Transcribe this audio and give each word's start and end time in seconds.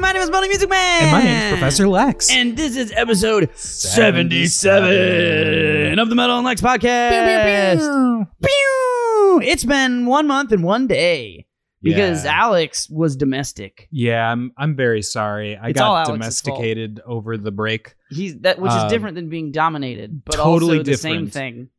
My 0.00 0.12
name 0.12 0.22
is 0.22 0.30
Melody 0.30 0.48
Music 0.48 0.68
Man. 0.68 1.02
And 1.02 1.12
my 1.12 1.22
name 1.22 1.42
is 1.44 1.50
Professor 1.58 1.88
Lex. 1.88 2.30
And 2.30 2.56
this 2.56 2.76
is 2.76 2.92
episode 2.96 3.50
77 3.56 5.98
of 5.98 6.08
the 6.08 6.14
Metal 6.14 6.36
and 6.38 6.44
Lex 6.44 6.60
podcast. 6.60 8.26
Pew! 8.42 9.40
It's 9.42 9.64
been 9.64 10.06
one 10.06 10.26
month 10.26 10.52
and 10.52 10.62
one 10.62 10.86
day 10.86 11.46
because 11.82 12.24
Yeah. 12.24 12.42
Alex 12.44 12.88
was 12.90 13.16
domestic. 13.16 13.88
yeah, 13.90 14.30
I'm 14.30 14.52
I'm 14.58 14.76
very 14.76 15.02
sorry. 15.02 15.56
I 15.56 15.68
It's 15.70 15.78
got 15.78 16.06
domesticated 16.06 17.00
over 17.06 17.36
the 17.36 17.50
break. 17.52 17.94
He's 18.10 18.38
that, 18.40 18.58
which 18.60 18.72
is 18.72 18.78
Um, 18.82 18.88
different 18.90 19.14
than 19.16 19.28
being 19.28 19.52
dominated, 19.52 20.24
but 20.24 20.34
totally 20.36 20.78
also 20.78 20.90
the 20.90 20.96
same 20.96 21.26
different. 21.26 21.70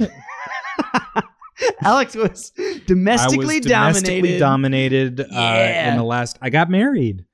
thing. 0.00 0.08
Alex 1.82 2.14
was 2.16 2.50
domestically 2.86 3.58
was 3.58 3.66
domestically 3.66 4.38
dominated. 4.38 5.16
dominated 5.16 5.20
uh, 5.20 5.24
Yeah. 5.30 5.90
in 5.92 5.96
the 5.96 6.02
last. 6.04 6.38
I 6.42 6.50
got 6.50 6.68
married. 6.70 7.24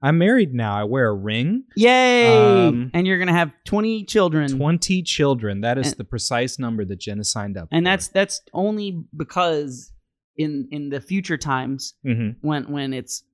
I'm 0.00 0.18
married 0.18 0.54
now. 0.54 0.76
I 0.78 0.84
wear 0.84 1.08
a 1.08 1.14
ring. 1.14 1.64
Yay! 1.76 2.66
Um, 2.68 2.90
and 2.94 3.06
you're 3.06 3.18
gonna 3.18 3.32
have 3.32 3.50
20 3.64 4.04
children. 4.04 4.48
Twenty 4.56 5.02
children. 5.02 5.62
That 5.62 5.76
is 5.78 5.88
And- 5.88 5.96
the 5.96 6.04
precise 6.04 6.58
number 6.58 6.84
that 6.84 7.00
Jenna 7.00 7.24
signed 7.24 7.56
up. 7.56 7.68
and 7.72 7.84
that's 7.86 8.08
that's 8.08 8.40
only 8.52 9.04
because 9.16 9.92
in 10.36 10.68
in 10.70 10.88
the 10.90 11.00
future 11.00 11.36
times 11.36 11.94
hmm 12.04 12.30
when 12.42 12.70
when 12.70 12.92
it's 12.92 13.24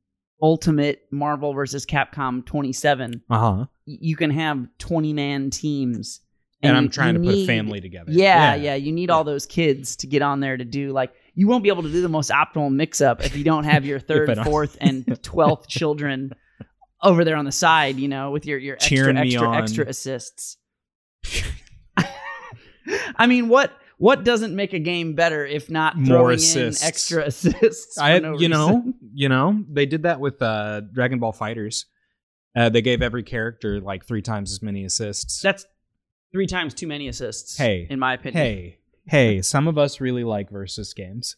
ultimate 0.43 1.01
marvel 1.13 1.53
versus 1.53 1.87
capcom 1.87 2.45
27 2.45 3.23
uh 3.31 3.39
huh. 3.39 3.51
y- 3.87 3.99
you 4.01 4.17
can 4.17 4.31
have 4.31 4.67
20 4.79 5.13
man 5.13 5.51
teams 5.51 6.21
And, 6.63 6.73
you- 6.73 6.77
I'm 6.79 6.89
trying 6.89 7.15
to 7.15 7.21
put 7.21 7.35
a 7.35 7.47
family 7.47 7.81
together. 7.81 8.11
yeah, 8.11 8.55
yeah 8.55 8.75
you 8.75 8.91
need 8.91 9.11
Yeah. 9.11 9.17
all 9.17 9.25
those 9.25 9.47
kids 9.47 9.97
to 9.97 10.07
get 10.07 10.23
on 10.23 10.41
there 10.41 10.57
to 10.57 10.65
do 10.65 10.93
like 10.93 11.13
you 11.35 11.47
won't 11.47 11.63
be 11.63 11.69
able 11.69 11.83
to 11.83 11.93
do 11.93 12.01
the 12.01 12.09
most 12.09 12.31
optimal 12.31 12.73
mix 12.73 13.01
up 13.01 13.25
if 13.25 13.37
you 13.37 13.45
don't 13.45 13.65
have 13.65 13.85
your 13.85 14.01
third 14.11 14.37
fourth 14.45 14.77
and 14.81 15.05
12th 15.07 15.67
children 15.69 16.33
over 17.05 17.25
there 17.25 17.37
on 17.37 17.45
the 17.45 17.53
side 17.53 17.97
you 17.97 18.09
know 18.09 18.31
with 18.33 18.47
your 18.47 18.59
your 18.59 18.75
extra 18.77 19.15
extra 19.15 19.47
on. 19.49 19.55
extra 19.63 19.87
assists 19.87 20.57
i 23.17 23.27
mean 23.27 23.49
what 23.49 23.73
what 23.99 24.25
doesn't 24.25 24.55
make 24.55 24.73
a 24.73 24.79
game 24.79 25.15
better 25.15 25.47
if 25.47 25.71
not 25.71 25.97
More 25.97 26.07
throwing 26.07 26.35
assists. 26.37 26.83
in 26.83 26.89
extra 26.89 27.25
assists 27.27 27.99
I, 27.99 28.19
no 28.19 28.39
you 28.39 28.49
know, 28.49 28.93
you 29.15 29.29
know, 29.29 29.63
they 29.71 29.87
did 29.87 30.03
that 30.03 30.19
with 30.19 30.43
uh, 30.43 30.81
Dragon 30.93 31.21
Ball 31.21 31.33
FighterZ. 31.33 31.85
Uh, 32.57 32.69
they 32.71 32.83
gave 32.83 33.03
every 33.03 33.23
character 33.23 33.81
like 33.81 34.05
three 34.05 34.21
times 34.23 34.51
as 34.53 34.61
many 34.63 34.85
assists. 34.85 35.41
that's 35.41 35.65
three 36.33 36.47
times 36.49 36.75
too 36.75 36.87
many 36.89 37.07
assists 37.09 37.57
Hey, 37.57 37.87
in 37.89 37.99
my 38.01 38.15
opinion 38.15 38.45
hey, 38.45 38.79
hey, 39.07 39.43
some 39.43 39.69
of 39.69 39.79
us 39.79 40.01
really 40.01 40.25
like 40.25 40.51
versus 40.51 40.93
games. 40.93 41.37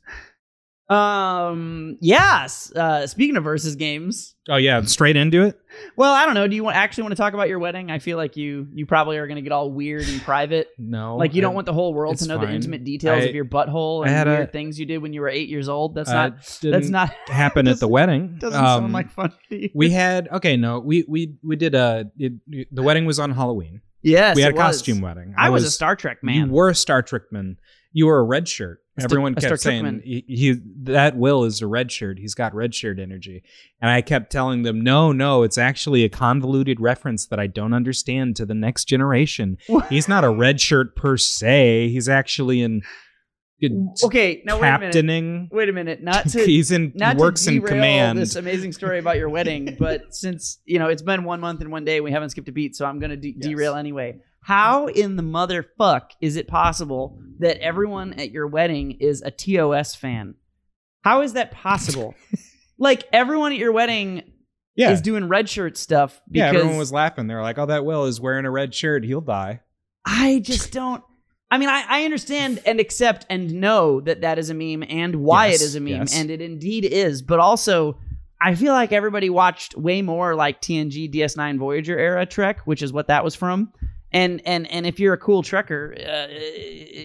Um 0.88 1.98
yes 2.00 2.72
uh 2.76 3.06
speaking 3.06 3.36
of 3.36 3.44
versus 3.44 3.74
games 3.76 4.34
Oh 4.48 4.54
yeah, 4.58 4.80
straight 4.82 5.16
into 5.16 5.42
it. 5.42 5.58
Well, 5.96 6.12
I 6.14 6.24
don't 6.24 6.34
know. 6.34 6.46
Do 6.46 6.54
you 6.54 6.62
want, 6.62 6.76
actually 6.76 7.02
want 7.02 7.16
to 7.16 7.20
talk 7.20 7.34
about 7.34 7.48
your 7.48 7.58
wedding? 7.58 7.90
I 7.90 7.98
feel 7.98 8.16
like 8.16 8.36
you 8.36 8.68
you 8.72 8.86
probably 8.86 9.16
are 9.16 9.26
going 9.26 9.34
to 9.38 9.42
get 9.42 9.50
all 9.50 9.72
weird 9.72 10.06
and 10.08 10.22
private. 10.22 10.68
No, 10.78 11.16
like 11.16 11.34
you 11.34 11.42
don't 11.42 11.50
I- 11.50 11.54
want 11.56 11.66
the 11.66 11.72
whole 11.72 11.92
world 11.92 12.18
to 12.18 12.28
know 12.28 12.38
the 12.38 12.48
intimate 12.48 12.84
details 12.84 13.24
I- 13.24 13.26
of 13.26 13.34
your 13.34 13.44
butthole 13.44 14.02
and 14.06 14.10
had 14.14 14.28
a- 14.28 14.30
weird 14.30 14.52
things 14.52 14.78
you 14.78 14.86
did 14.86 14.98
when 14.98 15.12
you 15.12 15.20
were 15.20 15.28
eight 15.28 15.48
years 15.48 15.68
old. 15.68 15.96
That's 15.96 16.10
uh, 16.10 16.14
not. 16.28 16.58
That's 16.62 16.88
not. 16.88 17.10
happen 17.26 17.66
at 17.66 17.80
the 17.80 17.88
wedding. 17.88 18.36
Doesn't 18.38 18.56
Um, 18.64 18.82
sound 18.82 18.92
like 18.92 19.10
fun. 19.10 19.32
to 19.48 19.62
you. 19.62 19.70
we 19.74 19.90
had 19.90 20.28
okay. 20.28 20.56
No, 20.56 20.78
we 20.78 21.04
we 21.08 21.34
we 21.42 21.56
did 21.56 21.74
a 21.74 22.08
it, 22.16 22.34
the 22.72 22.84
wedding 22.84 23.04
was 23.04 23.18
on 23.18 23.32
Halloween. 23.32 23.80
yes, 24.02 24.36
we 24.36 24.42
had 24.42 24.52
a 24.52 24.54
was. 24.54 24.62
costume 24.76 25.00
wedding. 25.00 25.34
I 25.36 25.50
was, 25.50 25.64
a 25.64 25.70
Star 25.72 25.96
Trek 25.96 26.22
man. 26.22 26.46
You 26.46 26.52
were 26.52 26.68
a 26.68 26.74
Star 26.76 27.02
Trek 27.02 27.22
man. 27.32 27.56
You 27.98 28.06
were 28.08 28.18
a 28.18 28.24
red 28.24 28.46
shirt. 28.46 28.80
Star- 28.98 29.06
Everyone 29.06 29.34
Star 29.38 29.50
kept 29.52 29.62
saying 29.62 30.02
he, 30.04 30.22
he 30.28 30.54
that 30.84 31.16
Will 31.16 31.44
is 31.44 31.62
a 31.62 31.66
red 31.66 31.90
shirt. 31.90 32.18
He's 32.18 32.34
got 32.34 32.54
red 32.54 32.74
shirt 32.74 32.98
energy, 32.98 33.42
and 33.80 33.90
I 33.90 34.02
kept 34.02 34.30
telling 34.30 34.64
them, 34.64 34.82
no, 34.82 35.12
no, 35.12 35.42
it's 35.44 35.56
actually 35.56 36.04
a 36.04 36.10
convoluted 36.10 36.78
reference 36.78 37.26
that 37.28 37.38
I 37.40 37.46
don't 37.46 37.72
understand 37.72 38.36
to 38.36 38.44
the 38.44 38.54
next 38.54 38.84
generation. 38.84 39.56
What? 39.66 39.88
He's 39.88 40.08
not 40.08 40.24
a 40.24 40.30
red 40.30 40.60
shirt 40.60 40.94
per 40.94 41.16
se. 41.16 41.88
He's 41.88 42.06
actually 42.08 42.60
in 42.60 42.82
okay, 44.04 44.42
now 44.44 44.60
wait 44.60 44.68
a 44.68 44.72
minute. 44.78 44.80
captaining. 44.92 45.48
Wait 45.50 45.68
a 45.68 45.72
minute. 45.72 46.02
Not 46.02 46.28
to 46.30 46.44
He's 46.44 46.70
in 46.70 46.92
not 46.94 47.16
works 47.16 47.44
to 47.44 47.52
in 47.52 47.62
command. 47.62 48.18
this 48.18 48.36
amazing 48.36 48.72
story 48.72 48.98
about 48.98 49.16
your 49.16 49.28
wedding, 49.30 49.76
but 49.78 50.14
since 50.14 50.58
you 50.66 50.78
know 50.78 50.88
it's 50.88 51.02
been 51.02 51.24
one 51.24 51.40
month 51.40 51.60
and 51.62 51.70
one 51.72 51.84
day, 51.84 52.00
we 52.00 52.12
haven't 52.12 52.30
skipped 52.30 52.48
a 52.48 52.52
beat, 52.52 52.76
so 52.76 52.84
I'm 52.84 52.98
going 52.98 53.10
to 53.10 53.16
de- 53.16 53.34
Yes. 53.38 53.46
derail 53.48 53.74
anyway. 53.74 54.18
How 54.46 54.86
in 54.86 55.16
the 55.16 55.24
motherfuck 55.24 56.10
is 56.20 56.36
it 56.36 56.46
possible 56.46 57.18
that 57.40 57.58
everyone 57.58 58.12
at 58.12 58.30
your 58.30 58.46
wedding 58.46 58.92
is 58.92 59.20
a 59.20 59.32
TOS 59.32 59.96
fan? 59.96 60.36
How 61.02 61.22
is 61.22 61.32
that 61.32 61.50
possible? 61.50 62.14
like 62.78 63.08
everyone 63.12 63.50
at 63.50 63.58
your 63.58 63.72
wedding 63.72 64.22
yeah, 64.76 64.92
is 64.92 65.00
doing 65.00 65.26
red 65.26 65.48
shirt 65.48 65.76
stuff 65.76 66.20
yeah. 66.30 66.50
Everyone 66.50 66.76
was 66.76 66.92
laughing. 66.92 67.26
They're 67.26 67.42
like, 67.42 67.58
"Oh, 67.58 67.66
that 67.66 67.84
Will 67.84 68.04
is 68.04 68.20
wearing 68.20 68.44
a 68.44 68.50
red 68.52 68.72
shirt. 68.72 69.02
He'll 69.02 69.20
die." 69.20 69.62
I 70.04 70.38
just 70.44 70.70
don't. 70.70 71.02
I 71.50 71.58
mean, 71.58 71.68
I, 71.68 71.84
I 71.88 72.04
understand 72.04 72.60
and 72.64 72.78
accept 72.78 73.26
and 73.28 73.54
know 73.54 74.00
that 74.02 74.20
that 74.20 74.38
is 74.38 74.48
a 74.48 74.54
meme 74.54 74.84
and 74.88 75.16
why 75.16 75.48
Yes, 75.48 75.60
it 75.60 75.64
is 75.64 75.74
a 75.74 75.80
meme, 75.80 75.92
yes. 75.92 76.16
and 76.16 76.30
it 76.30 76.40
indeed 76.40 76.84
is. 76.84 77.20
But 77.20 77.40
also, 77.40 77.98
I 78.40 78.54
feel 78.54 78.72
like 78.72 78.92
everybody 78.92 79.28
watched 79.28 79.76
way 79.76 80.02
more 80.02 80.36
like 80.36 80.60
TNG 80.60 81.12
DS9 81.12 81.58
Voyager 81.58 81.98
era 81.98 82.24
Trek, 82.26 82.60
which 82.60 82.80
is 82.80 82.92
what 82.92 83.08
that 83.08 83.24
was 83.24 83.34
from. 83.34 83.72
And 84.16 84.40
and 84.46 84.66
and 84.70 84.86
if 84.86 84.98
you're 84.98 85.14
a 85.14 85.18
cool 85.18 85.42
Trekker, 85.42 85.82
uh, 86.08 86.28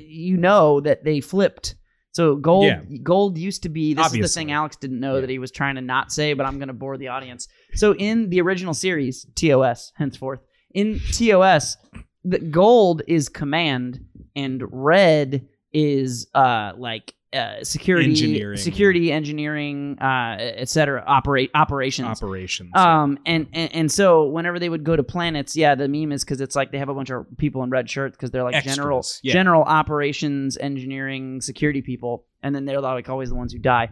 you 0.07 0.37
know 0.37 0.79
that 0.81 1.03
they 1.03 1.19
flipped. 1.19 1.75
So 2.13 2.35
gold 2.35 2.65
Yeah. 2.65 2.81
gold 3.03 3.37
used 3.37 3.63
to 3.63 3.69
be 3.69 3.93
this 3.93 4.05
is 4.07 4.11
the 4.11 4.27
thing 4.39 4.51
Alex 4.51 4.75
didn't 4.75 4.99
know 4.99 5.15
Yeah. 5.15 5.21
that 5.21 5.29
he 5.29 5.39
was 5.39 5.51
trying 5.51 5.75
to 5.75 5.81
not 5.81 6.11
say, 6.11 6.33
but 6.33 6.45
I'm 6.45 6.57
going 6.57 6.67
to 6.67 6.73
bore 6.73 6.97
the 6.97 7.09
audience. 7.09 7.47
So 7.75 7.93
in 7.95 8.29
the 8.29 8.41
original 8.41 8.73
series, 8.73 9.25
TOS 9.35 9.91
henceforth, 9.95 10.39
in 10.73 10.99
TOS, 11.11 11.77
the 12.23 12.39
gold 12.39 13.01
is 13.07 13.29
command 13.29 14.05
and 14.35 14.63
red 14.71 15.47
is 15.73 16.27
uh 16.35 16.73
like 16.77 17.13
uh 17.33 17.63
security 17.63 18.09
Engineering. 18.09 18.57
security 18.57 19.11
engineering 19.11 19.97
uh 20.01 20.35
etc 20.39 21.01
operate 21.07 21.49
operations 21.55 22.21
Operations. 22.21 22.71
um 22.75 23.17
and, 23.25 23.47
and 23.53 23.73
and 23.73 23.91
so 23.91 24.25
whenever 24.25 24.59
they 24.59 24.67
would 24.67 24.83
go 24.83 24.95
to 24.97 25.03
planets 25.03 25.55
yeah 25.55 25.73
the 25.75 25.87
meme 25.87 26.11
is 26.11 26.23
because 26.25 26.41
it's 26.41 26.55
like 26.57 26.71
they 26.71 26.77
have 26.77 26.89
a 26.89 26.93
bunch 26.93 27.09
of 27.09 27.25
people 27.37 27.63
in 27.63 27.69
red 27.69 27.89
shirts 27.89 28.17
because 28.17 28.31
they're 28.31 28.43
like 28.43 28.55
Extras, 28.55 28.75
general 28.75 29.05
yeah. 29.23 29.33
general 29.33 29.63
operations 29.63 30.57
engineering 30.57 31.39
security 31.39 31.81
people 31.81 32.25
and 32.43 32.53
then 32.53 32.65
they're 32.65 32.81
like 32.81 33.07
always 33.07 33.29
the 33.29 33.35
ones 33.35 33.53
who 33.53 33.59
die 33.59 33.89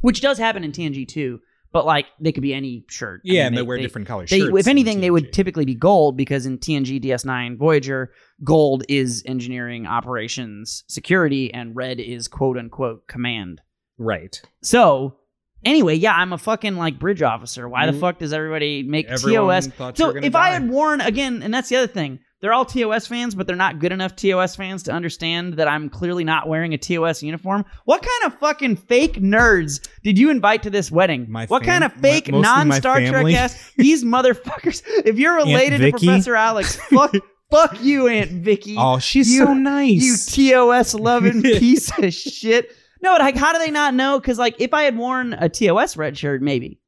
which 0.00 0.20
does 0.20 0.38
happen 0.38 0.64
in 0.64 0.72
tng 0.72 1.06
too 1.06 1.40
but 1.74 1.84
like 1.84 2.06
they 2.20 2.32
could 2.32 2.42
be 2.42 2.54
any 2.54 2.84
shirt 2.88 3.20
I 3.20 3.22
yeah, 3.24 3.42
mean, 3.42 3.46
and 3.48 3.56
they, 3.58 3.62
wear 3.62 3.76
different 3.78 4.06
color 4.08 4.24
they, 4.26 4.38
shirts. 4.38 4.56
if 4.60 4.66
anything, 4.68 5.00
they 5.00 5.10
would 5.10 5.32
typically 5.34 5.66
be 5.66 5.74
gold 5.74 6.16
because 6.16 6.46
in 6.46 6.56
TNG 6.56 7.02
DS9 7.04 7.58
Voyager, 7.58 8.12
gold 8.42 8.84
is 8.88 9.22
engineering 9.26 9.86
operations 9.86 10.84
security 10.88 11.52
and 11.52 11.76
red 11.76 12.00
is 12.00 12.28
quote 12.28 12.56
unquote 12.56 13.06
command. 13.08 13.60
right. 13.98 14.40
So, 14.62 15.16
anyway, 15.64 15.96
yeah, 15.96 16.14
I'm 16.14 16.32
a 16.32 16.38
fucking 16.38 16.76
like 16.76 16.98
bridge 16.98 17.22
officer. 17.22 17.68
Why 17.68 17.86
the 17.86 17.92
Mhm. 17.92 18.00
fuck 18.00 18.18
does 18.18 18.32
everybody 18.32 18.82
make 18.82 19.06
Everyone 19.06 19.60
TOS? 19.62 19.96
So, 19.98 20.10
if 20.16 20.34
I 20.34 20.50
had 20.50 20.70
worn 20.70 21.00
again, 21.00 21.42
and 21.42 21.52
that's 21.52 21.68
the 21.68 21.76
other 21.76 21.86
thing, 21.92 22.20
they're 22.44 22.52
all 22.52 22.66
TOS 22.66 23.06
fans, 23.06 23.34
but 23.34 23.46
they're 23.46 23.56
not 23.56 23.78
good 23.78 23.90
enough 23.90 24.14
TOS 24.16 24.54
fans 24.54 24.82
to 24.82 24.92
understand 24.92 25.54
that 25.54 25.66
I'm 25.66 25.88
clearly 25.88 26.24
not 26.24 26.46
wearing 26.46 26.74
a 26.74 26.76
TOS 26.76 27.22
uniform. 27.22 27.64
What 27.86 28.02
kind 28.02 28.30
of 28.30 28.38
fucking 28.38 28.76
fake 28.76 29.14
nerds 29.14 29.80
did 30.02 30.18
you 30.18 30.28
invite 30.28 30.62
to 30.64 30.68
this 30.68 30.90
wedding? 30.90 31.24
My 31.30 31.46
what 31.46 31.64
fam- 31.64 31.80
kind 31.80 31.84
of 31.84 31.94
fake 32.02 32.30
my- 32.30 32.40
non 32.40 32.70
Star 32.72 33.00
Trek 33.00 33.32
ass? 33.32 33.72
These 33.78 34.04
motherfuckers. 34.14 34.82
If 35.06 35.18
you're 35.18 35.36
related 35.36 35.78
to 35.78 35.90
Professor 35.92 36.36
Alex, 36.36 36.76
fuck, 36.76 37.14
fuck 37.50 37.82
you, 37.82 38.08
Aunt 38.08 38.30
Vicky. 38.30 38.76
Oh, 38.78 38.98
she's 38.98 39.32
You- 39.32 39.46
so 39.46 39.54
nice. 39.54 40.36
You 40.36 40.50
TOS 40.52 40.92
loving 40.92 41.40
piece 41.42 41.98
of 41.98 42.12
shit. 42.12 42.70
No, 43.00 43.14
like, 43.14 43.36
how 43.36 43.54
do 43.54 43.58
they 43.58 43.70
not 43.70 43.94
know? 43.94 44.20
Because 44.20 44.38
like, 44.38 44.56
if 44.58 44.74
I 44.74 44.82
had 44.82 44.98
worn 44.98 45.32
a 45.32 45.48
TOS 45.48 45.96
red 45.96 46.18
shirt, 46.18 46.42
maybe, 46.42 46.78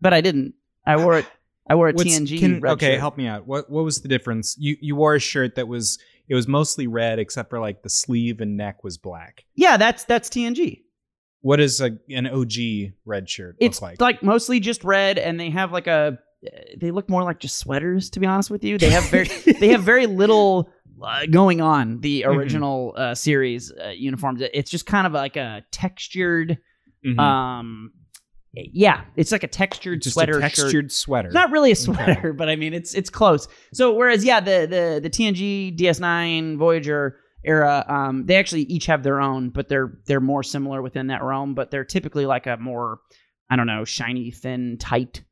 but 0.00 0.12
I 0.12 0.22
didn't. 0.22 0.54
I 0.84 0.96
wore 0.96 1.18
it. 1.18 1.26
I 1.68 1.74
wore 1.76 1.88
a 1.88 1.92
What's- 1.92 2.10
TNG 2.18 2.38
can- 2.38 2.66
okay, 2.66 2.92
shirt. 2.92 3.00
help 3.00 3.16
me 3.16 3.26
out. 3.26 3.46
What 3.46 3.70
what 3.70 3.84
was 3.84 4.00
the 4.02 4.08
difference? 4.08 4.56
You 4.58 4.76
you 4.80 4.96
wore 4.96 5.14
a 5.14 5.20
shirt 5.20 5.54
that 5.56 5.66
was 5.68 5.98
it 6.28 6.34
was 6.34 6.46
mostly 6.48 6.86
red 6.86 7.18
except 7.18 7.50
for 7.50 7.58
like 7.60 7.82
the 7.82 7.90
sleeve 7.90 8.40
and 8.40 8.56
neck 8.56 8.84
was 8.84 8.98
black. 8.98 9.44
Yeah, 9.54 9.76
that's 9.76 10.04
that's 10.04 10.28
TNG. 10.28 10.82
What 11.40 11.56
does 11.56 11.80
a 11.80 11.96
an 12.10 12.26
OG 12.26 12.92
red 13.04 13.28
shirt 13.28 13.56
It's 13.60 13.80
look 13.82 13.90
like? 13.92 14.00
like 14.00 14.22
mostly 14.22 14.60
just 14.60 14.84
red, 14.84 15.18
and 15.18 15.38
they 15.40 15.50
have 15.50 15.72
like 15.72 15.86
a. 15.86 16.18
They 16.78 16.90
look 16.90 17.08
more 17.08 17.22
like 17.22 17.40
just 17.40 17.56
sweaters, 17.56 18.10
to 18.10 18.20
be 18.20 18.26
honest 18.26 18.50
with 18.50 18.62
you. 18.64 18.76
They 18.76 18.90
have 18.90 19.04
very 19.10 19.28
they 19.60 19.68
have 19.68 19.82
very 19.82 20.06
little 20.06 20.68
uh, 21.02 21.24
going 21.26 21.62
on 21.62 22.00
the 22.00 22.22
Mhm. 22.22 22.36
original 22.36 22.94
uh, 22.96 23.14
series 23.14 23.72
uh, 23.72 23.88
uniforms. 23.96 24.42
It's 24.52 24.70
just 24.70 24.84
kind 24.86 25.06
of 25.06 25.14
like 25.14 25.36
a 25.36 25.64
textured. 25.70 26.58
Mhm. 27.06 27.18
Um, 27.18 27.92
yeah, 28.72 29.02
it's 29.16 29.32
like 29.32 29.42
a 29.42 29.48
textured 29.48 30.02
just 30.02 30.14
sweater 30.14 30.38
a 30.38 30.42
shirt. 30.42 30.56
textured 30.56 30.92
sweater. 30.92 31.28
It's 31.28 31.34
not 31.34 31.50
really 31.50 31.72
a 31.72 31.76
sweater, 31.76 32.32
but 32.32 32.48
I 32.48 32.56
mean 32.56 32.74
it's 32.74 32.94
it's 32.94 33.10
close. 33.10 33.48
So 33.72 33.92
whereas 33.94 34.24
yeah, 34.24 34.40
the 34.40 34.66
the 34.68 35.00
the 35.02 35.10
TNG 35.10 35.76
DS9 35.78 36.56
Voyager 36.58 37.18
era, 37.44 37.84
um, 37.88 38.26
they 38.26 38.36
actually 38.36 38.62
each 38.62 38.86
have 38.86 39.02
their 39.02 39.20
own, 39.20 39.50
but 39.50 39.68
they're 39.68 39.98
they're 40.06 40.20
more 40.20 40.42
similar 40.42 40.82
within 40.82 41.08
that 41.08 41.22
realm. 41.22 41.54
But 41.54 41.70
they're 41.70 41.84
typically 41.84 42.26
like 42.26 42.46
a 42.46 42.56
more 42.56 43.00
I 43.50 43.56
don't 43.56 43.66
know 43.66 43.84
shiny, 43.84 44.30
thin, 44.30 44.76
tight 44.78 45.22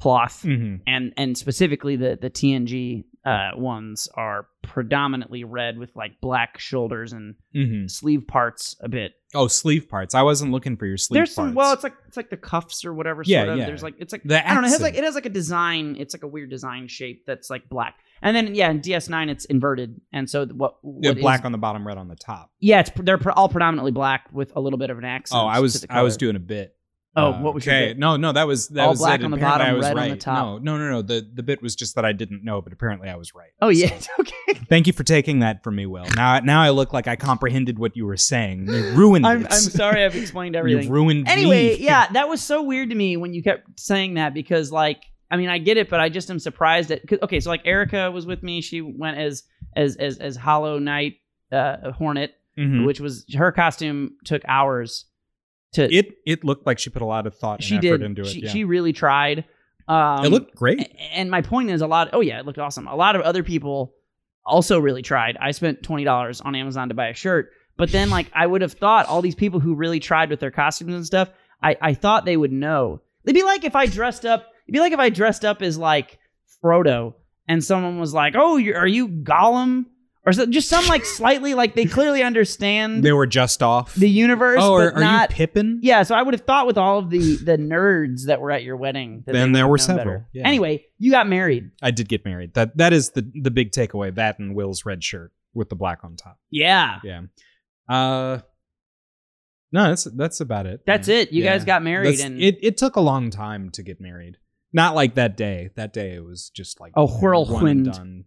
cloth, 0.00 0.42
hmm 0.42 0.76
and 0.86 1.12
and 1.16 1.38
specifically 1.38 1.96
the 1.96 2.18
the 2.20 2.30
TNG 2.30 3.04
uh, 3.24 3.50
ones 3.54 4.08
are 4.14 4.46
predominantly 4.62 5.44
red 5.44 5.78
with 5.78 5.94
like 5.94 6.20
black 6.20 6.58
shoulders 6.58 7.12
and 7.12 7.36
hmm 7.54 7.86
sleeve 7.86 8.26
parts 8.26 8.76
a 8.80 8.88
bit. 8.88 9.12
Oh, 9.34 9.48
sleeve 9.48 9.88
parts. 9.88 10.14
I 10.14 10.22
wasn't 10.22 10.52
looking 10.52 10.76
for 10.76 10.84
your 10.86 10.96
sleeve 10.98 11.16
There's 11.18 11.32
some 11.34 11.46
parts. 11.46 11.56
well, 11.56 11.72
it's 11.72 11.82
like 11.82 11.94
it's 12.06 12.16
like 12.16 12.30
the 12.30 12.36
cuffs 12.36 12.84
or 12.84 12.92
whatever. 12.92 13.22
Yeah, 13.24 13.40
sort 13.40 13.48
of. 13.50 13.58
yeah. 13.58 13.66
There's 13.66 13.82
like 13.82 13.94
it's 13.98 14.12
like 14.12 14.22
The 14.24 14.46
I 14.46 14.52
don't 14.54 14.62
know. 14.62 14.68
It 14.68 14.72
has 14.72 14.80
like 14.82 14.94
it 14.94 15.04
has 15.04 15.14
like 15.14 15.26
a 15.26 15.30
design. 15.30 15.96
It's 15.98 16.14
like 16.14 16.22
a 16.22 16.28
weird 16.28 16.50
design 16.50 16.88
shape 16.88 17.24
that's 17.26 17.48
like 17.50 17.68
black. 17.68 17.94
And 18.20 18.36
then 18.36 18.54
yeah, 18.54 18.70
in 18.70 18.80
DS9 18.80 19.30
it's 19.30 19.44
inverted, 19.46 20.00
and 20.12 20.30
so 20.30 20.46
what? 20.46 20.76
Yeah, 20.84 21.10
what 21.10 21.18
is- 21.18 21.22
black 21.22 21.44
on 21.44 21.52
the 21.52 21.58
bottom, 21.58 21.86
red 21.86 21.98
on 21.98 22.08
the 22.08 22.14
top. 22.16 22.50
yeah, 22.60 22.80
it's 22.80 22.90
they're 22.96 23.18
all 23.36 23.48
predominantly 23.48 23.90
black 23.92 24.28
with 24.32 24.52
a 24.54 24.60
little 24.60 24.78
bit 24.78 24.90
of 24.90 24.98
an 24.98 25.04
accent. 25.04 25.40
Oh, 25.42 25.46
I 25.48 25.56
to 25.56 25.62
was 25.62 25.80
the 25.80 25.92
I 25.92 26.02
was 26.02 26.14
color. 26.14 26.18
doing 26.18 26.36
a 26.36 26.40
bit. 26.40 26.76
Oh, 27.14 27.32
Uh, 27.32 27.40
what 27.42 27.52
was 27.54 27.66
your 27.66 27.74
okay? 27.74 27.94
No, 27.94 28.16
no, 28.16 28.32
that 28.32 28.46
was 28.46 28.68
that 28.68 28.84
All 28.84 28.90
was 28.90 28.98
black 29.00 29.20
it. 29.20 29.24
on 29.24 29.30
the 29.32 29.36
Apparently 29.36 29.58
bottom, 29.64 29.74
I 29.74 29.76
was 29.76 29.84
red 29.84 29.90
on 29.92 29.96
right. 29.98 30.10
the 30.12 30.16
top. 30.16 30.62
No, 30.62 30.76
no, 30.78 30.78
no, 30.78 30.90
no. 30.92 31.02
The 31.02 31.28
the 31.34 31.42
bit 31.42 31.60
was 31.60 31.76
just 31.76 31.94
that 31.96 32.04
I 32.06 32.12
didn't 32.12 32.42
know, 32.42 32.62
but 32.62 32.72
apparently 32.72 33.10
I 33.10 33.16
was 33.16 33.34
right. 33.34 33.50
Oh 33.60 33.68
yeah, 33.68 33.98
So, 33.98 34.10
okay. 34.20 34.60
thank 34.70 34.86
you 34.86 34.94
for 34.94 35.04
taking 35.04 35.40
that 35.40 35.62
from 35.62 35.76
me, 35.76 35.84
Will. 35.84 36.06
Now 36.16 36.38
now 36.40 36.62
I 36.62 36.70
look 36.70 36.94
like 36.94 37.06
I 37.08 37.16
comprehended 37.16 37.78
what 37.78 37.96
you 37.96 38.06
were 38.06 38.16
saying. 38.16 38.66
You 38.66 38.92
ruined 38.92 39.26
I'm. 39.26 39.44
I'm 39.44 39.50
sorry 39.52 40.04
I've 40.04 40.16
explained 40.16 40.56
everything. 40.60 40.84
You 40.84 40.90
ruined 40.90 41.28
Anyway, 41.28 41.76
me. 41.76 41.76
yeah, 41.84 42.08
that 42.12 42.28
was 42.30 42.40
so 42.40 42.62
weird 42.62 42.88
to 42.88 42.96
me 42.96 43.18
when 43.18 43.34
you 43.34 43.42
kept 43.42 43.78
saying 43.78 44.14
that 44.14 44.32
because 44.32 44.72
like 44.72 45.02
I 45.30 45.36
mean 45.36 45.50
I 45.50 45.58
get 45.58 45.76
it, 45.76 45.90
but 45.90 46.00
I 46.00 46.08
just 46.08 46.30
am 46.30 46.38
surprised 46.38 46.88
that 46.88 47.06
'cause- 47.06 47.18
okay, 47.24 47.40
so 47.40 47.50
like 47.50 47.66
Erica 47.66 48.10
was 48.10 48.24
with 48.24 48.42
me. 48.42 48.62
She 48.62 48.80
went 48.80 49.18
as 49.18 49.42
as 49.76 49.96
as 49.96 50.16
as 50.18 50.34
Hollow 50.36 50.78
Knight 50.78 51.16
uh, 51.52 51.92
Hornet, 51.92 52.32
Mhm. 52.58 52.86
which 52.86 53.00
was 53.00 53.26
her 53.34 53.52
costume 53.52 54.16
took 54.24 54.40
hours 54.48 55.04
to. 55.72 55.92
It 55.92 56.18
it 56.24 56.44
looked 56.44 56.66
like 56.66 56.78
she 56.78 56.90
put 56.90 57.02
a 57.02 57.06
lot 57.06 57.26
of 57.26 57.36
thought 57.36 57.60
and 57.60 57.64
she 57.64 57.76
effort 57.76 57.98
did. 57.98 58.02
into 58.02 58.22
it. 58.22 58.28
she, 58.28 58.40
yeah. 58.42 58.50
she 58.50 58.64
really 58.64 58.92
tried. 58.92 59.44
Um, 59.88 60.24
it 60.24 60.30
looked 60.30 60.54
great. 60.54 60.94
And 61.12 61.30
my 61.30 61.42
point 61.42 61.70
is, 61.70 61.80
a 61.80 61.86
lot. 61.86 62.10
Oh 62.12 62.20
yeah, 62.20 62.38
it 62.38 62.46
looked 62.46 62.58
awesome. 62.58 62.86
A 62.86 62.96
lot 62.96 63.16
of 63.16 63.22
other 63.22 63.42
people 63.42 63.94
also 64.44 64.78
really 64.78 65.02
tried. 65.02 65.36
I 65.40 65.50
spent 65.50 65.82
twenty 65.82 66.04
dollars 66.04 66.40
on 66.40 66.54
Amazon 66.54 66.88
to 66.88 66.94
buy 66.94 67.08
a 67.08 67.14
shirt, 67.14 67.50
but 67.76 67.90
then 67.90 68.10
like 68.10 68.28
I 68.32 68.46
would 68.46 68.62
have 68.62 68.72
thought 68.72 69.06
all 69.06 69.22
these 69.22 69.34
people 69.34 69.60
who 69.60 69.74
really 69.74 70.00
tried 70.00 70.30
with 70.30 70.40
their 70.40 70.50
costumes 70.50 70.94
and 70.94 71.06
stuff, 71.06 71.30
I 71.62 71.76
I 71.80 71.94
thought 71.94 72.24
they 72.24 72.36
would 72.36 72.52
know. 72.52 73.00
It'd 73.24 73.34
be 73.34 73.42
like 73.42 73.64
if 73.64 73.76
I 73.76 73.86
dressed 73.86 74.24
up. 74.24 74.48
It'd 74.66 74.74
be 74.74 74.80
like 74.80 74.92
if 74.92 75.00
I 75.00 75.10
dressed 75.10 75.44
up 75.44 75.62
as 75.62 75.78
like 75.78 76.18
Frodo, 76.62 77.14
and 77.48 77.62
someone 77.62 77.98
was 77.98 78.14
like, 78.14 78.34
"Oh, 78.36 78.54
are 78.54 78.86
you 78.86 79.08
Gollum?" 79.08 79.86
Or 80.24 80.32
so, 80.32 80.46
just 80.46 80.68
some 80.68 80.86
like 80.86 81.04
slightly 81.04 81.54
like 81.54 81.74
they 81.74 81.84
clearly 81.84 82.22
understand 82.22 83.02
They 83.02 83.12
were 83.12 83.26
just 83.26 83.60
off. 83.60 83.92
the 83.96 84.08
universe, 84.08 84.58
oh, 84.62 84.74
are, 84.74 84.90
but 84.92 84.98
are 84.98 85.00
not. 85.00 85.30
you 85.30 85.34
Pippin? 85.36 85.80
Yeah, 85.82 86.04
so 86.04 86.14
I 86.14 86.22
would 86.22 86.32
have 86.32 86.42
thought 86.46 86.68
with 86.68 86.78
all 86.78 86.98
of 87.00 87.10
the 87.10 87.34
the 87.36 87.56
nerds 87.58 88.26
that 88.26 88.40
were 88.40 88.52
at 88.52 88.62
your 88.62 88.76
wedding, 88.76 89.24
that 89.26 89.32
Then 89.32 89.50
they 89.50 89.58
there 89.58 89.66
would 89.66 89.72
were 89.72 89.78
known 89.78 89.98
several, 89.98 90.04
better. 90.18 90.28
yeah. 90.32 90.46
Anyway, 90.46 90.84
you 90.98 91.10
got 91.10 91.26
married. 91.28 91.72
I 91.82 91.90
did 91.90 92.08
get 92.08 92.24
married. 92.24 92.54
That 92.54 92.76
that 92.76 92.92
is 92.92 93.10
the 93.10 93.28
the 93.34 93.50
big 93.50 93.72
takeaway. 93.72 94.14
That 94.14 94.38
and 94.38 94.54
Will's 94.54 94.86
red 94.86 95.02
shirt 95.02 95.32
with 95.54 95.70
the 95.70 95.76
black 95.76 96.04
on 96.04 96.14
top. 96.14 96.38
Yeah, 96.50 97.00
Yeah. 97.02 97.22
Uh 97.88 98.38
No, 99.72 99.88
that's 99.88 100.04
that's 100.04 100.40
about 100.40 100.66
it. 100.66 100.82
that's 100.86 101.08
it. 101.08 101.32
You 101.32 101.42
guys 101.42 101.64
got 101.64 101.82
married, 101.82 102.20
and 102.20 102.40
it 102.40 102.58
it 102.62 102.76
took 102.76 102.94
a 102.94 103.00
long 103.00 103.30
time 103.30 103.70
to 103.70 103.82
get 103.82 104.00
married. 104.00 104.38
Not 104.72 104.94
like 104.94 105.16
that 105.16 105.36
day. 105.36 105.70
That 105.74 105.92
day 105.92 106.14
it 106.14 106.24
was 106.24 106.48
just 106.50 106.80
like 106.80 106.92
A 106.94 107.04
one 107.04 107.12
and 107.14 107.22
whirlwind. 107.22 107.84
done. 107.92 108.24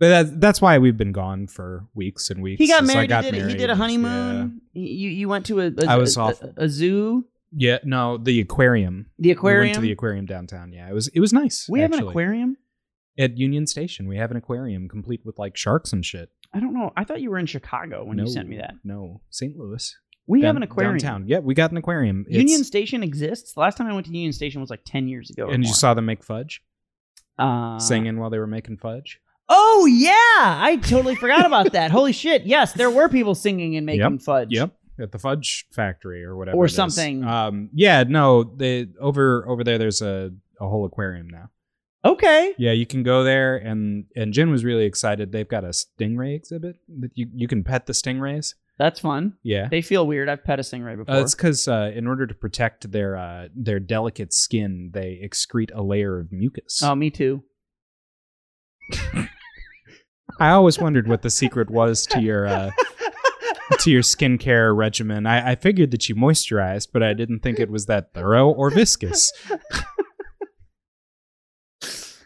But 0.00 0.08
that, 0.08 0.40
that's 0.40 0.60
why 0.60 0.78
we've 0.78 0.96
been 0.96 1.12
gone 1.12 1.46
for 1.46 1.86
weeks 1.94 2.28
and 2.30 2.42
weeks. 2.42 2.58
he 2.58 2.66
got 2.66 2.84
married. 2.84 3.08
got 3.08 3.24
he, 3.24 3.30
did, 3.30 3.48
he 3.48 3.54
did 3.54 3.64
a 3.70 3.72
yeah. 3.72 3.74
honeymoon. 3.74 4.60
You 4.72 5.08
you 5.10 5.28
went 5.28 5.46
to 5.46 5.60
a, 5.60 5.66
a 5.78 5.86
I 5.88 5.96
was 5.96 6.16
a, 6.16 6.20
off. 6.20 6.42
a, 6.56 6.68
zoo, 6.68 7.26
Yeah, 7.52 7.78
no, 7.84 8.18
the 8.18 8.40
aquarium. 8.40 9.06
the 9.18 9.28
We 9.28 9.32
aquarium. 9.32 9.62
went 9.66 9.74
to 9.76 9.80
the 9.80 9.92
aquarium 9.92 10.26
downtown. 10.26 10.72
Yeah, 10.72 10.88
it 10.90 10.94
was 10.94 11.08
it 11.08 11.20
was 11.20 11.32
nice. 11.32 11.66
we 11.70 11.80
have 11.80 11.92
an 11.92 12.00
aquarium. 12.06 12.56
at 13.18 13.38
Union 13.38 13.66
Station. 13.68 14.08
We 14.08 14.16
have 14.16 14.32
an 14.32 14.36
aquarium 14.36 14.88
complete 14.88 15.20
with 15.24 15.38
like 15.38 15.56
sharks 15.56 15.92
and 15.92 16.04
shit. 16.04 16.30
I 16.52 16.58
don't 16.60 16.74
know. 16.74 16.92
I 16.96 17.04
thought 17.04 17.20
you 17.20 17.30
were 17.30 17.38
in 17.38 17.46
Chicago 17.46 18.04
when 18.04 18.16
no, 18.16 18.24
you 18.24 18.30
sent 18.30 18.48
me 18.48 18.56
that. 18.58 18.74
No, 18.82 19.22
St. 19.30 19.56
Louis. 19.56 19.96
We 20.26 20.42
have 20.42 20.56
an 20.56 20.62
aquarium. 20.64 20.96
downtown. 20.98 21.28
Yeah, 21.28 21.38
we 21.40 21.54
got 21.54 21.70
an 21.70 21.76
aquarium. 21.76 22.22
It's- 22.28 22.38
Union 22.38 22.64
Station 22.64 23.02
exists. 23.02 23.52
The 23.52 23.60
last 23.60 23.76
time 23.76 23.86
I 23.86 23.92
went 23.92 24.06
to 24.06 24.12
Union 24.12 24.32
Station 24.32 24.60
was 24.60 24.70
like 24.70 24.82
ten 24.84 25.06
years 25.06 25.30
ago. 25.30 25.50
and 25.50 25.62
you 25.64 25.72
saw 25.72 25.94
them 25.94 26.06
make 26.06 26.24
fudge, 26.24 26.62
uh, 27.38 27.78
singing 27.78 28.18
while 28.18 28.30
they 28.30 28.38
were 28.38 28.46
making 28.46 28.78
fudge. 28.78 29.20
Oh 29.48 29.86
yeah, 29.90 30.10
I 30.62 30.76
totally 30.82 31.16
forgot 31.16 31.44
about 31.44 31.72
that. 31.72 31.90
Holy 31.90 32.12
shit! 32.12 32.44
Yes, 32.46 32.72
there 32.72 32.90
were 32.90 33.08
people 33.08 33.34
singing 33.34 33.76
and 33.76 33.84
making 33.84 34.12
Yep, 34.12 34.20
fudge. 34.22 34.48
Yep, 34.50 34.72
at 35.00 35.12
the 35.12 35.18
fudge 35.18 35.66
factory 35.72 36.24
or 36.24 36.36
whatever, 36.36 36.56
Or 36.56 36.64
it 36.64 36.70
is. 36.70 36.74
something. 36.76 37.24
Um, 37.24 37.68
yeah, 37.74 38.04
no, 38.04 38.42
they 38.44 38.88
over 39.00 39.46
over 39.48 39.62
there. 39.64 39.76
There's 39.78 40.00
a 40.02 40.32
a 40.60 40.68
whole 40.68 40.84
aquarium 40.86 41.28
now. 41.28 41.50
Okay. 42.06 42.54
Yeah, 42.58 42.72
you 42.72 42.86
can 42.86 43.02
go 43.02 43.22
there, 43.24 43.56
and 43.56 44.04
and 44.16 44.32
Jen 44.32 44.50
was 44.50 44.64
really 44.64 44.84
excited. 44.84 45.32
They've 45.32 45.48
got 45.48 45.64
a 45.64 45.68
stingray 45.68 46.34
exhibit 46.36 46.76
that 47.00 47.10
you 47.14 47.28
you 47.34 47.46
can 47.48 47.64
pet 47.64 47.86
the 47.86 47.92
stingrays. 47.92 48.54
That's 48.78 48.98
fun. 48.98 49.34
Yeah, 49.44 49.68
They 49.68 49.82
feel 49.82 50.04
weird. 50.06 50.28
I've 50.28 50.42
pet 50.42 50.58
a 50.58 50.62
stingray 50.62 50.96
before. 50.96 51.14
Uh, 51.14 51.20
it's 51.20 51.34
because 51.36 51.68
uh, 51.68 51.92
in 51.94 52.08
order 52.08 52.26
to 52.26 52.34
protect 52.34 52.90
their 52.90 53.16
uh, 53.16 53.48
their 53.54 53.78
delicate 53.78 54.32
skin, 54.34 54.90
they 54.92 55.20
excrete 55.24 55.70
a 55.74 55.82
layer 55.82 56.18
of 56.18 56.32
mucus. 56.32 56.82
oh, 56.82 56.94
me 56.94 57.10
too. 57.10 57.44
I 60.40 60.50
always 60.50 60.78
wondered 60.78 61.06
what 61.08 61.22
the 61.22 61.30
secret 61.30 61.70
was 61.70 62.06
to 62.08 62.20
your 62.20 62.46
uh, 62.46 62.70
to 63.80 63.90
your 63.90 64.02
skincare 64.02 64.76
regimen. 64.76 65.26
I, 65.26 65.52
I 65.52 65.54
figured 65.54 65.90
that 65.92 66.08
you 66.08 66.14
moisturized, 66.14 66.88
but 66.92 67.02
I 67.02 67.12
didn't 67.14 67.40
think 67.40 67.58
it 67.60 67.70
was 67.70 67.86
that 67.86 68.12
thorough 68.14 68.50
or 68.50 68.70
viscous. 68.70 69.32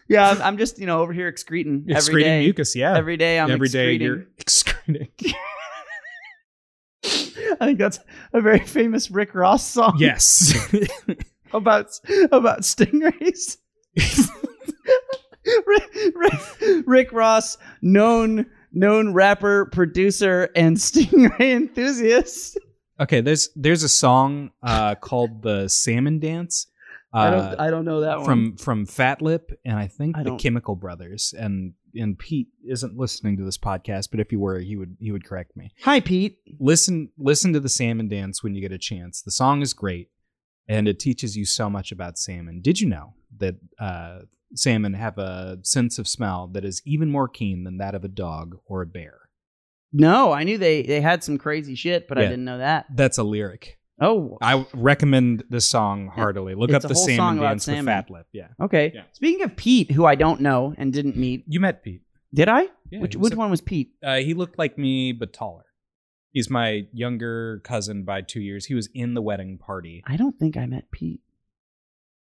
Yeah, 0.07 0.27
I'm, 0.31 0.41
I'm 0.41 0.57
just 0.57 0.79
you 0.79 0.87
know 0.87 1.01
over 1.01 1.13
here 1.13 1.27
excreting 1.27 1.81
every 1.83 1.93
Excreting 1.95 2.27
day. 2.31 2.39
mucus, 2.45 2.75
yeah. 2.75 2.97
Every 2.97 3.15
day 3.15 3.39
I'm 3.39 3.51
Every 3.51 3.67
day 3.69 3.93
excreting. 3.93 4.07
you're 4.07 4.25
excreting. 4.39 5.09
I 7.61 7.65
think 7.65 7.77
that's 7.77 7.99
a 8.33 8.41
very 8.41 8.59
famous 8.59 9.11
Rick 9.11 9.35
Ross 9.35 9.63
song. 9.65 9.97
yes. 9.99 10.53
about 11.53 11.87
about 12.31 12.61
stingrays. 12.61 13.57
Rick, 15.65 16.13
Rick, 16.15 16.83
Rick 16.87 17.11
Ross, 17.13 17.57
known 17.81 18.45
known 18.71 19.13
rapper, 19.13 19.65
producer, 19.65 20.49
and 20.55 20.77
stingray 20.77 21.39
enthusiast. 21.55 22.59
okay, 22.99 23.21
there's 23.21 23.49
there's 23.55 23.83
a 23.83 23.89
song 23.89 24.51
uh, 24.63 24.95
called 24.95 25.41
the 25.41 25.67
Salmon 25.67 26.19
Dance. 26.19 26.67
Uh, 27.13 27.17
I 27.17 27.29
don't 27.31 27.59
I 27.59 27.69
don't 27.71 27.85
know 27.85 28.01
that 28.01 28.17
one. 28.17 28.25
from 28.25 28.57
from 28.57 28.85
Fatlip 28.85 29.51
and 29.65 29.79
I 29.79 29.87
think 29.87 30.17
I 30.17 30.23
the 30.23 30.35
Chemical 30.35 30.75
Brothers 30.75 31.33
and 31.37 31.73
and 31.95 32.19
Pete 32.19 32.49
isn't 32.67 32.97
listening 32.97 33.37
to 33.37 33.43
this 33.43 33.57
podcast, 33.57 34.09
but 34.11 34.19
if 34.19 34.29
he 34.29 34.35
were, 34.35 34.59
he 34.59 34.75
would 34.75 34.95
he 34.99 35.11
would 35.11 35.25
correct 35.25 35.57
me. 35.57 35.71
Hi 35.81 35.99
Pete. 36.01 36.37
Listen 36.59 37.09
listen 37.17 37.51
to 37.53 37.59
the 37.59 37.69
Salmon 37.69 38.07
Dance 38.09 38.43
when 38.43 38.53
you 38.53 38.61
get 38.61 38.71
a 38.71 38.77
chance. 38.77 39.23
The 39.23 39.31
song 39.31 39.63
is 39.63 39.73
great, 39.73 40.09
and 40.67 40.87
it 40.87 40.99
teaches 40.99 41.35
you 41.35 41.45
so 41.45 41.67
much 41.67 41.91
about 41.91 42.19
salmon. 42.19 42.61
Did 42.61 42.79
you 42.79 42.87
know 42.87 43.15
that 43.39 43.55
uh, 43.79 44.19
salmon 44.55 44.93
have 44.93 45.17
a 45.17 45.59
sense 45.63 45.99
of 45.99 46.07
smell 46.07 46.47
that 46.53 46.65
is 46.65 46.81
even 46.85 47.09
more 47.09 47.27
keen 47.27 47.63
than 47.63 47.77
that 47.77 47.95
of 47.95 48.03
a 48.03 48.07
dog 48.09 48.57
or 48.65 48.81
a 48.81 48.85
bear? 48.87 49.29
No, 49.91 50.31
I 50.31 50.43
knew 50.43 50.57
they 50.57 50.83
they 50.83 51.01
had 51.01 51.23
some 51.23 51.37
crazy 51.37 51.75
shit, 51.75 52.07
but 52.07 52.17
I 52.17 52.21
didn't 52.21 52.45
know 52.45 52.59
that. 52.59 52.85
That's 52.93 53.17
a 53.17 53.23
lyric. 53.23 53.77
Oh, 54.01 54.37
I 54.41 54.65
recommend 54.73 55.43
this 55.49 55.65
song 55.65 56.07
heartily. 56.07 56.55
Look 56.55 56.69
It's 56.69 56.85
up 56.85 56.89
the 56.89 56.95
Salmon 56.95 57.41
Dance 57.43 57.67
with 57.67 57.75
salmon. 57.75 57.93
Fatlip. 58.07 58.23
Yeah, 58.31 58.47
okay. 58.61 58.91
Yeah. 58.95 59.01
Speaking 59.11 59.43
of 59.43 59.57
Pete, 59.57 59.91
who 59.91 60.05
I 60.05 60.15
don't 60.15 60.39
know 60.41 60.73
and 60.77 60.93
didn't 60.93 61.17
meet, 61.17 61.43
you 61.47 61.59
met 61.59 61.83
Pete. 61.83 62.01
did 62.33 62.47
I? 62.47 62.67
Yeah, 62.91 63.01
which 63.01 63.15
which 63.17 63.33
a- 63.33 63.35
one 63.35 63.49
was 63.51 63.59
Pete? 63.61 63.91
Uh, 64.03 64.17
he 64.17 64.33
looked 64.33 64.57
like 64.57 64.77
me, 64.77 65.11
but 65.11 65.33
taller. 65.33 65.65
He's 66.31 66.49
my 66.49 66.85
younger 66.93 67.59
cousin 67.63 68.03
by 68.03 68.21
two 68.21 68.39
years. 68.39 68.67
He 68.67 68.75
was 68.75 68.87
in 68.93 69.15
the 69.15 69.21
wedding 69.21 69.57
party. 69.57 70.03
I 70.05 70.15
don't 70.15 70.37
think 70.37 70.55
I 70.55 70.67
met 70.67 70.91
Pete. 70.91 71.21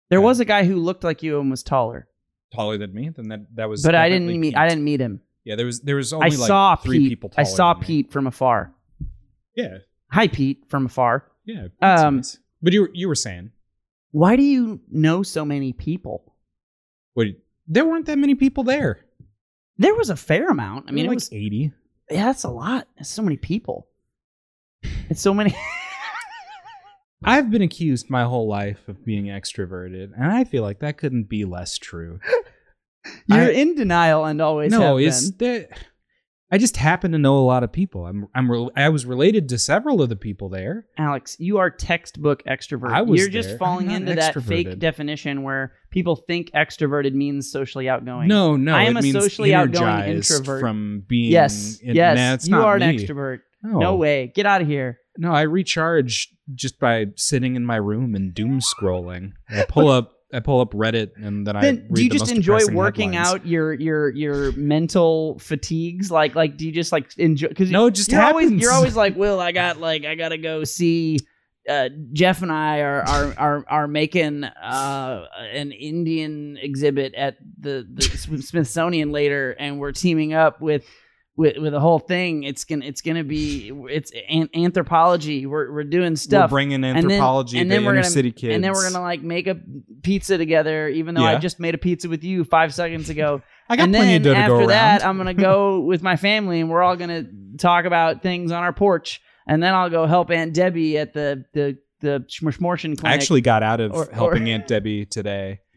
There 0.09 0.21
was 0.21 0.39
a 0.39 0.45
guy 0.45 0.65
who 0.65 0.75
looked 0.77 1.03
like 1.03 1.23
you 1.23 1.39
and 1.39 1.49
was 1.49 1.63
taller, 1.63 2.07
Taller 2.53 2.77
than 2.77 2.93
me. 2.93 3.09
Then 3.09 3.27
that 3.29 3.47
that 3.55 3.69
was. 3.69 3.83
but 3.83 3.95
I 3.95 4.07
didn't 4.09 4.23
definitely 4.27 4.37
meet. 4.39 4.49
Pete. 4.51 4.57
I 4.57 4.67
didn't 4.69 4.83
meet 4.83 5.01
him. 5.01 5.21
Yeah, 5.43 5.55
there 5.55 5.65
was 5.65 5.81
there 5.81 5.95
was 5.95 6.13
only 6.13 6.25
I 6.27 6.29
like 6.35 6.47
saw 6.47 6.75
three 6.75 6.99
Pete. 6.99 7.09
people. 7.09 7.31
I 7.37 7.43
Taller 7.43 7.55
saw 7.55 7.73
than 7.73 7.81
me. 7.81 7.85
Pete 7.87 8.11
from 8.11 8.27
afar. 8.27 8.73
Yeah, 9.55 9.77
Hi, 10.11 10.27
Pete, 10.27 10.63
from 10.69 10.85
afar. 10.85 11.31
yeah. 11.45 11.63
Pete's 11.81 12.01
Um, 12.01 12.15
nice. 12.17 12.37
But 12.61 12.73
you 12.73 12.81
were 12.81 12.89
you 12.93 13.07
were 13.07 13.15
saying, 13.15 13.51
Why 14.11 14.35
do 14.35 14.43
you 14.43 14.79
know 14.91 15.23
so 15.23 15.43
many 15.45 15.73
people? 15.73 16.33
what? 17.13 17.27
There 17.67 17.85
weren't 17.85 18.05
that 18.05 18.17
many 18.17 18.35
people 18.35 18.63
there. 18.63 19.05
There 19.77 19.95
was 19.95 20.09
a 20.11 20.15
fair 20.15 20.49
amount. 20.49 20.85
I 20.87 20.91
mean, 20.91 21.05
it 21.05 21.13
was. 21.13 21.31
eighty. 21.33 21.71
Yeah, 22.11 22.25
that's 22.25 22.43
a 22.43 22.49
lot. 22.49 22.87
It's 22.97 23.09
so 23.09 23.23
many 23.23 23.37
people. 23.37 23.87
It's 25.09 25.21
so 25.21 25.33
many. 25.33 25.55
I've 27.25 27.49
been 27.51 27.61
accused 27.61 28.09
my 28.09 28.23
whole 28.23 28.47
life 28.47 28.87
of 28.87 29.03
being 29.05 29.25
extroverted, 29.25 30.11
and 30.15 30.31
I 30.31 30.43
feel 30.43 30.63
like 30.63 30.79
that 30.79 30.97
couldn't 30.97 31.27
be 31.29 31.43
less 31.45 31.77
true. 31.77 32.19
You're 33.27 33.39
I- 33.39 33.51
in 33.51 33.75
denial 33.75 34.25
and 34.25 34.41
always 34.41 34.71
no, 34.71 34.97
been. 34.97 35.11
there? 35.37 35.67
I 36.51 36.59
just 36.59 36.77
happen 36.77 37.11
to 37.11 37.17
know 37.17 37.37
a 37.37 37.41
lot 37.41 37.63
of 37.63 37.71
people. 37.71 38.05
I'm 38.05 38.27
I'm 38.35 38.49
re- 38.49 38.69
I 38.75 38.89
was 38.89 39.05
related 39.05 39.49
to 39.49 39.57
several 39.57 40.01
of 40.01 40.09
the 40.09 40.15
people 40.15 40.47
there. 40.47 40.85
Alex, 40.97 41.35
you 41.39 41.57
are 41.57 41.71
textbook 41.71 42.43
extrovert. 42.43 42.91
I 42.91 43.01
was 43.01 43.19
You're 43.19 43.29
just 43.29 43.57
falling 43.57 43.89
into 43.89 44.13
that 44.15 44.41
fake 44.43 44.77
definition 44.77 45.41
where 45.41 45.73
people 45.89 46.15
think 46.15 46.51
extroverted 46.51 47.13
means 47.13 47.51
socially 47.51 47.89
outgoing. 47.89 48.27
No, 48.27 48.55
no, 48.55 48.75
I 48.75 48.83
am 48.83 48.95
it 48.95 48.99
a 48.99 49.03
means 49.03 49.15
socially 49.15 49.55
outgoing 49.55 50.03
introvert. 50.17 50.61
from 50.61 51.03
being. 51.07 51.31
Yes. 51.31 51.79
in- 51.81 51.95
yes. 51.95 52.35
It's 52.35 52.47
you 52.47 52.57
are 52.57 52.75
an 52.75 52.81
extrovert. 52.83 53.39
No. 53.71 53.79
No 53.79 53.95
way. 53.95 54.31
Get 54.35 54.45
out 54.45 54.61
of 54.61 54.67
here. 54.67 54.99
No, 55.17 55.31
I 55.31 55.41
recharge 55.43 56.29
just 56.53 56.79
by 56.79 57.05
sitting 57.15 57.55
in 57.55 57.65
my 57.65 57.77
room 57.77 58.15
and 58.15 58.33
doom 58.33 58.59
scrolling. 58.59 59.31
I 59.49 59.65
pull 59.67 59.89
up 59.89 60.11
I 60.33 60.39
pull 60.41 60.59
up 60.59 60.71
Reddit 60.73 61.11
and 61.15 61.47
then, 61.47 61.55
I 61.55 61.61
Then 61.61 61.87
read 61.89 61.95
do 61.95 62.03
you 62.03 62.09
just 62.09 62.29
enjoy 62.31 62.59
working 62.73 63.13
headlines. 63.13 63.35
out 63.41 63.47
your 63.47 63.73
your 63.73 64.09
your 64.09 64.51
mental 64.53 65.39
fatigues? 65.39 66.11
Like 66.11 66.35
like 66.35 66.57
do 66.57 66.65
you 66.65 66.71
just 66.73 66.91
like 66.91 67.17
enjoy? 67.17 67.47
Because 67.47 67.71
No, 67.71 67.85
it 67.87 67.91
just 67.95 68.11
you're 68.11 68.21
always 68.21 68.45
happens. 68.47 68.61
you're 68.61 68.71
always 68.73 68.95
like, 68.95 69.15
Will, 69.15 69.39
I 69.39 69.51
got 69.53 69.79
like 69.79 70.03
I 70.05 70.15
gotta 70.15 70.37
go 70.37 70.63
see. 70.63 71.19
Uh, 71.67 71.89
Jeff 72.13 72.43
and 72.43 72.51
I 72.51 72.81
are 72.81 73.01
are 73.07 73.33
are, 73.37 73.65
are 73.67 73.87
making 73.87 74.43
uh, 74.43 75.25
an 75.53 75.71
Indian 75.71 76.57
exhibit 76.61 77.15
at 77.15 77.37
the, 77.59 77.87
the 77.91 78.03
Smithsonian 78.03 79.11
later, 79.11 79.55
and 79.57 79.79
we're 79.79 79.91
teaming 79.91 80.33
up 80.33 80.61
with 80.61 80.85
with 81.37 81.57
with 81.57 81.73
the 81.73 81.79
whole 81.79 81.99
thing. 81.99 82.43
It's 82.43 82.63
gonna 82.65 82.85
it's 82.85 83.01
gonna 83.01 83.23
be 83.23 83.71
it's 83.89 84.11
an- 84.29 84.49
anthropology. 84.55 85.45
We're 85.45 85.71
we're 85.71 85.83
doing 85.83 86.15
stuff. 86.15 86.51
We're 86.51 86.55
bringing 86.57 86.83
anthropology 86.83 87.59
and 87.59 87.69
to 87.69 87.75
then 87.75 87.85
we're 87.85 87.91
inner 87.93 88.01
gonna- 88.01 88.11
city 88.11 88.31
kids. 88.31 88.55
And 88.55 88.63
then 88.63 88.71
we're 88.73 88.89
gonna 88.89 89.03
like 89.03 89.21
make 89.21 89.47
a 89.47 89.57
pizza 90.03 90.37
together, 90.37 90.87
even 90.89 91.15
though 91.15 91.23
I 91.25 91.37
just 91.37 91.59
made 91.59 91.75
a 91.75 91.77
pizza 91.77 92.07
with 92.09 92.23
you 92.23 92.43
five 92.43 92.73
seconds 92.73 93.09
ago. 93.09 93.41
I 93.69 93.75
got 93.75 93.83
and 93.85 93.93
plenty 93.95 94.17
then 94.17 94.17
of 94.17 94.23
dough 94.23 94.33
to 94.33 94.37
after 94.39 94.49
go 94.53 94.57
around. 94.59 94.67
that, 94.69 95.05
I'm 95.05 95.17
gonna 95.17 95.33
go 95.33 95.79
with 95.85 96.03
my 96.03 96.15
family, 96.15 96.59
and 96.61 96.69
we're 96.69 96.83
all 96.83 96.95
gonna 96.95 97.25
talk 97.57 97.85
about 97.85 98.21
things 98.21 98.51
on 98.51 98.63
our 98.63 98.73
porch. 98.73 99.21
And 99.47 99.61
then 99.61 99.73
I'll 99.73 99.89
go 99.89 100.05
help 100.07 100.31
Aunt 100.31 100.53
Debbie 100.53 100.97
at 100.97 101.13
the 101.13 101.45
the 101.53 101.77
the 102.01 102.25
Schmorschen 102.29 102.97
clinic. 102.97 103.05
I 103.05 103.13
actually 103.13 103.41
got 103.41 103.63
out 103.63 103.79
of 103.81 103.91
Or- 103.93 104.09
helping 104.13 104.47
or- 104.47 104.51
Aunt 104.53 104.67
Debbie 104.67 105.05
today. 105.05 105.59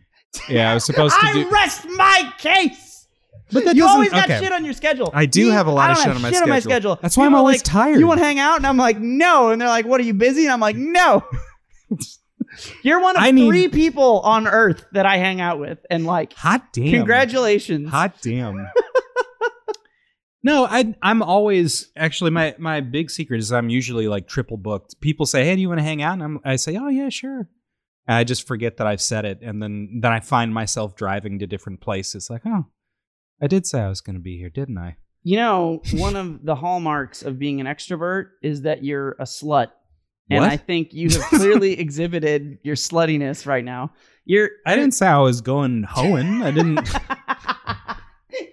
Yeah, 0.48 0.70
I 0.70 0.74
was 0.74 0.84
supposed 0.84 1.18
to 1.18 1.26
I 1.26 1.32
do. 1.32 1.48
rest 1.50 1.86
my 1.96 2.32
case. 2.38 2.97
But 3.50 3.64
that 3.64 3.76
you 3.76 3.82
doesn't- 3.82 3.94
always 3.94 4.10
got 4.10 4.24
okay. 4.30 4.40
shit 4.40 4.52
on 4.52 4.64
your 4.64 4.74
schedule. 4.74 5.10
I 5.14 5.24
do 5.26 5.46
Me, 5.46 5.52
have 5.52 5.66
a 5.66 5.70
lot 5.70 5.88
I 5.88 5.92
of 5.92 5.96
don't 5.96 6.04
shit 6.04 6.06
have 6.08 6.16
on 6.16 6.22
my 6.22 6.30
shit 6.32 6.42
on 6.42 6.48
my 6.48 6.58
schedule. 6.60 6.70
schedule. 6.92 6.98
That's 7.02 7.16
why 7.16 7.24
I'm 7.24 7.30
People 7.30 7.36
are 7.36 7.40
always 7.40 7.56
like, 7.58 7.64
tired. 7.64 7.98
You 7.98 8.06
want 8.06 8.20
to 8.20 8.24
hang 8.24 8.38
out? 8.38 8.56
And 8.58 8.66
I'm 8.66 8.76
like, 8.76 8.98
no. 8.98 9.50
And 9.50 9.60
they're 9.60 9.68
like, 9.68 9.86
what 9.86 10.00
are 10.00 10.04
you 10.04 10.14
busy? 10.14 10.44
And 10.44 10.52
I'm 10.52 10.60
like, 10.60 10.76
no. 10.76 11.24
You're 12.82 13.00
one 13.00 13.16
of 13.16 13.22
I 13.22 13.30
need- 13.30 13.46
three 13.48 13.68
people 13.68 14.20
on 14.20 14.46
Earth 14.46 14.84
that 14.92 15.06
I 15.06 15.16
hang 15.18 15.40
out 15.40 15.58
with, 15.60 15.78
and 15.90 16.04
like, 16.06 16.32
Hot 16.34 16.72
damn! 16.72 16.92
congratulations. 16.92 17.88
Hot 17.90 18.14
damn. 18.22 18.66
no, 20.42 20.64
I 20.66 20.94
I'm 21.02 21.22
always 21.22 21.90
actually 21.96 22.30
my 22.30 22.54
my 22.58 22.80
big 22.80 23.10
secret 23.10 23.38
is 23.38 23.52
I'm 23.52 23.68
usually 23.68 24.08
like 24.08 24.28
triple 24.28 24.56
booked. 24.56 25.00
People 25.00 25.26
say, 25.26 25.44
"Hey, 25.44 25.54
do 25.56 25.60
you 25.60 25.68
want 25.68 25.78
to 25.80 25.84
hang 25.84 26.02
out?" 26.02 26.14
And 26.14 26.22
I'm, 26.22 26.40
I 26.44 26.56
say, 26.56 26.76
"Oh 26.76 26.88
yeah, 26.88 27.08
sure." 27.10 27.48
And 28.06 28.16
I 28.16 28.24
just 28.24 28.46
forget 28.46 28.78
that 28.78 28.86
I've 28.86 29.02
said 29.02 29.24
it, 29.24 29.40
and 29.42 29.62
then 29.62 29.98
then 30.02 30.12
I 30.12 30.20
find 30.20 30.52
myself 30.54 30.96
driving 30.96 31.38
to 31.40 31.46
different 31.46 31.80
places. 31.80 32.28
Like, 32.30 32.42
oh, 32.46 32.66
I 33.40 33.46
did 33.46 33.66
say 33.66 33.80
I 33.80 33.88
was 33.88 34.00
going 34.00 34.16
to 34.16 34.22
be 34.22 34.38
here, 34.38 34.50
didn't 34.50 34.78
I? 34.78 34.96
You 35.22 35.36
know, 35.36 35.82
one 35.94 36.16
of 36.16 36.44
the 36.44 36.54
hallmarks 36.54 37.22
of 37.22 37.38
being 37.38 37.60
an 37.60 37.66
extrovert 37.66 38.30
is 38.42 38.62
that 38.62 38.84
you're 38.84 39.12
a 39.12 39.24
slut. 39.24 39.68
And 40.30 40.42
What? 40.42 40.50
I 40.50 40.56
think 40.56 40.92
you 40.92 41.10
have 41.10 41.22
clearly 41.22 41.72
exhibited 41.80 42.58
your 42.62 42.76
sluttiness 42.76 43.46
right 43.46 43.64
now. 43.64 43.92
You're 44.24 44.50
I 44.66 44.74
didn't 44.76 44.92
say 44.92 45.06
I 45.06 45.18
was 45.18 45.40
going 45.40 45.84
hoeing. 45.84 46.42
I 46.42 46.50
didn't. 46.50 46.88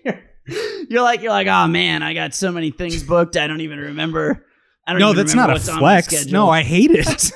you're, 0.05 0.21
you're 0.89 1.01
like 1.01 1.21
you're 1.21 1.31
like, 1.31 1.47
oh 1.47 1.67
man, 1.67 2.01
I 2.01 2.13
got 2.13 2.33
so 2.33 2.51
many 2.51 2.71
things 2.71 3.03
booked. 3.03 3.35
I 3.35 3.47
don't 3.47 3.61
even 3.61 3.79
remember. 3.79 4.45
I 4.87 4.91
don't 4.91 4.99
no, 4.99 5.11
even 5.11 5.17
that's 5.17 5.35
not 5.35 5.49
a 5.55 5.59
flex. 5.59 6.27
No, 6.27 6.49
I 6.49 6.61
hate 6.61 6.91
it. 6.91 7.31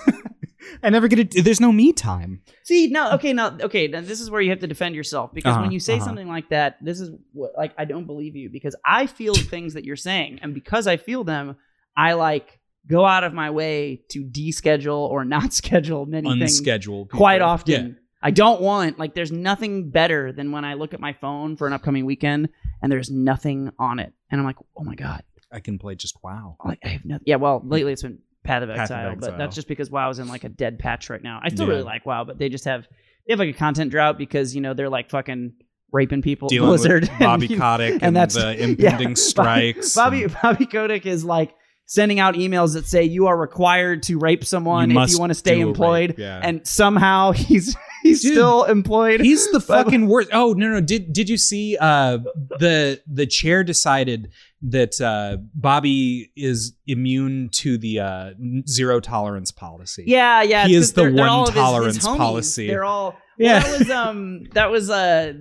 I 0.84 0.90
never 0.90 1.08
get 1.08 1.20
it. 1.20 1.44
There's 1.44 1.60
no 1.60 1.72
me 1.72 1.94
time. 1.94 2.42
see. 2.64 2.88
No, 2.88 3.12
okay, 3.14 3.34
now, 3.34 3.58
okay. 3.62 3.88
Now 3.88 4.02
this 4.02 4.22
is 4.22 4.30
where 4.30 4.42
you 4.42 4.50
have 4.50 4.60
to 4.60 4.68
defend 4.68 4.96
yourself 4.96 5.34
because 5.34 5.54
Uh-huh, 5.54 5.64
when 5.64 5.72
you 5.72 5.80
say 5.80 5.96
uh-huh. 5.96 6.06
something 6.06 6.28
like 6.28 6.50
that, 6.50 6.78
this 6.82 7.00
is 7.00 7.12
what 7.34 7.52
like 7.58 7.74
I 7.78 7.86
don't 7.86 8.06
believe 8.06 8.36
you 8.36 8.50
because 8.50 8.76
I 8.86 9.08
feel 9.08 9.34
the 9.34 9.42
things 9.42 9.74
that 9.74 9.86
you're 9.86 9.96
saying, 9.96 10.40
and 10.42 10.54
because 10.54 10.88
I 10.88 10.98
feel 10.98 11.24
them, 11.24 11.58
I 11.96 12.14
like 12.14 12.60
go 12.88 13.06
out 13.06 13.24
of 13.24 13.34
my 13.34 13.50
way 13.52 14.04
to 14.10 14.24
deschedule 14.24 15.10
or 15.10 15.26
not 15.26 15.54
schedule 15.62 16.06
many 16.06 16.30
things 16.30 16.60
Unscheduled. 16.60 17.12
quite 17.12 17.42
often. 17.42 17.88
Yeah. 17.88 17.94
I 18.22 18.32
don't 18.32 18.62
want 18.62 19.00
like 19.00 19.16
there's 19.16 19.32
nothing 19.32 19.92
better 19.92 20.34
than 20.34 20.52
when 20.52 20.66
I 20.66 20.74
look 20.74 20.94
at 20.94 21.00
my 21.00 21.14
phone 21.14 21.56
for 21.56 21.68
an 21.68 21.74
upcoming 21.74 22.06
weekend 22.06 22.50
and 22.82 22.92
there's 22.92 23.10
nothing 23.10 23.72
on 23.80 24.00
it, 24.00 24.14
and 24.30 24.40
I'm 24.40 24.46
like, 24.46 24.58
oh 24.78 24.84
my 24.84 24.96
god, 24.96 25.24
I 25.52 25.60
can 25.60 25.80
play 25.80 25.96
just 25.96 26.18
wow. 26.24 26.58
like 26.64 26.80
I 26.84 26.90
have 26.90 27.06
nothing. 27.06 27.24
Yeah, 27.26 27.38
well, 27.38 27.62
lately 27.66 27.94
it's 27.94 28.02
been 28.02 28.20
Path 28.43 28.63
of 28.63 28.69
Path 28.69 28.77
of 28.77 28.81
Exile, 28.98 29.15
but 29.19 29.38
that's 29.38 29.55
just 29.55 29.67
because 29.67 29.89
WoW's 29.91 30.19
in 30.19 30.27
like 30.27 30.43
a 30.43 30.50
dead 30.50 30.79
patch 30.79 31.10
right 31.10 31.22
now. 31.22 31.39
I 31.43 31.50
still 31.50 31.65
Yeah. 31.67 31.72
really 31.74 31.84
like 31.84 32.05
WoW, 32.05 32.24
but 32.24 32.38
they 32.39 32.50
just 32.50 32.65
have 32.65 32.88
they 33.27 33.34
have 33.34 33.39
like 33.39 33.50
a 33.50 33.58
content 33.58 33.91
drought 33.91 34.17
because 34.17 34.55
you 34.55 34.62
know 34.62 34.74
they're 34.74 34.89
like 34.89 35.10
fucking 35.10 35.53
raping 35.91 36.22
people, 36.22 36.48
Dealing 36.50 36.69
Blizzard, 36.69 37.10
Bobby 37.19 37.48
and, 37.51 37.62
Kotick 37.62 37.93
and, 37.96 38.03
and 38.03 38.15
that's- 38.15 38.36
the 38.36 38.63
impending 38.63 39.10
Bobby- 39.10 39.15
strikes. 39.15 39.96
Bobby 39.96 40.24
and- 40.24 40.36
Bobby 40.41 40.65
Kotick 40.65 41.05
is 41.05 41.25
like 41.25 41.53
sending 41.86 42.19
out 42.19 42.36
emails 42.36 42.75
that 42.75 42.86
say 42.86 43.03
you 43.03 43.25
are 43.27 43.36
required 43.38 44.03
to 44.03 44.17
rape 44.19 44.46
someone 44.46 44.91
if 44.96 45.12
you 45.12 45.17
want 45.19 45.31
to 45.31 45.36
stay 45.36 45.60
employed, 45.60 46.15
yeah. 46.17 46.39
and 46.43 46.65
somehow 46.67 47.31
he's 47.34 47.75
he's 48.10 48.22
Dude, 48.22 48.34
still 48.34 48.63
employed. 48.66 49.22
He's 49.22 49.50
the 49.51 49.60
fucking 49.60 50.08
worst. 50.08 50.30
Oh 50.34 50.54
no 50.54 50.68
no! 50.70 50.82
Did 50.82 51.13
did 51.13 51.30
you 51.30 51.38
see? 51.38 51.78
Uh, 51.80 52.20
the 52.60 53.01
the 53.08 53.25
chair 53.25 53.63
decided 53.63 54.32
that 54.62 55.00
uh, 55.00 55.38
Bobby 55.56 56.32
is 56.36 56.74
immune 56.86 57.50
to 57.54 57.78
the 57.78 58.00
uh, 58.00 58.32
zero 58.68 59.00
tolerance 59.00 59.51
policy. 59.51 60.04
Yeah, 60.08 60.42
yeah. 60.42 60.68
He 60.68 60.75
is 60.75 60.94
the 60.94 61.04
they're- 61.04 61.12
they're 61.13 61.25
one 61.28 61.39
his- 61.39 61.50
his 61.50 61.56
tolerance 61.56 62.06
policy. 62.06 62.68
They're 62.68 62.84
all. 62.84 63.16
Yeah. 63.38 63.54
Yeah. 63.54 63.60
that 63.63 63.80
was 63.80 63.89
um. 63.89 64.44
That 64.54 64.70
was 64.72 64.89
uh. 64.89 65.34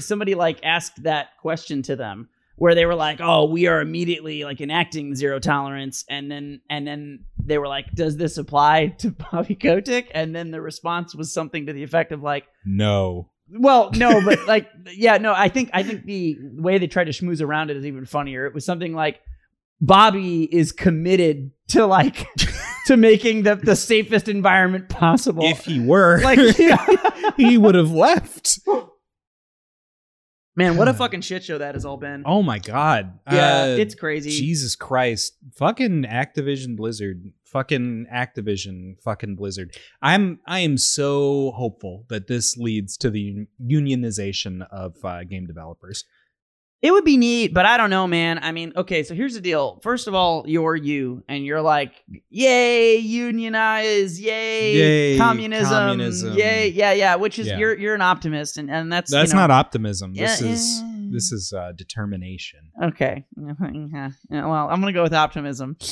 Somebody 0.00 0.34
like 0.34 0.58
asked 0.64 1.02
that 1.04 1.28
question 1.40 1.82
to 1.82 1.94
them 1.96 2.28
where 2.56 2.74
they 2.74 2.86
were 2.86 2.94
like, 2.94 3.20
"Oh, 3.20 3.46
we 3.46 3.66
are 3.66 3.80
immediately 3.80 4.44
like 4.44 4.60
enacting 4.60 5.14
zero 5.14 5.38
tolerance," 5.38 6.04
and 6.08 6.30
then 6.30 6.60
and 6.70 6.86
then 6.86 7.24
they 7.42 7.58
were 7.58 7.68
like, 7.68 7.90
"Does 7.92 8.16
this 8.16 8.38
apply 8.38 8.88
to 8.98 9.10
Bobby 9.32 9.54
Kotick?" 9.54 10.10
And 10.14 10.34
then 10.34 10.50
the 10.50 10.60
response 10.60 11.14
was 11.14 11.32
something 11.32 11.66
to 11.66 11.72
the 11.72 11.82
effect 11.82 12.12
of 12.12 12.22
like, 12.22 12.44
No. 12.64 13.30
"Well, 13.50 13.90
no, 13.94 14.20
but 14.24 14.46
like, 14.46 14.68
yeah, 14.92 15.18
no. 15.18 15.34
I 15.34 15.48
think 15.48 15.70
I 15.72 15.82
think 15.82 16.04
the 16.04 16.38
way 16.54 16.78
they 16.78 16.86
tried 16.86 17.04
to 17.04 17.12
schmooze 17.12 17.42
around 17.42 17.70
it 17.70 17.76
is 17.76 17.86
even 17.86 18.06
funnier. 18.06 18.46
It 18.46 18.54
was 18.54 18.64
something 18.64 18.94
like." 18.94 19.20
Bobby 19.80 20.44
is 20.44 20.72
committed 20.72 21.50
to 21.68 21.84
like 21.84 22.26
to 22.86 22.96
making 22.96 23.42
the, 23.42 23.56
the 23.56 23.76
safest 23.76 24.28
environment 24.28 24.88
possible. 24.88 25.44
If 25.44 25.64
he 25.64 25.80
were, 25.80 26.22
like 26.22 26.38
he 27.36 27.58
would 27.58 27.74
have 27.74 27.90
left. 27.90 28.60
Man, 30.56 30.76
what 30.76 30.88
a 30.88 30.94
fucking 31.02 31.20
shit 31.22 31.44
show 31.44 31.58
that 31.58 31.74
has 31.74 31.84
all 31.84 31.96
been. 31.96 32.22
Oh 32.26 32.42
my 32.42 32.58
god. 32.58 33.18
yeah, 33.30 33.62
Uh, 33.62 33.66
it's 33.78 33.94
crazy. 33.94 34.30
Jesus 34.30 34.76
Christ. 34.76 35.36
Fucking 35.56 36.04
Activision 36.04 36.76
Blizzard. 36.76 37.32
Fucking 37.46 38.06
Activision 38.12 39.00
fucking 39.02 39.36
Blizzard. 39.36 39.76
I'm 40.02 40.40
I 40.46 40.60
am 40.60 40.76
so 40.76 41.52
hopeful 41.52 42.04
that 42.08 42.26
this 42.26 42.56
leads 42.56 42.96
to 42.98 43.10
the 43.10 43.46
unionization 43.62 44.66
of 44.70 44.96
uh, 45.04 45.24
game 45.24 45.46
developers. 45.46 46.04
It 46.84 46.92
would 46.92 47.04
be 47.04 47.16
neat, 47.16 47.54
but 47.54 47.64
I 47.64 47.78
don't 47.78 47.88
know, 47.88 48.06
man. 48.06 48.40
I 48.42 48.52
mean, 48.52 48.74
okay, 48.76 49.02
so 49.04 49.14
here's 49.14 49.32
the 49.32 49.40
deal. 49.40 49.80
First 49.82 50.06
of 50.06 50.14
all, 50.14 50.44
you're 50.46 50.76
you, 50.76 51.24
and 51.30 51.42
you're 51.42 51.62
like, 51.62 51.92
yay, 52.28 52.96
unionize, 52.98 54.20
yay, 54.20 54.74
Yay, 54.74 55.16
communism, 55.18 55.70
communism. 55.70 56.34
yay, 56.36 56.68
yeah, 56.68 56.92
yeah. 56.92 57.14
Which 57.16 57.38
is 57.38 57.46
Yeah. 57.46 57.56
you're 57.56 57.78
you're 57.78 57.94
an 57.94 58.02
optimist, 58.02 58.58
and 58.58 58.70
and 58.70 58.92
that's 58.92 59.10
That's 59.10 59.30
you 59.30 59.34
know, 59.36 59.40
not 59.44 59.50
optimism. 59.50 60.12
This 60.12 60.42
Yeah, 60.42 60.48
is 60.48 60.82
yeah. 60.82 61.08
this 61.10 61.32
is 61.32 61.54
uh, 61.56 61.72
determination. 61.74 62.60
Okay. 62.82 63.24
Yeah, 63.34 64.10
well, 64.46 64.68
I'm 64.68 64.80
gonna 64.80 64.92
go 64.92 65.02
with 65.02 65.14
optimism. 65.14 65.78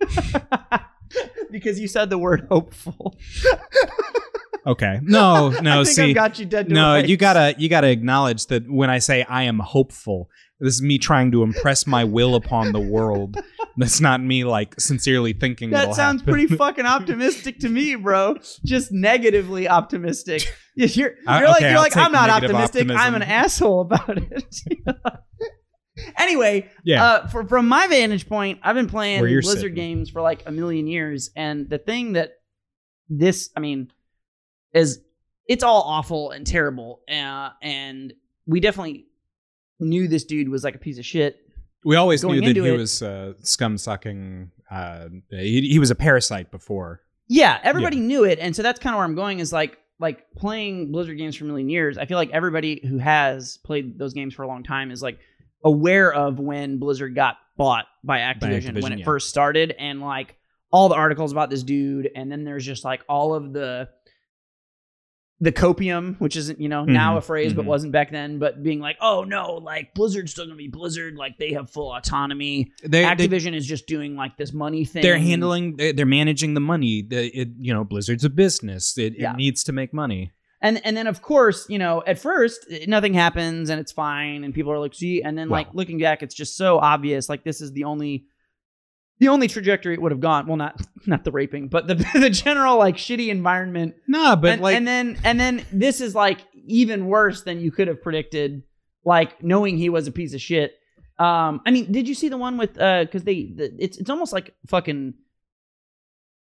because 1.50 1.80
you 1.80 1.88
said 1.88 2.08
the 2.08 2.18
word 2.18 2.46
hopeful. 2.48 3.16
Okay. 4.66 4.98
No, 5.02 5.50
no, 5.62 5.80
I 5.80 5.84
see. 5.84 6.14
Got 6.14 6.38
you 6.38 6.46
dead 6.46 6.68
to 6.68 6.74
no, 6.74 6.94
rights. 6.94 7.08
you 7.08 7.16
gotta 7.16 7.54
you 7.58 7.68
gotta 7.68 7.88
acknowledge 7.88 8.46
that 8.46 8.70
when 8.70 8.90
I 8.90 8.98
say 8.98 9.22
I 9.24 9.42
am 9.44 9.58
hopeful, 9.58 10.28
this 10.60 10.74
is 10.74 10.82
me 10.82 10.98
trying 10.98 11.32
to 11.32 11.42
impress 11.42 11.86
my 11.86 12.04
will 12.04 12.34
upon 12.34 12.72
the 12.72 12.80
world. 12.80 13.36
That's 13.76 14.00
not 14.00 14.22
me 14.22 14.44
like 14.44 14.78
sincerely 14.80 15.32
thinking 15.32 15.70
That 15.70 15.94
sounds 15.94 16.20
happen. 16.22 16.32
pretty 16.32 16.56
fucking 16.56 16.86
optimistic 16.86 17.58
to 17.60 17.68
me, 17.68 17.96
bro. 17.96 18.36
Just 18.64 18.92
negatively 18.92 19.68
optimistic. 19.68 20.46
You're, 20.76 20.88
you're 20.88 21.10
Uh, 21.26 21.48
like, 21.48 21.60
you're 21.60 21.70
I'll 21.70 21.76
like 21.78 21.96
I'm 21.96 22.12
not 22.12 22.30
optimistic. 22.30 22.88
I'm 22.90 23.14
an 23.16 23.22
asshole 23.22 23.80
about 23.82 24.16
it. 24.18 24.44
anyway, 26.18 26.68
Yeah. 26.84 27.04
uh, 27.04 27.26
for, 27.28 27.46
from 27.46 27.68
my 27.68 27.86
vantage 27.86 28.28
point, 28.28 28.58
I've 28.62 28.74
been 28.74 28.88
playing 28.88 29.20
Blizzard 29.20 29.58
sitting. 29.58 29.74
games 29.74 30.10
for 30.10 30.22
like 30.22 30.42
a 30.46 30.52
million 30.52 30.86
years, 30.86 31.30
and 31.36 31.68
the 31.68 31.78
thing 31.78 32.14
that 32.14 32.30
this, 33.08 33.50
I 33.56 33.60
mean, 33.60 33.88
is 34.74 35.00
it's 35.46 35.62
all 35.62 35.82
awful 35.82 36.30
and 36.30 36.46
terrible, 36.46 37.00
uh, 37.08 37.50
and 37.62 38.12
we 38.46 38.60
definitely 38.60 39.06
knew 39.80 40.08
this 40.08 40.24
dude 40.24 40.48
was 40.48 40.64
like 40.64 40.74
a 40.74 40.78
piece 40.78 40.98
of 40.98 41.04
shit 41.04 41.40
We 41.84 41.96
always 41.96 42.24
knew 42.24 42.40
that 42.40 42.56
he 42.56 42.68
it- 42.68 42.76
was 42.76 43.02
uh, 43.02 43.34
scum 43.42 43.76
sucking. 43.78 44.50
Uh, 44.70 45.08
he, 45.30 45.68
he 45.68 45.78
was 45.78 45.90
a 45.90 45.94
parasite 45.94 46.50
before. 46.50 47.00
Yeah, 47.28 47.58
everybody 47.62 47.98
knew 48.00 48.24
it, 48.24 48.38
and 48.38 48.54
so 48.54 48.62
that's 48.62 48.78
kind 48.78 48.94
of 48.94 48.98
where 48.98 49.04
I'm 49.04 49.14
going. 49.14 49.38
Is 49.38 49.52
like 49.52 49.78
like 49.98 50.30
playing 50.36 50.92
Blizzard 50.92 51.16
games 51.16 51.36
for 51.36 51.44
a 51.44 51.46
million 51.46 51.68
years. 51.68 51.96
I 51.96 52.04
feel 52.04 52.18
like 52.18 52.30
everybody 52.30 52.80
who 52.86 52.98
has 52.98 53.58
played 53.64 53.98
those 53.98 54.12
games 54.12 54.34
for 54.34 54.42
a 54.42 54.48
long 54.48 54.62
time 54.62 54.90
is 54.90 55.02
like 55.02 55.18
aware 55.64 56.12
of 56.12 56.38
when 56.38 56.78
Blizzard 56.78 57.14
got 57.14 57.36
bought 57.56 57.86
by 58.02 58.18
Activision, 58.18 58.74
when 58.74 58.82
Activision, 58.82 58.92
it 58.92 58.98
yeah. 59.00 59.04
first 59.04 59.28
started, 59.30 59.74
and 59.78 60.00
like 60.00 60.36
all 60.70 60.88
the 60.88 60.96
articles 60.96 61.32
about 61.32 61.48
this 61.50 61.62
dude, 61.62 62.10
and 62.14 62.30
then 62.30 62.44
there's 62.44 62.66
just 62.66 62.84
like 62.84 63.02
all 63.08 63.34
of 63.34 63.52
the 63.52 63.88
the 65.40 65.50
copium, 65.52 66.18
which 66.20 66.36
isn't 66.36 66.60
you 66.60 66.68
know 66.68 66.84
now 66.84 67.14
Mhm, 67.14 67.18
a 67.18 67.20
phrase 67.20 67.52
but 67.52 67.64
mhm. 67.64 67.68
wasn't 67.68 67.92
back 67.92 68.10
then, 68.12 68.38
but 68.38 68.62
being 68.62 68.80
like, 68.80 68.96
oh 69.00 69.24
no, 69.24 69.54
like 69.54 69.92
Blizzard's 69.94 70.32
still 70.32 70.44
gonna 70.46 70.56
be 70.56 70.68
Blizzard, 70.68 71.16
like 71.16 71.38
they 71.38 71.52
have 71.52 71.68
full 71.70 71.92
autonomy. 71.94 72.72
They, 72.82 72.88
they 72.88 73.04
Activision 73.04 73.54
is 73.54 73.66
just 73.66 73.86
doing 73.86 74.14
like 74.16 74.36
this 74.36 74.52
money 74.52 74.84
thing. 74.84 75.02
they're 75.02 75.18
handling. 75.18 75.76
they- 75.76 75.92
They're 75.92 76.06
managing 76.06 76.54
the 76.54 76.60
money. 76.60 77.02
The, 77.02 77.26
it, 77.36 77.48
you 77.58 77.74
know, 77.74 77.84
Blizzard's 77.84 78.24
a 78.24 78.30
business. 78.30 78.96
It, 78.96 79.14
Yeah. 79.18 79.32
it 79.32 79.36
needs 79.36 79.64
to 79.64 79.72
make 79.72 79.92
money. 79.92 80.32
And 80.62 80.80
and 80.86 80.96
then 80.96 81.06
of 81.06 81.20
course, 81.20 81.66
you 81.68 81.78
know, 81.78 82.02
at 82.06 82.18
first 82.18 82.64
eh, 82.70 82.86
nothing 82.88 83.12
happens 83.12 83.68
and 83.70 83.78
it's 83.80 83.92
fine 83.92 84.44
and 84.44 84.54
people 84.54 84.72
are 84.72 84.78
like, 84.78 84.94
see, 84.94 85.20
and 85.22 85.36
then 85.36 85.48
like 85.50 85.66
looking 85.74 85.98
back, 85.98 86.22
it's 86.22 86.34
just 86.34 86.56
so 86.56 86.78
obvious. 86.78 87.28
Like 87.28 87.44
this 87.44 87.60
is 87.60 87.72
the 87.72 87.84
only 87.84 88.24
the 89.20 89.28
only 89.28 89.48
trajectory 89.48 89.94
it 89.94 90.02
would 90.02 90.12
have 90.12 90.20
gone. 90.20 90.46
Well, 90.46 90.56
not 90.56 90.80
not 91.06 91.24
the 91.24 91.32
raping, 91.32 91.68
but 91.68 91.86
the 91.86 91.94
the 92.14 92.30
general 92.30 92.78
like 92.78 92.96
shitty 92.96 93.28
environment. 93.28 93.94
Nah, 94.06 94.36
but 94.36 94.52
and, 94.52 94.62
like 94.62 94.76
and 94.76 94.86
then 94.86 95.18
and 95.24 95.38
then 95.38 95.64
this 95.72 96.00
is 96.00 96.14
like 96.14 96.40
even 96.66 97.06
worse 97.06 97.42
than 97.42 97.60
you 97.60 97.70
could 97.70 97.88
have 97.88 98.02
predicted, 98.02 98.62
like 99.04 99.42
knowing 99.42 99.76
he 99.76 99.88
was 99.88 100.06
a 100.06 100.12
piece 100.12 100.34
of 100.34 100.40
shit. 100.40 100.74
Um, 101.18 101.60
I 101.64 101.70
mean, 101.70 101.92
did 101.92 102.08
you 102.08 102.14
see 102.14 102.28
the 102.28 102.36
one 102.38 102.56
with 102.58 102.80
uh 102.80 103.04
because 103.04 103.22
they 103.24 103.44
the, 103.54 103.72
it's 103.78 103.98
it's 103.98 104.10
almost 104.10 104.32
like 104.32 104.54
fucking 104.66 105.14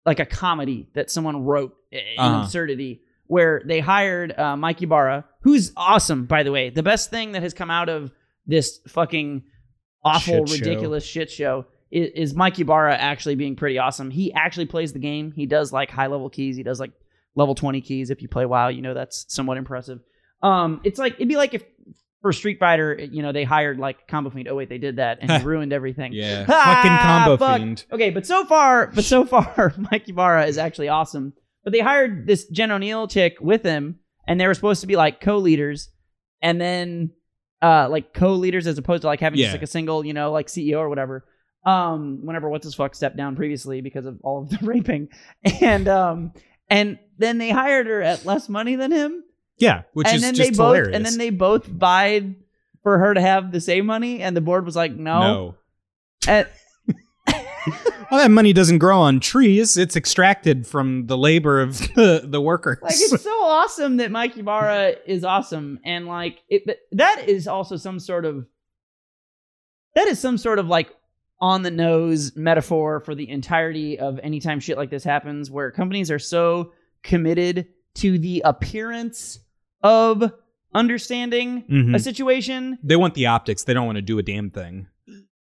like 0.06 0.20
a 0.20 0.26
comedy 0.26 0.90
that 0.96 1.10
someone 1.12 1.44
wrote 1.46 1.76
in 1.92 2.02
Uh-huh. 2.18 2.42
absurdity 2.44 3.02
where 3.28 3.62
they 3.66 3.80
hired 3.80 4.38
uh, 4.38 4.56
Mike 4.58 4.82
Ibarra, 4.82 5.26
who's 5.42 5.72
awesome 5.78 6.26
by 6.26 6.44
the 6.44 6.52
way. 6.52 6.70
The 6.70 6.84
best 6.84 7.10
thing 7.10 7.34
that 7.34 7.44
has 7.44 7.54
come 7.54 7.70
out 7.72 7.88
of 7.88 8.12
this 8.46 8.80
fucking 8.90 9.44
awful, 10.04 10.46
Shit 10.46 10.60
ridiculous 10.60 11.06
shit 11.06 11.32
show 11.32 11.66
is, 11.94 12.10
is 12.32 12.34
Mike 12.36 12.60
Ibarra 12.60 12.96
actually 12.96 13.36
being 13.36 13.56
pretty 13.56 13.78
awesome. 13.78 14.10
He 14.12 14.34
actually 14.34 14.66
plays 14.66 14.92
the 14.94 15.00
game. 15.00 15.32
He 15.32 15.46
does 15.46 15.72
like 15.72 15.90
high 15.92 16.08
level 16.08 16.30
keys. 16.30 16.56
He 16.58 16.64
does 16.64 16.80
like 16.80 16.92
level 17.36 17.56
20 17.56 17.82
keys. 17.82 18.10
If 18.10 18.22
you 18.22 18.28
play 18.28 18.46
WoW, 18.46 18.68
you 18.70 18.82
know 18.82 18.94
that's 18.94 19.26
somewhat 19.28 19.58
impressive. 19.58 20.00
Um, 20.42 20.82
it's 20.84 21.00
like 21.00 21.14
it'd 21.16 21.28
be 21.30 21.36
like 21.38 21.54
if 21.54 21.64
for 22.22 22.32
Street 22.34 22.58
Fighter, 22.60 22.98
you 23.00 23.22
know, 23.22 23.32
they 23.32 23.44
hired 23.44 23.80
like 23.80 24.08
Combo 24.08 24.30
Fiend. 24.30 24.48
Oh 24.48 24.56
wait, 24.56 24.70
they 24.70 24.78
did 24.78 24.96
that 24.98 25.20
and 25.22 25.44
ruined 25.46 25.74
everything. 25.74 26.14
yeah, 26.14 26.46
Ah, 26.50 26.76
fucking 26.76 26.98
combo 26.98 27.38
fuck. 27.38 27.58
fiend. 27.58 27.86
Okay, 27.92 28.10
but 28.10 28.26
so 28.26 28.46
far, 28.46 28.88
but 28.88 29.04
so 29.04 29.26
far, 29.26 29.74
Mike 29.92 30.08
Ibarra 30.10 30.46
is 30.46 30.58
actually 30.58 30.90
awesome. 30.90 31.34
But 31.64 31.74
they 31.74 31.80
hired 31.80 32.26
this 32.28 32.48
Jen 32.48 32.70
Oneal 32.70 33.10
chick 33.10 33.38
with 33.40 33.64
him, 33.64 34.00
and 34.28 34.40
they 34.40 34.48
were 34.48 34.54
supposed 34.54 34.82
to 34.82 34.88
be 34.88 34.96
like 34.96 35.22
co-leaders, 35.22 35.90
and 36.42 36.60
then 36.60 37.12
uh 37.62 37.88
like 37.90 38.14
co-leaders 38.14 38.68
as 38.68 38.78
opposed 38.78 39.02
to 39.02 39.08
like 39.08 39.20
having 39.22 39.40
Yeah. 39.40 39.46
just 39.48 39.56
like 39.56 39.64
a 39.64 39.68
single, 39.68 40.06
you 40.06 40.14
know, 40.14 40.32
like 40.32 40.48
CEO 40.48 40.80
or 40.80 40.90
whatever. 40.90 41.26
Um, 41.66 42.20
whenever 42.26 42.50
what's 42.50 42.66
his 42.66 42.76
fuck 42.76 42.94
stepped 42.94 43.16
down 43.16 43.36
previously 43.38 43.80
because 43.82 44.06
of 44.06 44.20
all 44.24 44.42
of 44.44 44.50
the 44.50 44.60
raping, 44.66 45.08
and 45.62 45.88
um, 45.88 46.34
and 46.70 47.00
then 47.18 47.38
they 47.38 47.50
hired 47.52 47.88
her 47.88 48.02
at 48.02 48.26
less 48.26 48.50
money 48.50 48.76
than 48.76 48.92
him, 48.92 49.24
Yeah, 49.58 49.84
which 49.94 50.08
and 50.08 50.18
is 50.18 50.22
then 50.22 50.34
just 50.36 50.52
they 50.52 50.58
both 50.58 50.76
hilarious. 50.76 50.96
and 50.96 51.06
then 51.06 51.18
they 51.18 51.30
both 51.30 51.66
vied 51.66 52.36
for 52.82 52.98
her 53.00 53.14
to 53.14 53.22
have 53.22 53.52
the 53.54 53.62
same 53.62 53.86
money, 53.86 54.22
and 54.22 54.36
the 54.36 54.42
board 54.42 54.66
was 54.66 54.76
like, 54.76 54.94
no. 54.94 55.20
no. 55.22 55.56
And- 56.28 56.48
Well, 58.12 58.22
that 58.22 58.30
money 58.30 58.52
doesn't 58.54 58.80
grow 58.80 59.00
on 59.00 59.22
trees. 59.22 59.78
It's 59.78 59.96
extracted 59.96 60.68
from 60.68 61.08
the 61.08 61.18
labor 61.18 61.62
of 61.62 61.78
the, 61.96 62.22
the 62.24 62.42
workers. 62.42 62.78
like 62.82 62.94
it's 62.96 63.24
so 63.24 63.44
awesome 63.44 63.98
that 63.98 64.12
Mike 64.12 64.38
Ibarra 64.38 64.96
is 65.08 65.24
awesome, 65.24 65.80
and 65.86 66.06
like 66.08 66.40
it, 66.50 66.64
but 66.66 66.80
that 66.92 67.24
is 67.28 67.48
also 67.48 67.78
some 67.78 68.00
sort 68.00 68.26
of 68.26 68.46
that 69.96 70.08
is 70.10 70.20
some 70.20 70.38
sort 70.38 70.60
of 70.60 70.68
like 70.68 70.90
on 71.40 71.64
the 71.64 71.72
nose 71.72 72.36
metaphor 72.36 73.00
for 73.02 73.16
the 73.16 73.30
entirety 73.30 74.00
of 74.00 74.20
anytime 74.24 74.60
shit 74.60 74.78
like 74.78 74.90
this 74.90 75.04
happens, 75.04 75.52
where 75.52 75.72
companies 75.72 76.10
are 76.10 76.20
so 76.20 76.72
committed 77.04 77.68
to 77.96 78.18
the 78.18 78.42
appearance 78.46 79.40
of 79.82 80.32
understanding 80.74 81.64
Mhm. 81.70 81.96
a 81.96 82.00
situation. 82.00 82.78
They 82.84 82.96
want 82.96 83.14
the 83.14 83.28
optics. 83.28 83.64
They 83.64 83.74
don't 83.74 83.86
want 83.86 83.98
to 83.98 84.02
do 84.02 84.18
a 84.18 84.24
damn 84.24 84.50
thing. 84.50 84.88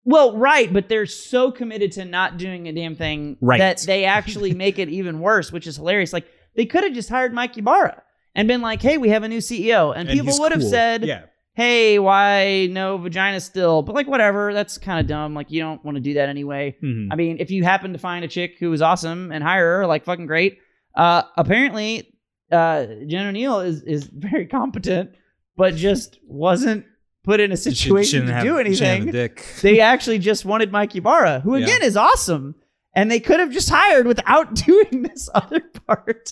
Well, 0.05 0.35
right, 0.37 0.71
but 0.71 0.89
they're 0.89 1.05
so 1.05 1.51
committed 1.51 1.91
to 1.93 2.05
not 2.05 2.37
doing 2.37 2.67
a 2.67 2.73
damn 2.73 2.95
thing 2.95 3.37
Right. 3.41 3.59
that 3.59 3.79
they 3.85 4.05
actually 4.05 4.53
make 4.53 4.79
it 4.79 4.89
even 4.89 5.19
worse, 5.19 5.51
which 5.51 5.67
is 5.67 5.75
hilarious. 5.75 6.13
Like 6.13 6.25
they 6.55 6.65
could 6.65 6.83
have 6.83 6.93
just 6.93 7.09
hired 7.09 7.33
Mike 7.33 7.57
Ibarra 7.57 8.01
and 8.33 8.47
been 8.47 8.61
like, 8.61 8.81
"Hey, 8.81 8.97
we 8.97 9.09
have 9.09 9.23
a 9.23 9.27
new 9.27 9.41
CEO," 9.41 9.91
and, 9.91 10.09
And 10.09 10.19
people 10.19 10.39
would 10.39 10.51
have 10.51 10.61
cool. 10.61 10.69
said, 10.69 11.05
"Yeah, 11.05 11.23
"Hey, 11.55 11.99
why 11.99 12.67
no 12.71 12.97
vagina 12.97 13.39
still?" 13.39 13.81
But 13.81 13.95
like, 13.95 14.07
whatever. 14.07 14.53
That's 14.53 14.77
kind 14.77 14.99
of 14.99 15.07
dumb. 15.07 15.33
Like, 15.33 15.51
you 15.51 15.61
don't 15.61 15.83
want 15.83 15.95
to 15.95 16.01
do 16.01 16.13
that 16.15 16.29
anyway. 16.29 16.75
Mhm. 16.83 17.07
I 17.11 17.15
mean, 17.15 17.37
if 17.39 17.51
you 17.51 17.63
happen 17.63 17.93
to 17.93 17.99
find 17.99 18.23
a 18.23 18.27
chick 18.27 18.55
who 18.59 18.71
is 18.73 18.81
awesome 18.81 19.31
and 19.31 19.43
hire 19.43 19.79
her, 19.79 19.87
like 19.87 20.05
fucking 20.05 20.25
great. 20.27 20.59
Uh, 20.95 21.23
apparently, 21.37 22.13
uh, 22.51 22.85
Jen 23.07 23.33
Oneal 23.33 23.65
is 23.65 23.83
is 23.83 24.05
very 24.05 24.45
competent, 24.47 25.11
but 25.57 25.75
just 25.75 26.19
wasn't 26.25 26.85
put 27.23 27.39
in 27.39 27.51
a 27.51 27.57
situation 27.57 28.25
to 28.25 28.33
have- 28.33 28.43
do 28.43 28.57
she 28.57 28.63
didn't 28.79 28.85
have 28.85 29.15
anything 29.17 29.35
they 29.61 29.79
actually 29.81 30.17
just 30.17 30.45
wanted 30.45 30.71
Mike 30.71 30.95
Ibarra, 30.95 31.41
who 31.41 31.55
Yeah. 31.57 31.65
again 31.65 31.83
is 31.83 31.95
awesome, 31.97 32.55
and 32.95 33.11
they 33.11 33.19
could 33.19 33.39
have 33.39 33.51
just 33.51 33.69
hired 33.69 34.07
without 34.07 34.55
doing 34.67 35.03
this 35.03 35.29
other 35.35 35.59
part. 35.85 36.31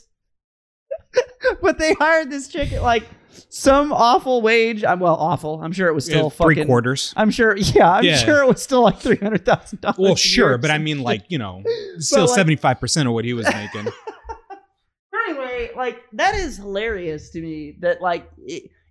but 1.61 1.77
they 1.77 1.93
hired 1.93 2.29
this 2.31 2.47
chick 2.47 2.71
at 2.73 2.81
like 2.83 3.03
some 3.49 3.91
awful 3.93 4.41
wage. 4.41 4.83
I'm 4.83 4.99
well, 4.99 5.15
awful. 5.15 5.61
I'm 5.61 5.71
sure 5.71 5.87
it 5.87 5.93
was 5.93 6.05
still 6.05 6.27
Uh, 6.27 6.29
three 6.29 6.65
quarters. 6.65 7.13
I'm 7.15 7.31
sure. 7.31 7.55
Yeah, 7.57 7.91
I'm 7.91 8.03
Yeah. 8.03 8.17
sure 8.17 8.41
it 8.41 8.47
was 8.47 8.61
still 8.61 8.81
like 8.81 8.99
three 8.99 9.17
hundred 9.17 9.45
thousand 9.45 9.81
dollars. 9.81 9.97
Well, 9.97 10.15
sure, 10.15 10.57
but 10.57 10.71
I 10.71 10.77
mean, 10.77 11.01
like 11.01 11.25
you 11.29 11.37
know, 11.37 11.63
still 11.99 12.27
seventy 12.27 12.55
five 12.55 12.79
percent 12.79 13.07
of 13.07 13.13
what 13.13 13.25
he 13.25 13.33
was 13.33 13.47
making. 13.53 13.91
anyway, 15.27 15.71
like 15.75 16.01
that 16.13 16.35
is 16.35 16.57
hilarious 16.57 17.29
to 17.31 17.41
me. 17.41 17.75
That 17.79 18.01
like 18.01 18.29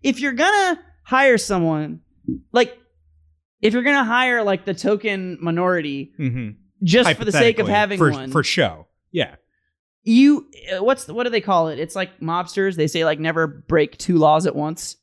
if 0.03 0.21
you're 0.21 0.33
gonna 0.33 0.81
hire 1.03 1.39
someone, 1.39 2.01
like 2.53 2.79
if 3.63 3.73
you're 3.73 3.83
gonna 3.83 4.05
hire 4.05 4.43
like 4.43 4.65
the 4.65 4.75
token 4.75 5.39
minority 5.41 6.13
hmm 6.17 6.51
just 6.83 7.17
for 7.17 7.25
the 7.25 7.33
sake 7.33 7.59
of 7.59 7.69
having 7.69 7.99
for, 7.99 8.11
one 8.11 8.31
for 8.31 8.43
show. 8.45 8.87
Yeah, 9.11 9.37
you 10.07 10.47
uh, 10.75 10.83
what's 10.83 11.09
what 11.09 11.25
do 11.25 11.31
they 11.31 11.41
call 11.41 11.69
it 11.69 11.79
it's 11.79 11.95
like 11.97 12.21
mobsters 12.21 12.77
they 12.77 12.87
say 12.87 13.05
like 13.05 13.19
never 13.21 13.47
break 13.47 13.99
two 13.99 14.17
laws 14.17 14.47
at 14.47 14.55
once 14.57 14.97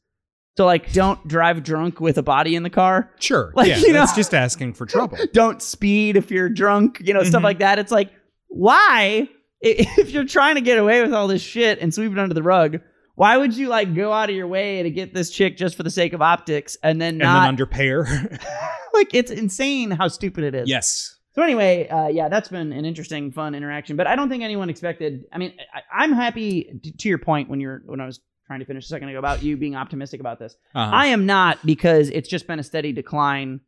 so 0.58 0.66
like 0.66 0.92
don't 0.94 1.28
drive 1.28 1.62
drunk 1.64 2.00
with 2.00 2.18
a 2.18 2.24
body 2.24 2.56
in 2.56 2.64
the 2.64 2.70
car 2.70 3.12
sure. 3.20 3.52
Like, 3.56 3.68
yeah, 3.68 3.78
you 3.78 3.88
know- 3.90 3.94
that's 4.00 4.16
just 4.16 4.34
asking 4.34 4.74
for 4.76 4.86
trouble. 4.86 5.18
don't 5.34 5.62
speed 5.62 6.16
if 6.18 6.32
you're 6.32 6.50
drunk 6.50 7.02
you 7.04 7.14
know 7.14 7.24
stuff 7.24 7.42
Mhm. 7.42 7.46
like 7.46 7.60
that 7.60 7.80
it's 7.80 7.92
like 7.92 8.12
why 8.48 9.28
if 9.62 10.10
you're 10.12 10.26
trying 10.26 10.56
to 10.56 10.62
get 10.62 10.78
away 10.78 11.02
with 11.02 11.14
all 11.14 11.28
this 11.28 11.42
shit 11.42 11.80
and 11.80 11.94
sweep 11.94 12.12
it 12.12 12.20
under 12.20 12.34
the 12.34 12.44
rug 12.44 12.80
why 13.16 13.38
would 13.38 13.56
you 13.56 13.68
like 13.68 13.94
go 13.94 14.12
out 14.12 14.30
of 14.30 14.36
your 14.36 14.48
way 14.48 14.82
to 14.84 14.90
get 14.90 15.14
this 15.14 15.30
chick 15.30 15.56
just 15.58 15.76
for 15.76 15.84
the 15.84 15.92
sake 15.92 16.14
of 16.14 16.22
optics 16.22 16.78
and 16.82 17.00
then 17.02 17.10
and 17.16 17.20
not 17.20 17.42
then 17.42 17.50
underpay 17.50 17.88
her. 17.90 18.06
like 18.94 19.14
it's 19.14 19.32
insane 19.32 19.92
how 19.92 20.08
stupid 20.08 20.44
it 20.44 20.56
is 20.56 20.70
yes. 20.70 21.16
So 21.36 21.42
anyway, 21.42 21.88
uh, 21.88 22.08
yeah, 22.10 22.30
that's 22.30 22.50
been 22.50 22.72
an 22.72 22.86
interesting, 22.86 23.32
fun 23.32 23.56
interaction. 23.56 23.96
But 23.96 24.06
I 24.08 24.16
don't 24.16 24.30
think 24.30 24.44
anyone 24.44 24.70
expected. 24.70 25.26
I 25.32 25.38
mean, 25.40 25.54
I, 25.74 26.04
I'm 26.04 26.12
happy 26.14 26.80
t- 26.84 26.92
to 26.92 27.10
your 27.10 27.18
point 27.18 27.50
when 27.50 27.60
you're 27.60 27.82
when 27.86 28.00
I 28.00 28.06
was 28.06 28.20
trying 28.46 28.60
to 28.60 28.66
finish 28.66 28.86
a 28.86 28.88
second 28.88 29.10
ago 29.10 29.18
about 29.20 29.42
you 29.42 29.58
being 29.58 29.76
optimistic 29.76 30.20
about 30.20 30.38
this. 30.38 30.56
Uh-huh. 30.76 30.92
I 30.96 31.08
am 31.08 31.26
not 31.26 31.66
because 31.66 32.10
it's 32.10 32.30
just 32.30 32.46
been 32.46 32.60
a 32.60 32.64
steady 32.64 32.92
decline 32.92 33.62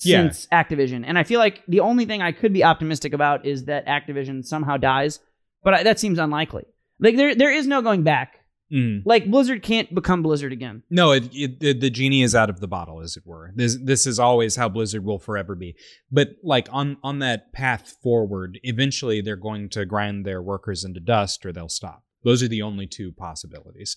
Yeah. 0.00 0.22
since 0.22 0.48
Activision, 0.52 1.04
and 1.06 1.18
I 1.18 1.22
feel 1.24 1.38
like 1.38 1.62
the 1.68 1.80
only 1.80 2.04
thing 2.04 2.20
I 2.22 2.32
could 2.32 2.52
be 2.52 2.64
optimistic 2.64 3.12
about 3.12 3.46
is 3.46 3.66
that 3.66 3.86
Activision 3.86 4.44
somehow 4.44 4.76
dies, 4.76 5.20
but 5.62 5.74
I, 5.74 5.82
that 5.84 6.00
seems 6.00 6.18
unlikely. 6.18 6.64
Like 6.98 7.16
there, 7.16 7.34
there 7.34 7.52
is 7.52 7.66
no 7.68 7.80
going 7.80 8.02
back. 8.02 8.37
Mhm. 8.72 9.02
Like 9.06 9.30
Blizzard 9.30 9.62
can't 9.62 9.94
become 9.94 10.22
Blizzard 10.22 10.52
again. 10.52 10.82
No, 10.90 11.12
it, 11.12 11.30
it, 11.32 11.60
the, 11.60 11.72
the 11.72 11.88
genie 11.90 12.22
is 12.22 12.34
out 12.34 12.50
of 12.50 12.60
the 12.60 12.68
bottle, 12.68 13.00
as 13.00 13.16
it 13.16 13.22
were. 13.26 13.50
This 13.54 13.78
this 13.82 14.06
is 14.06 14.18
always 14.18 14.56
how 14.56 14.68
Blizzard 14.68 15.04
will 15.04 15.18
forever 15.18 15.54
be. 15.54 15.74
But 16.10 16.32
like 16.42 16.68
on 16.70 16.98
on 17.02 17.20
that 17.20 17.52
path 17.52 17.96
forward, 18.02 18.58
eventually 18.64 19.22
they're 19.22 19.36
going 19.36 19.70
to 19.70 19.86
grind 19.86 20.26
their 20.26 20.42
workers 20.42 20.84
into 20.84 21.00
dust, 21.00 21.46
or 21.46 21.52
they'll 21.52 21.70
stop. 21.70 22.04
Those 22.24 22.42
are 22.42 22.48
the 22.48 22.62
only 22.62 22.86
two 22.86 23.10
possibilities. 23.12 23.96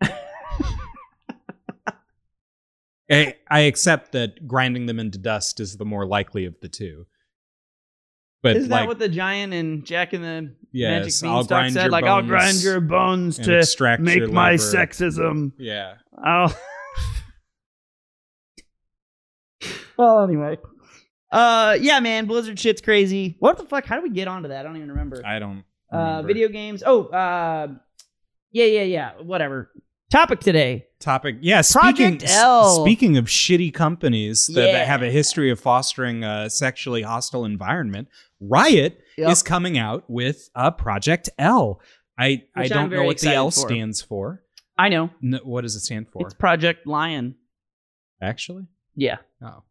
I, 3.10 3.34
I 3.50 3.60
accept 3.60 4.12
that 4.12 4.46
grinding 4.46 4.86
them 4.86 5.00
into 5.00 5.18
dust 5.18 5.60
is 5.60 5.76
the 5.76 5.84
more 5.84 6.06
likely 6.06 6.44
of 6.46 6.54
the 6.62 6.68
two. 6.68 7.06
But 8.42 8.56
Isn't 8.56 8.70
like, 8.70 8.82
that 8.82 8.88
what 8.88 8.98
the 8.98 9.08
giant 9.08 9.52
and 9.52 9.84
Jack 9.84 10.14
and 10.14 10.24
the 10.24 10.54
yes, 10.72 10.90
Magic 10.90 11.12
Beanstalk 11.22 11.70
said? 11.72 11.90
Like, 11.90 12.04
I'll 12.04 12.22
grind 12.22 12.62
your 12.62 12.80
bones 12.80 13.38
to 13.38 13.58
extract 13.58 14.00
make 14.00 14.30
my 14.30 14.54
sexism. 14.54 15.52
Yeah. 15.58 15.96
I'll. 16.22 16.56
well, 19.98 20.22
anyway. 20.24 20.58
Uh, 21.30 21.76
yeah, 21.80 22.00
man, 22.00 22.26
Blizzard 22.26 22.58
shit's 22.58 22.80
crazy. 22.80 23.36
What 23.40 23.58
the 23.58 23.64
fuck? 23.64 23.84
How 23.84 23.96
do 23.96 24.02
we 24.02 24.10
get 24.10 24.26
onto 24.26 24.48
that? 24.48 24.60
I 24.60 24.62
don't 24.62 24.76
even 24.76 24.88
remember. 24.88 25.22
I 25.24 25.38
don't. 25.38 25.64
Uh, 25.92 25.98
remember. 25.98 26.28
video 26.28 26.48
games. 26.48 26.82
Oh, 26.84 27.04
uh, 27.04 27.68
yeah, 28.52 28.64
yeah, 28.64 28.82
yeah. 28.82 29.12
Whatever. 29.20 29.70
Topic 30.10 30.40
today. 30.40 30.86
topic. 30.98 31.36
Yeah, 31.40 31.62
Project 31.70 32.22
speaking 32.22 32.28
L. 32.36 32.82
speaking 32.82 33.16
of 33.16 33.26
shitty 33.26 33.72
companies 33.72 34.48
that, 34.48 34.54
that 34.72 34.86
have 34.86 35.02
a 35.02 35.10
history 35.10 35.50
of 35.50 35.60
fostering 35.60 36.24
a 36.24 36.50
sexually 36.50 37.02
hostile 37.02 37.44
environment, 37.44 38.08
Riot 38.40 39.00
Yep. 39.16 39.30
is 39.30 39.42
coming 39.42 39.78
out 39.78 40.04
with 40.08 40.48
a 40.54 40.72
Project 40.72 41.30
L. 41.38 41.80
I 42.18 42.42
I 42.56 42.62
Which 42.62 42.72
I'm 42.72 42.76
don't 42.78 42.90
know 42.90 42.96
very 42.96 43.06
what 43.06 43.18
the 43.18 43.32
L 43.34 43.50
for. 43.50 43.60
stands 43.68 44.02
for. 44.02 44.42
I 44.76 44.88
know. 44.88 45.10
No, 45.20 45.38
what 45.44 45.60
does 45.60 45.76
it 45.76 45.80
stand 45.80 46.08
for? 46.10 46.22
It's 46.26 46.34
Project 46.34 46.86
Lion. 46.86 47.36
Actually, 48.22 48.66
Yeah. 48.96 49.18
oh, 49.42 49.62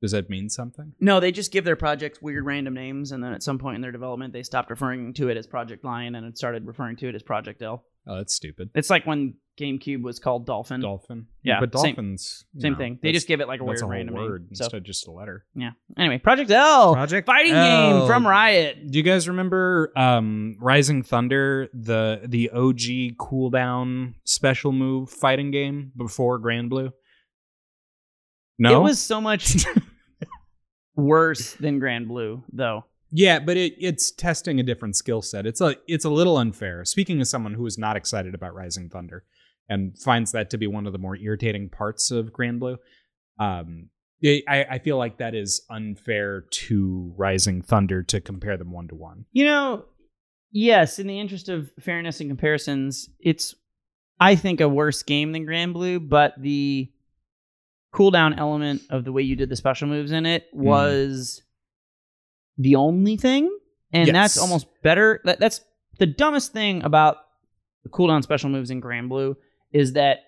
does 0.00 0.12
that 0.12 0.30
mean 0.30 0.48
something? 0.50 0.92
No, 1.00 1.18
they 1.18 1.32
just 1.32 1.50
give 1.52 1.64
their 1.64 1.76
projects 1.76 2.22
weird 2.22 2.44
random 2.44 2.74
names, 2.74 3.10
and 3.12 3.22
then 3.24 3.32
at 3.32 3.42
some 3.42 3.58
point 3.58 3.74
in 3.76 3.80
their 3.82 3.92
development, 3.92 4.32
they 4.32 4.42
stopped 4.42 4.70
referring 4.70 5.14
to 5.14 5.28
it 5.30 5.36
as 5.36 5.46
Project 5.46 5.84
Lion 5.84 6.14
and 6.14 6.26
it 6.26 6.38
started 6.38 6.66
referring 6.66 6.96
to 6.96 7.08
it 7.08 7.14
as 7.14 7.22
Project 7.22 7.60
L. 7.62 7.84
Oh, 8.06 8.16
that's 8.16 8.34
stupid. 8.34 8.70
It's 8.74 8.90
like 8.90 9.06
when 9.06 9.34
GameCube 9.60 10.02
was 10.02 10.18
called 10.18 10.44
Dolphin. 10.46 10.80
Dolphin. 10.80 11.26
Yeah, 11.44 11.60
but 11.60 11.72
same- 11.78 11.94
dolphins. 11.94 12.44
you 12.54 12.60
Same 12.62 12.72
know, 12.72 12.78
thing. 12.78 12.98
They 13.02 13.08
that's- 13.08 13.18
just 13.22 13.28
give 13.28 13.40
it 13.40 13.46
like 13.48 13.60
a 13.60 13.64
weird 13.64 13.74
that's 13.76 13.82
a 13.82 13.84
whole 13.84 13.92
random 13.92 14.14
word 14.16 14.42
name. 14.42 14.54
So 14.54 14.64
instead 14.64 14.76
of 14.78 14.82
just 14.84 15.06
a 15.06 15.12
letter. 15.12 15.44
yeah. 15.54 15.70
Anyway, 15.96 16.18
Project 16.18 16.50
L, 16.50 16.94
Project 16.94 17.26
fighting 17.26 17.52
L. 17.52 18.00
game 18.00 18.06
from 18.08 18.26
Riot. 18.26 18.90
Do 18.90 18.98
you 18.98 19.04
guys 19.04 19.28
remember 19.28 19.92
um, 19.96 20.56
Rising 20.58 21.02
Thunder, 21.04 21.68
the 21.74 22.22
the 22.26 22.50
OG 22.50 23.16
cooldown 23.18 24.14
special 24.24 24.72
move 24.72 25.10
fighting 25.10 25.50
game 25.52 25.92
before 25.96 26.40
Granblue? 26.40 26.90
No, 28.58 28.80
It 28.80 28.82
was 28.82 29.00
so 29.00 29.20
much 29.20 29.64
worse 30.96 31.54
than 31.54 31.80
Granblue, 31.80 32.42
though. 32.52 32.84
Yeah, 33.14 33.38
but 33.40 33.56
it, 33.58 33.74
it's 33.78 34.10
testing 34.10 34.58
a 34.58 34.62
different 34.62 34.96
skill 34.96 35.20
set. 35.22 35.46
It's 35.46 35.60
a 35.60 35.76
it's 35.86 36.04
a 36.06 36.10
little 36.10 36.38
unfair. 36.38 36.84
Speaking 36.84 37.20
as 37.20 37.28
someone 37.30 37.54
who 37.54 37.66
is 37.66 37.76
not 37.78 37.96
excited 37.96 38.34
about 38.34 38.54
Rising 38.54 38.88
Thunder 38.88 39.24
and 39.68 39.96
finds 39.98 40.32
that 40.32 40.48
to 40.50 40.58
be 40.58 40.66
one 40.66 40.86
of 40.86 40.92
the 40.92 40.98
more 40.98 41.16
irritating 41.16 41.68
parts 41.68 42.10
of 42.10 42.32
Granblue, 42.32 42.78
um, 43.38 43.90
I, 44.24 44.64
I 44.70 44.78
feel 44.78 44.96
like 44.98 45.18
that 45.18 45.34
is 45.34 45.64
unfair 45.70 46.44
to 46.50 47.12
Rising 47.16 47.60
Thunder 47.60 48.02
to 48.04 48.20
compare 48.20 48.56
them 48.56 48.72
one 48.72 48.88
to 48.88 48.94
one. 48.94 49.26
You 49.32 49.44
know, 49.44 49.84
yes, 50.50 50.98
in 50.98 51.06
the 51.06 51.20
interest 51.20 51.48
of 51.50 51.70
fairness 51.80 52.20
and 52.20 52.30
comparisons, 52.30 53.10
it's 53.20 53.54
I 54.20 54.36
think 54.36 54.60
a 54.60 54.68
worse 54.68 55.02
game 55.02 55.32
than 55.32 55.44
Granblue, 55.46 56.08
but 56.08 56.34
the 56.40 56.90
cooldown 57.94 58.38
element 58.38 58.82
of 58.88 59.04
the 59.04 59.12
way 59.12 59.20
you 59.22 59.36
did 59.36 59.50
the 59.50 59.56
special 59.56 59.86
moves 59.88 60.12
in 60.12 60.24
it 60.24 60.46
Mm. 60.54 60.60
was 60.60 61.42
the 62.58 62.76
only 62.76 63.16
thing, 63.16 63.50
and 63.92 64.06
Yes. 64.06 64.14
that's 64.14 64.38
almost 64.38 64.66
better. 64.82 65.20
That, 65.24 65.38
that's 65.40 65.60
the 65.98 66.06
dumbest 66.06 66.52
thing 66.52 66.82
about 66.84 67.16
the 67.84 67.90
cooldown 67.90 68.22
special 68.22 68.50
moves 68.50 68.70
in 68.70 68.80
Granblue 68.80 69.34
is 69.72 69.94
that 69.94 70.18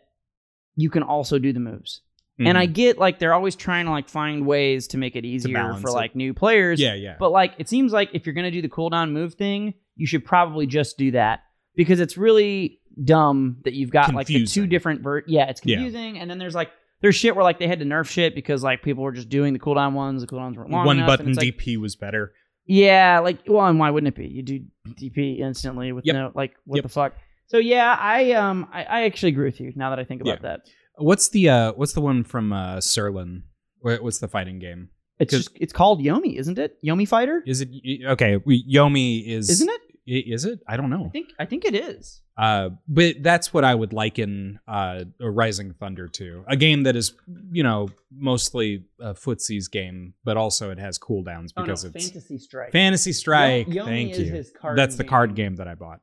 you 0.77 0.91
can 0.91 1.03
also 1.03 1.39
do 1.39 1.53
the 1.53 1.61
moves. 1.61 2.01
And 2.37 2.59
I 2.59 2.67
get 2.67 2.99
like 2.99 3.21
they're 3.21 3.33
always 3.33 3.55
trying 3.55 3.85
to 3.85 3.93
like 3.93 4.09
find 4.09 4.45
ways 4.45 4.89
to 4.89 4.99
make 4.99 5.15
it 5.15 5.25
easier 5.25 5.73
for 5.81 5.91
it. 5.91 5.93
like 5.93 6.17
new 6.17 6.35
players. 6.35 6.81
yeah, 6.81 6.95
yeah. 6.95 7.15
But 7.17 7.31
like, 7.31 7.55
it 7.59 7.69
seems 7.69 7.93
like 7.93 8.11
if 8.13 8.27
you're 8.27 8.35
gonna 8.35 8.51
do 8.51 8.61
the 8.61 8.69
cooldown 8.69 9.13
move 9.13 9.35
thing, 9.35 9.75
you 9.95 10.07
should 10.09 10.25
probably 10.25 10.67
just 10.67 10.99
do 10.99 11.13
that 11.13 11.45
because 11.77 12.01
it's 12.01 12.17
really 12.19 12.81
dumb 13.05 13.59
that 13.65 13.75
you've 13.75 13.91
got 13.91 14.13
like 14.13 14.27
the 14.27 14.47
two 14.47 14.67
different 14.67 15.03
ver. 15.03 15.23
Yeah, 15.29 15.49
it's 15.49 15.61
Yeah. 15.65 15.77
confusing, 15.77 16.19
and 16.19 16.29
then 16.29 16.39
there's 16.39 16.57
like 16.57 16.73
there's 17.05 17.15
shit 17.17 17.37
where 17.37 17.43
like 17.45 17.59
they 17.59 17.67
had 17.69 17.81
to 17.81 17.85
nerf 17.85 18.09
shit 18.09 18.35
because 18.35 18.63
like 18.63 18.83
people 18.83 19.05
were 19.05 19.13
just 19.13 19.29
doing 19.29 19.53
the 19.53 19.59
cooldown 19.59 19.93
ones. 19.93 20.23
The 20.23 20.27
cooldowns 20.27 20.57
weren't 20.57 20.71
long 20.71 20.87
one 20.87 20.97
enough, 20.97 21.07
button 21.07 21.35
like, 21.35 21.47
DP 21.59 21.77
was 21.77 21.97
better. 21.97 22.33
Yeah, 22.65 23.19
like 23.19 23.41
well, 23.47 23.67
and 23.67 23.79
why 23.79 23.91
wouldn't 23.91 24.09
it 24.09 24.17
be? 24.17 24.27
You 24.27 24.43
do 24.43 24.61
DP 24.89 25.41
instantly 25.41 25.93
with 25.93 26.07
Yep. 26.07 26.15
no 26.17 26.33
like 26.35 26.55
what 26.65 26.77
Yep. 26.77 26.83
the 26.85 26.89
fuck. 26.89 27.13
So 27.49 27.59
yeah, 27.59 27.95
I 28.01 28.33
um 28.33 28.67
I, 28.73 28.85
I 28.85 29.03
actually 29.03 29.33
agree 29.33 29.45
with 29.45 29.61
you 29.61 29.75
now 29.77 29.91
that 29.91 29.99
I 29.99 30.05
think 30.05 30.23
about 30.23 30.41
that. 30.41 30.61
What's 30.97 31.29
the 31.29 31.51
uh 31.51 31.73
what's 31.75 31.93
the 31.93 32.01
one 32.01 32.25
from 32.25 32.55
uh 32.55 32.77
Sirlin? 32.79 33.43
What's 33.81 34.19
the 34.21 34.29
fighting 34.29 34.59
game? 34.59 34.89
It's 35.19 35.31
just 35.31 35.51
it's 35.57 35.75
called 35.75 36.01
Yomi, 36.01 36.39
isn't 36.39 36.59
it? 36.59 36.79
Yomi 36.83 37.07
Fighter, 37.07 37.43
Is 37.47 37.61
it 37.61 37.69
okay? 38.07 38.39
We, 38.47 38.65
Yomi 38.67 39.29
is 39.29 39.51
isn't 39.51 39.69
it? 39.69 39.81
Is 40.07 40.45
it? 40.45 40.61
I 40.69 40.77
don't 40.77 40.91
know. 40.91 41.07
I 41.07 41.09
think 41.09 41.29
I 41.39 41.45
think 41.47 41.65
it 41.65 41.75
is. 41.75 42.21
Uh, 42.37 42.71
but 42.89 43.23
that's 43.23 43.55
what 43.55 43.65
I 43.65 43.75
would 43.75 43.93
liken 43.93 44.59
uh, 44.69 45.05
a 45.21 45.31
Rising 45.31 45.73
Thunder 45.73 46.09
to 46.09 46.45
a 46.49 46.57
game 46.57 46.83
that 46.83 46.95
is 46.97 47.15
you 47.53 47.63
know 47.63 47.89
mostly 48.15 48.85
a 49.01 49.15
footsie's 49.15 49.69
game, 49.69 50.15
but 50.25 50.37
also 50.37 50.71
it 50.71 50.79
has 50.79 50.99
cooldowns 50.99 51.51
Oh, 51.57 51.61
no, 51.63 51.67
because 51.67 51.85
it's 51.85 52.09
Fantasy 52.11 52.39
Strike. 52.39 52.73
Fantasy 52.73 53.13
Strike. 53.13 53.69
Yo- 53.69 53.87
Thank 53.87 54.19
you. 54.19 54.45
That's 54.77 54.97
the 54.97 55.05
game. 55.05 55.09
card 55.11 55.35
game 55.35 55.57
that 55.57 55.69
I 55.69 55.75
bought. 55.75 56.01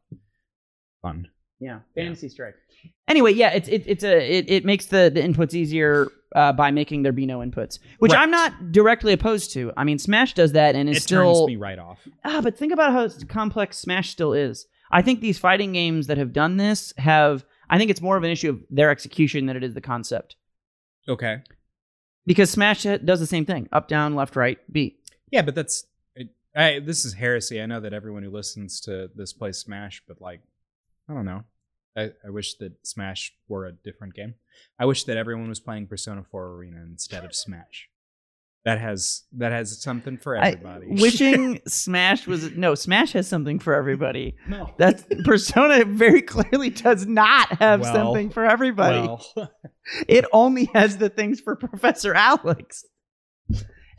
Fun. 1.02 1.28
Yeah, 1.62 1.80
Fantasy 1.96 2.28
Strike. 2.28 2.56
Anyway, 3.08 3.32
yeah, 3.34 3.52
it's 3.52 3.70
it, 3.70 3.84
it's 3.86 4.04
a 4.04 4.38
it, 4.38 4.50
it 4.50 4.66
makes 4.66 4.88
the 4.88 5.12
the 5.14 5.22
inputs 5.22 5.54
easier 5.54 6.12
uh, 6.36 6.52
by 6.52 6.72
making 6.72 7.04
there 7.04 7.12
be 7.12 7.26
no 7.28 7.40
inputs, 7.40 7.78
which 8.00 8.12
Right. 8.12 8.22
I'm 8.22 8.32
not 8.32 8.72
directly 8.72 9.14
opposed 9.14 9.54
to. 9.54 9.72
I 9.78 9.84
mean, 9.84 10.00
Smash 10.00 10.34
does 10.34 10.54
that 10.54 10.76
and 10.76 10.90
is 10.90 10.98
It 10.98 11.04
still 11.04 11.36
turns 11.36 11.48
me 11.48 11.56
right 11.58 11.78
off. 11.78 12.00
ah, 12.26 12.42
but 12.42 12.58
think 12.58 12.74
about 12.74 12.92
how 12.92 13.08
complex 13.28 13.78
Smash 13.78 14.10
still 14.10 14.34
is. 14.34 14.66
I 14.92 15.02
think 15.04 15.22
these 15.22 15.38
fighting 15.38 15.72
games 15.72 16.08
that 16.08 16.18
have 16.18 16.34
done 16.34 16.58
this 16.58 16.94
have. 16.98 17.46
I 17.70 17.78
think 17.78 17.90
it's 17.92 18.02
more 18.02 18.18
of 18.18 18.24
an 18.24 18.32
issue 18.32 18.50
of 18.50 18.60
their 18.70 18.90
execution 18.90 19.46
than 19.46 19.56
it 19.56 19.64
is 19.64 19.74
the 19.76 19.80
concept. 19.82 20.36
Okay. 21.08 21.38
Because 22.26 22.50
Smash 22.50 22.84
does 22.84 23.20
the 23.20 23.28
same 23.28 23.46
thing: 23.46 23.70
up, 23.72 23.88
down, 23.88 24.16
left, 24.16 24.36
right, 24.36 24.58
B. 24.72 24.98
Yeah, 25.32 25.44
but 25.44 25.56
that's 25.56 25.86
I, 26.56 26.80
this 26.80 27.06
is 27.06 27.14
heresy. 27.14 27.62
I 27.62 27.66
know 27.68 27.80
that 27.80 27.94
everyone 27.94 28.24
who 28.24 28.32
listens 28.32 28.82
to 28.82 29.10
this 29.16 29.32
plays 29.32 29.58
Smash, 29.60 30.02
but 30.08 30.20
like, 30.20 30.42
I 31.10 31.14
don't 31.14 31.26
know. 31.26 31.44
I, 31.98 32.12
I 32.26 32.30
wish 32.30 32.56
that 32.56 32.86
Smash 32.86 33.34
were 33.50 33.66
a 33.66 33.72
different 33.74 34.14
game. 34.14 34.36
I 34.80 34.86
wish 34.86 35.04
that 35.06 35.18
everyone 35.18 35.50
was 35.50 35.60
playing 35.60 35.88
Persona 35.88 36.24
4 36.24 36.48
Arena 36.56 36.82
instead 36.82 37.26
of 37.26 37.36
Smash. 37.36 37.90
That 38.64 38.80
has 38.80 39.24
that 39.38 39.52
has 39.52 39.82
something 39.82 40.18
for 40.20 40.38
I- 40.38 40.50
everybody. 40.52 40.86
wishing 41.02 41.60
Smash 41.68 42.28
was 42.28 42.52
no 42.52 42.76
Smash 42.76 43.14
has 43.14 43.28
something 43.28 43.58
for 43.58 43.74
everybody. 43.74 44.36
no. 44.48 44.72
That's 44.78 45.04
Persona 45.26 45.84
very 45.84 46.22
clearly 46.22 46.70
does 46.70 47.08
not 47.08 47.50
have 47.58 47.82
Well, 47.82 47.94
something 47.94 48.30
for 48.30 48.46
everybody. 48.46 49.00
Well, 49.00 49.26
It 50.08 50.26
only 50.32 50.66
has 50.76 50.98
the 50.98 51.10
things 51.10 51.42
for 51.42 51.56
Professor 51.56 52.14
Alex. 52.14 52.86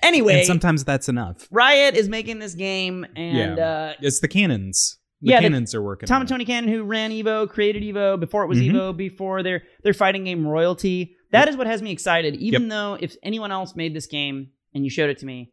Anyway, 0.02 0.38
and 0.38 0.46
sometimes 0.46 0.84
that's 0.84 1.08
enough. 1.08 1.46
Riot 1.50 1.96
is 1.96 2.08
making 2.08 2.38
this 2.38 2.54
game, 2.54 3.04
and 3.16 3.56
Yeah. 3.58 3.66
uh, 3.66 3.92
It's 4.00 4.20
the 4.20 4.28
cannons. 4.28 4.98
The 5.22 5.30
Yeah, 5.30 5.38
the- 5.40 5.42
cannons 5.44 5.74
are 5.74 5.82
working. 5.82 6.06
Tom 6.08 6.20
and. 6.22 6.28
Tony 6.28 6.44
Cannon, 6.44 6.68
who 6.68 6.82
ran 6.82 7.10
Evo, 7.12 7.48
created 7.48 7.82
Evo 7.82 8.18
before 8.18 8.42
it 8.42 8.48
was 8.48 8.58
Mhm. 8.58 8.72
Evo, 8.72 8.96
before 8.96 9.42
their 9.42 9.62
their 9.84 9.94
fighting 9.94 10.24
game 10.24 10.46
royalty. 10.46 11.16
That 11.30 11.48
is 11.48 11.56
what 11.56 11.66
has 11.66 11.80
me 11.80 11.92
excited. 11.92 12.34
Even 12.36 12.68
though 12.68 12.98
if 13.00 13.16
anyone 13.22 13.50
else 13.52 13.74
made 13.76 13.94
this 13.94 14.06
game 14.06 14.50
and 14.74 14.84
you 14.84 14.90
showed 14.90 15.08
it 15.10 15.18
to 15.18 15.26
me, 15.26 15.52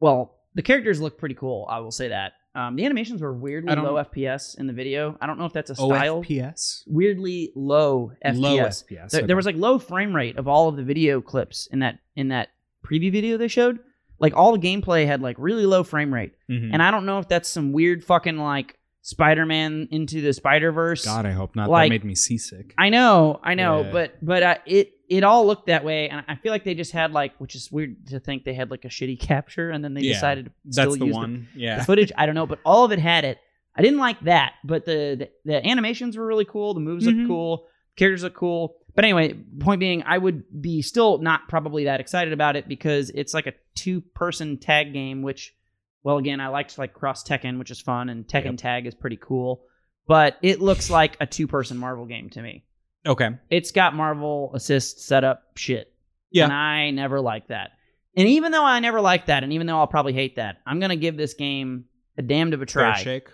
well, 0.00 0.36
the 0.54 0.62
characters 0.62 1.00
look 1.00 1.18
pretty 1.18 1.34
cool. 1.34 1.66
I 1.70 1.78
will 1.80 1.90
say 1.92 2.08
that. 2.08 2.32
Um, 2.54 2.74
the 2.74 2.84
animations 2.84 3.22
were 3.22 3.32
weirdly 3.32 3.72
low 3.76 3.94
FPS 3.94 4.58
in 4.58 4.66
the 4.66 4.72
video. 4.72 5.16
I 5.20 5.26
don't 5.28 5.38
know 5.38 5.44
if 5.44 5.52
that's 5.52 5.70
a 5.70 5.76
style. 5.76 6.22
FPS. 6.24 6.82
Weirdly 6.88 7.52
low 7.54 8.10
FPS. 8.24 8.38
Low 8.38 8.56
FPS. 8.58 9.10
There, 9.12 9.26
there 9.28 9.36
was 9.36 9.46
like 9.46 9.54
low 9.56 9.78
frame 9.78 10.14
rate 10.14 10.36
of 10.36 10.48
all 10.48 10.68
of 10.68 10.76
the 10.76 10.82
video 10.82 11.20
clips 11.20 11.68
in 11.70 11.78
that 11.78 12.00
in 12.16 12.28
that 12.28 12.48
preview 12.84 13.12
video 13.12 13.36
they 13.36 13.46
showed. 13.46 13.78
Like 14.20 14.36
all 14.36 14.52
the 14.56 14.58
gameplay 14.58 15.06
had 15.06 15.22
like 15.22 15.36
really 15.38 15.64
low 15.66 15.82
frame 15.82 16.12
rate, 16.12 16.32
Mhm. 16.50 16.70
and 16.72 16.82
I 16.82 16.90
don't 16.90 17.06
know 17.06 17.18
if 17.18 17.26
that's 17.28 17.48
some 17.48 17.72
weird 17.72 18.04
fucking 18.04 18.36
like 18.38 18.76
Spider-Man 19.02 19.88
into 19.90 20.20
the 20.20 20.32
Spider 20.32 20.72
Verse. 20.72 21.04
God, 21.04 21.26
I 21.26 21.32
hope 21.32 21.56
not. 21.56 21.68
like- 21.68 21.88
that 21.88 21.94
made 21.94 22.04
me 22.04 22.14
seasick. 22.14 22.74
I 22.78 22.90
know, 22.90 23.40
I 23.42 23.54
know, 23.54 23.82
Yeah. 23.82 23.92
but 23.92 24.14
but 24.24 24.42
uh, 24.42 24.54
it 24.66 24.92
it 25.08 25.24
all 25.24 25.44
looked 25.46 25.66
that 25.66 25.84
way, 25.84 26.08
and 26.08 26.22
I 26.28 26.36
feel 26.36 26.52
like 26.52 26.62
they 26.64 26.74
just 26.74 26.92
had 26.92 27.12
like, 27.12 27.32
which 27.38 27.54
is 27.56 27.72
weird 27.72 28.06
to 28.08 28.20
think 28.20 28.44
they 28.44 28.54
had 28.54 28.70
like 28.70 28.84
a 28.84 28.88
shitty 28.88 29.18
capture, 29.28 29.70
and 29.70 29.82
then 29.82 29.94
they 29.94 30.02
Yeah, 30.02 30.12
decided 30.12 30.44
to 30.46 30.52
still 30.70 30.84
That's 30.90 30.98
the 30.98 31.06
use 31.06 31.14
one. 31.16 31.48
the, 31.54 31.60
yeah. 31.62 31.78
the 31.78 31.84
footage. 31.84 32.12
I 32.16 32.26
don't 32.26 32.34
know, 32.36 32.46
but 32.46 32.60
all 32.64 32.84
of 32.84 32.92
it 32.92 32.98
had 33.00 33.24
it. 33.24 33.38
I 33.74 33.82
didn't 33.82 33.98
like 33.98 34.20
that, 34.24 34.52
but 34.64 34.84
the 34.84 35.16
the, 35.18 35.30
the 35.50 35.66
animations 35.66 36.16
were 36.16 36.26
really 36.26 36.44
cool. 36.44 36.74
The 36.74 36.80
moves 36.80 37.06
Mhm. 37.06 37.20
look 37.20 37.26
cool. 37.28 37.66
Characters 37.96 38.22
look 38.22 38.34
cool. 38.34 38.76
But 38.94 39.04
anyway, 39.04 39.34
point 39.60 39.80
being, 39.80 40.02
I 40.04 40.18
would 40.18 40.44
be 40.60 40.82
still 40.82 41.18
not 41.18 41.48
probably 41.48 41.84
that 41.84 42.00
excited 42.00 42.32
about 42.32 42.56
it 42.56 42.66
because 42.68 43.10
it's 43.10 43.32
like 43.34 43.46
a 43.46 43.54
two 43.74 44.00
person 44.00 44.58
tag 44.58 44.92
game, 44.92 45.22
which, 45.22 45.54
well, 46.02 46.18
again, 46.18 46.40
I 46.40 46.48
liked 46.48 46.76
like 46.78 46.92
Cross 46.94 47.24
Tekken, 47.24 47.58
which 47.58 47.70
is 47.70 47.80
fun, 47.80 48.08
and 48.08 48.26
Tekken 48.26 48.44
Yep. 48.52 48.56
Tag 48.58 48.86
is 48.86 48.94
pretty 48.94 49.18
cool. 49.20 49.62
But 50.06 50.36
it 50.42 50.60
looks 50.60 50.90
like 50.90 51.16
a 51.20 51.26
two 51.26 51.46
person 51.46 51.76
Marvel 51.78 52.04
game 52.06 52.30
to 52.30 52.42
me. 52.42 52.64
okay. 53.06 53.30
It's 53.48 53.70
got 53.70 53.94
Marvel 53.94 54.50
assist 54.54 55.00
setup 55.06 55.44
shit. 55.56 55.92
Yeah. 56.32 56.44
And 56.44 56.52
I 56.52 56.90
never 56.90 57.20
liked 57.20 57.48
that. 57.48 57.70
And 58.16 58.26
even 58.28 58.50
though 58.52 58.64
I 58.64 58.80
never 58.80 59.00
liked 59.00 59.28
that, 59.28 59.44
and 59.44 59.52
even 59.52 59.66
though 59.68 59.78
I'll 59.78 59.86
probably 59.86 60.12
hate 60.12 60.36
that, 60.36 60.58
I'm 60.66 60.80
gonna 60.80 60.96
give 60.96 61.16
this 61.16 61.34
game 61.34 61.84
a 62.18 62.22
damned 62.22 62.54
of 62.54 62.60
a 62.62 62.66
Fair 62.66 62.82
try 62.92 63.02
shake. 63.02 63.28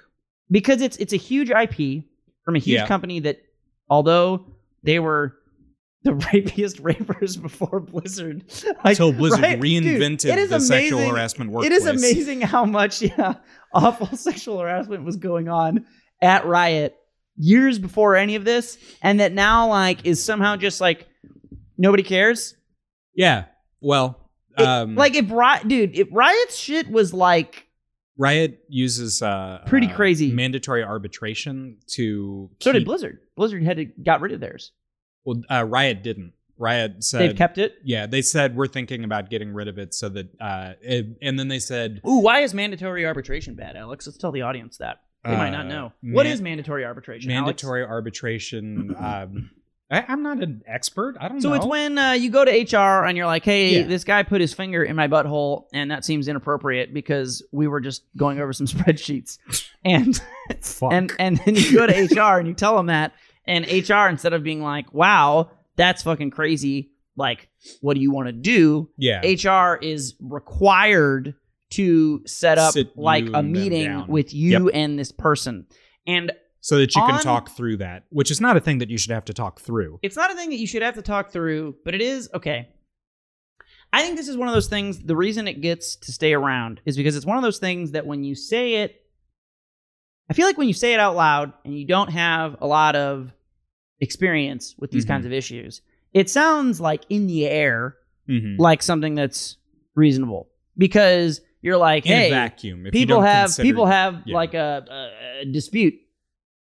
because 0.51 0.83
it's 0.83 0.97
it's 0.99 1.15
a 1.15 1.17
huge 1.17 1.51
IP 1.51 2.05
from 2.45 2.57
a 2.57 2.59
huge 2.59 2.81
Yeah. 2.81 2.87
company 2.87 3.21
that, 3.21 3.41
although 3.89 4.47
they 4.83 4.99
were 4.99 5.37
the 6.07 6.13
rapiest 6.33 6.83
rapers 6.83 7.37
before 7.37 7.81
Blizzard. 7.81 8.45
Like, 8.65 8.77
Until 8.85 9.13
Blizzard 9.13 9.43
right? 9.43 9.61
Reinvented 9.61 10.27
it 10.33 10.39
is 10.39 10.51
the 10.51 10.61
sexual 10.61 11.01
harassment 11.09 11.51
It 11.51 11.55
workplace. 11.55 11.73
is 11.85 11.87
amazing 11.87 12.41
how 12.41 12.65
much 12.65 13.03
yeah, 13.03 13.35
awful 13.75 14.07
sexual 14.17 14.61
harassment 14.61 15.05
was 15.05 15.17
going 15.17 15.49
on 15.49 15.85
at 16.23 16.47
Riot 16.47 16.97
years 17.37 17.79
before 17.79 18.17
any 18.17 18.35
of 18.37 18.45
this, 18.45 18.79
and 19.03 19.21
that 19.21 19.33
now 19.33 19.69
like 19.69 20.07
is 20.07 20.25
somehow 20.25 20.57
just 20.57 20.81
like 20.81 21.07
nobody 21.77 22.03
cares. 22.03 22.55
Yeah. 23.15 23.45
Well, 23.81 24.31
It- 24.59 24.65
um, 24.67 24.95
like 24.95 25.15
if 25.15 25.31
Riot, 25.31 25.69
dude, 25.69 25.97
if 25.99 26.09
Riot's 26.13 26.57
shit 26.57 26.89
was 26.91 27.13
like 27.13 27.67
Riot 28.19 28.61
uses 28.71 29.21
uh, 29.21 29.63
Pretty 29.67 29.89
uh, 29.89 29.95
crazy. 29.95 30.33
mandatory 30.33 30.83
arbitration 30.83 31.77
to. 31.89 32.49
so 32.61 32.73
did 32.73 32.87
Blizzard. 32.87 33.19
Blizzard 33.37 33.63
had 33.63 33.77
to 33.77 33.85
got 33.85 34.21
rid 34.23 34.33
of 34.33 34.41
theirs. 34.41 34.73
Well, 35.27 35.43
uh, 35.51 35.65
Riot 35.65 36.03
didn't. 36.03 36.33
Riot 36.59 37.05
said 37.05 37.21
They've 37.21 37.37
kept 37.37 37.59
it. 37.59 37.75
Yeah, 37.85 38.07
they 38.07 38.23
said 38.23 38.57
we're 38.57 38.67
thinking 38.67 39.05
about 39.05 39.29
getting 39.29 39.53
rid 39.53 39.69
of 39.69 39.77
it 39.77 39.93
so 39.93 40.09
that, 40.09 40.29
uh, 40.41 40.73
it, 40.81 41.07
and 41.21 41.39
then 41.39 41.49
they 41.49 41.59
said 41.59 42.01
Ooh, 42.09 42.21
why 42.21 42.41
is 42.41 42.55
mandatory 42.55 43.05
arbitration 43.05 43.55
bad, 43.57 43.77
Alex? 43.77 44.07
Let's 44.07 44.17
tell 44.17 44.33
the 44.33 44.41
audience 44.41 44.79
that. 44.79 45.03
They 45.23 45.37
might 45.37 45.51
not 45.51 45.67
Uh, 45.67 45.69
know. 45.69 45.93
What 46.03 46.23
man- 46.23 46.33
is 46.33 46.41
mandatory 46.41 46.85
arbitration? 46.87 47.31
Alex? 47.33 47.63
mandatory 47.63 47.85
arbitration. 47.85 48.95
Um, 48.99 49.51
I, 49.89 50.05
I'm 50.09 50.23
not 50.25 50.43
an 50.43 50.63
expert. 50.67 51.17
I 51.21 51.29
don't 51.29 51.41
So 51.41 51.51
know. 51.51 51.55
So 51.55 51.59
it's 51.61 51.67
when 51.71 51.97
uh, 51.97 52.11
you 52.13 52.29
go 52.29 52.45
to 52.45 52.51
HR 52.51 53.05
and 53.05 53.17
you're 53.17 53.27
like, 53.27 53.45
"Hey, 53.45 53.81
Yeah. 53.81 53.87
this 53.87 54.03
guy 54.03 54.25
put 54.25 54.41
his 54.41 54.53
finger 54.53 54.83
in 54.83 54.97
my 54.97 55.07
butthole, 55.07 55.67
and 55.73 55.93
that 55.93 56.05
seems 56.05 56.27
inappropriate 56.27 56.93
because 56.93 57.45
we 57.53 57.69
were 57.69 57.81
just 57.81 58.03
going 58.17 58.41
over 58.41 58.53
some 58.53 58.67
spreadsheets." 58.67 59.39
And 59.85 60.21
and 60.91 61.13
and 61.21 61.37
then 61.45 61.55
you 61.55 61.73
go 61.77 61.87
to 61.87 61.93
HR 62.21 62.39
and 62.41 62.49
you 62.49 62.55
tell 62.55 62.77
them 62.77 62.87
that, 62.87 63.13
and 63.47 63.65
HR 63.67 64.09
instead 64.09 64.33
of 64.33 64.43
being 64.43 64.63
like, 64.63 64.93
"Wow, 64.95 65.51
that's 65.77 66.03
fucking 66.03 66.31
crazy," 66.31 66.91
like, 67.17 67.49
"What 67.81 67.95
do 67.95 68.01
you 68.01 68.11
want 68.11 68.27
to 68.29 68.33
do?" 68.33 68.91
yeah, 68.97 69.21
HR 69.25 69.77
is 69.81 70.15
required 70.21 71.35
to 71.71 72.23
set 72.27 72.59
up 72.59 72.73
Sit 72.75 72.97
like 72.97 73.25
you 73.25 73.33
a 73.35 73.39
and 73.39 73.55
them 73.55 73.63
meeting 73.63 73.85
down. 73.89 74.09
with 74.09 74.33
you 74.33 74.69
and 74.71 74.99
this 74.99 75.13
person, 75.13 75.67
and 76.07 76.33
so 76.61 76.79
that 76.79 76.95
you 76.97 77.03
can 77.03 77.17
on- 77.17 77.21
talk 77.23 77.51
through 77.57 77.77
that, 77.79 78.05
which 78.11 78.31
is 78.31 78.41
not 78.41 78.57
a 78.57 78.61
thing 78.61 78.79
that 78.79 78.91
you 78.91 78.99
should 78.99 79.13
have 79.13 79.25
to 79.27 79.33
talk 79.35 79.61
through. 79.61 79.99
it's 80.03 80.17
not 80.17 80.31
a 80.31 80.35
thing 80.35 80.51
that 80.51 80.57
you 80.59 80.67
should 80.67 80.83
have 80.83 80.95
to 80.95 81.03
talk 81.03 81.31
through, 81.31 81.77
but 81.85 81.95
it 81.95 82.01
is 82.03 82.29
okay. 82.35 82.69
I 83.93 84.03
think 84.03 84.17
this 84.17 84.29
is 84.29 84.37
one 84.37 84.49
of 84.49 84.55
those 84.55 84.67
things. 84.69 84.99
The 84.99 85.17
reason 85.17 85.47
it 85.49 85.61
gets 85.61 85.95
to 85.97 86.13
stay 86.13 86.35
around 86.35 86.81
is 86.85 86.97
because 86.97 87.17
it's 87.17 87.25
one 87.25 87.37
of 87.37 87.43
those 87.43 87.59
things 87.59 87.93
that 87.93 88.05
when 88.05 88.25
you 88.25 88.35
say 88.35 88.75
it, 88.83 88.97
I 90.29 90.35
feel 90.35 90.47
like 90.47 90.59
when 90.59 90.69
you 90.69 90.75
say 90.75 90.93
it 90.95 91.01
out 91.01 91.15
loud 91.17 91.53
and 91.65 91.73
you 91.79 91.87
don't 91.87 92.11
have 92.11 92.57
a 92.61 92.67
lot 92.67 92.97
of 92.97 93.33
experience 94.01 94.75
with 94.79 94.91
these 94.91 95.05
Mhm. 95.05 95.09
kinds 95.09 95.27
of 95.27 95.33
issues, 95.33 95.83
it 96.13 96.29
sounds 96.31 96.81
like 96.81 97.05
in 97.09 97.27
the 97.27 97.47
air, 97.47 97.97
Mhm. 98.29 98.57
like 98.59 98.83
something 98.83 99.15
that's 99.15 99.57
reasonable 99.95 100.49
because 100.77 101.41
you're 101.63 101.77
like, 101.77 102.07
In 102.07 102.13
hey, 102.13 102.27
a 102.29 102.31
vacuum, 102.31 102.87
if 102.87 102.93
people 102.93 103.23
have 103.23 103.47
consider- 103.47 103.65
people 103.67 103.87
have 103.87 104.23
yeah. 104.27 104.35
like 104.35 104.55
a, 104.55 104.85
a, 105.43 105.45
dispute. 105.47 105.95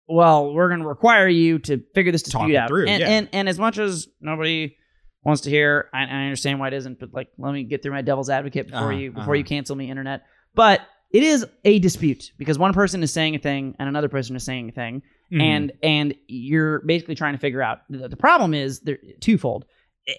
Well, 0.08 0.54
we're 0.54 0.68
going 0.68 0.80
to 0.80 0.86
require 0.86 1.26
you 1.28 1.58
to 1.60 1.82
figure 1.94 2.12
this 2.12 2.22
dispute 2.22 2.54
out. 2.54 2.68
through, 2.68 2.86
and, 2.86 3.00
yeah. 3.00 3.08
and 3.08 3.28
and 3.32 3.48
as 3.48 3.58
much 3.58 3.76
as 3.78 4.06
nobody 4.20 4.76
wants 5.24 5.42
to 5.42 5.50
hear, 5.50 5.90
I, 5.92 6.04
I 6.04 6.24
understand 6.24 6.60
why 6.60 6.68
it 6.68 6.74
isn't. 6.74 7.00
But 7.00 7.12
like, 7.12 7.28
let 7.38 7.52
me 7.52 7.64
get 7.64 7.82
through 7.82 7.92
my 7.92 8.02
devil's 8.02 8.30
advocate 8.30 8.66
before 8.66 8.92
Uh-huh, 8.92 8.98
you 9.00 9.10
before 9.10 9.22
uh-huh. 9.24 9.32
you 9.34 9.44
cancel 9.44 9.74
me, 9.74 9.90
internet. 9.90 10.22
But 10.54 10.80
it 11.10 11.22
is 11.22 11.46
a 11.64 11.78
dispute 11.78 12.32
because 12.38 12.58
one 12.58 12.72
person 12.72 13.02
is 13.02 13.12
saying 13.12 13.34
a 13.34 13.38
thing 13.38 13.74
and 13.78 13.88
another 13.88 14.08
person 14.08 14.34
is 14.36 14.44
saying 14.44 14.68
a 14.68 14.72
thing, 14.72 15.02
Mhm. 15.32 15.40
and 15.42 15.72
and 15.82 16.14
you're 16.28 16.80
basically 16.80 17.14
trying 17.14 17.34
to 17.34 17.38
figure 17.38 17.62
out 17.62 17.80
the, 17.90 18.08
the 18.08 18.16
problem 18.16 18.54
is 18.54 18.80
they're 18.80 18.98
twofold 19.20 19.64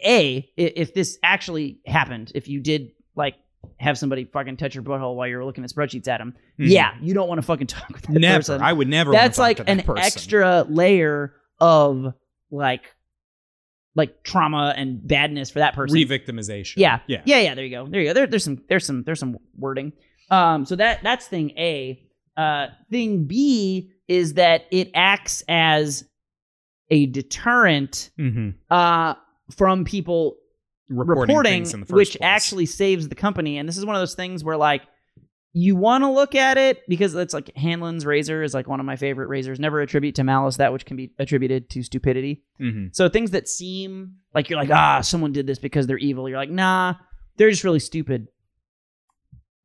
A, 0.05 0.49
if 0.57 0.93
this 0.93 1.17
actually 1.23 1.79
happened 1.85 2.31
if 2.35 2.47
you 2.47 2.59
did 2.59 2.91
like 3.15 3.35
have 3.79 3.97
somebody 3.97 4.25
fucking 4.25 4.57
touch 4.57 4.75
your 4.75 4.83
butthole 4.83 5.15
while 5.15 5.27
you're 5.27 5.45
looking 5.45 5.63
at 5.63 5.69
spreadsheets 5.69 6.07
at 6.07 6.17
them 6.19 6.33
Mhm. 6.59 6.69
yeah 6.69 6.91
you 7.01 7.13
don't 7.13 7.27
want 7.29 7.39
to 7.39 7.41
fucking 7.45 7.67
talk 7.77 7.87
with 7.89 8.01
that 8.03 8.13
never. 8.19 8.39
person 8.39 8.61
I 8.61 8.73
would 8.73 8.87
never. 8.87 9.11
that's 9.11 9.37
talk 9.37 9.43
like 9.43 9.57
that 9.57 9.69
an 9.69 9.81
person. 9.81 10.03
extra 10.03 10.65
layer 10.69 11.33
of 11.59 12.13
like 12.51 12.83
like 13.95 14.23
trauma 14.23 14.73
and 14.77 15.05
badness 15.07 15.49
for 15.49 15.59
that 15.59 15.73
person 15.73 15.93
re-victimization. 15.95 16.73
yeah. 16.77 16.99
yeah. 17.07 17.21
Yeah, 17.25 17.39
yeah, 17.39 17.55
there 17.55 17.65
you 17.65 17.71
go. 17.71 17.87
There 17.87 17.99
you 18.01 18.07
go. 18.09 18.13
There, 18.13 18.27
there's 18.27 18.43
some 18.43 18.61
there's 18.69 18.85
some 18.85 19.03
there's 19.03 19.19
some 19.19 19.37
wording. 19.57 19.91
Um 20.29 20.65
so 20.65 20.75
that 20.75 21.01
that's 21.03 21.27
thing 21.27 21.51
A. 21.57 22.01
Uh 22.35 22.67
thing 22.91 23.25
B 23.25 23.91
is 24.07 24.35
that 24.35 24.65
it 24.71 24.91
acts 24.93 25.43
as 25.47 26.05
a 26.89 27.05
deterrent 27.07 28.11
Mm-hmm. 28.19 28.49
uh 28.69 29.15
from 29.55 29.85
people 29.85 30.37
Reporting, 30.89 31.35
reporting, 31.35 31.61
in 31.65 31.79
the 31.81 31.85
first 31.85 31.91
which 31.93 32.09
place. 32.11 32.17
actually 32.21 32.65
saves 32.65 33.09
the 33.09 33.15
company. 33.15 33.57
And 33.57 33.67
this 33.67 33.77
is 33.77 33.85
one 33.85 33.95
of 33.97 34.01
those 34.01 34.15
things 34.15 34.41
where 34.41 34.55
like 34.55 34.83
you 35.51 35.75
want 35.75 36.03
to 36.05 36.09
look 36.09 36.33
at 36.35 36.57
it 36.57 36.79
because 36.87 37.13
it's 37.15 37.33
like 37.33 37.51
Hanlon's 37.57 38.05
razor 38.05 38.41
is 38.41 38.53
like 38.53 38.67
one 38.69 38.79
of 38.79 38.85
my 38.85 38.95
favorite 38.95 39.27
razors. 39.27 39.59
Never 39.59 39.81
attribute 39.81 40.15
to 40.15 40.23
malice 40.23 40.57
that 40.57 40.71
which 40.71 40.85
can 40.85 40.95
be 40.95 41.11
attributed 41.19 41.69
to 41.71 41.83
stupidity. 41.83 42.43
Mhm. 42.61 42.95
So 42.95 43.09
things 43.09 43.31
that 43.31 43.49
seem 43.49 44.13
like 44.33 44.49
you're 44.49 44.59
like, 44.59 44.69
ah, 44.71 45.01
someone 45.01 45.33
did 45.33 45.45
this 45.47 45.59
because 45.59 45.87
they're 45.87 45.97
evil. 45.97 46.29
You're 46.29 46.37
like, 46.37 46.51
nah, 46.51 46.93
they're 47.37 47.49
just 47.49 47.63
really 47.65 47.79
stupid. 47.79 48.27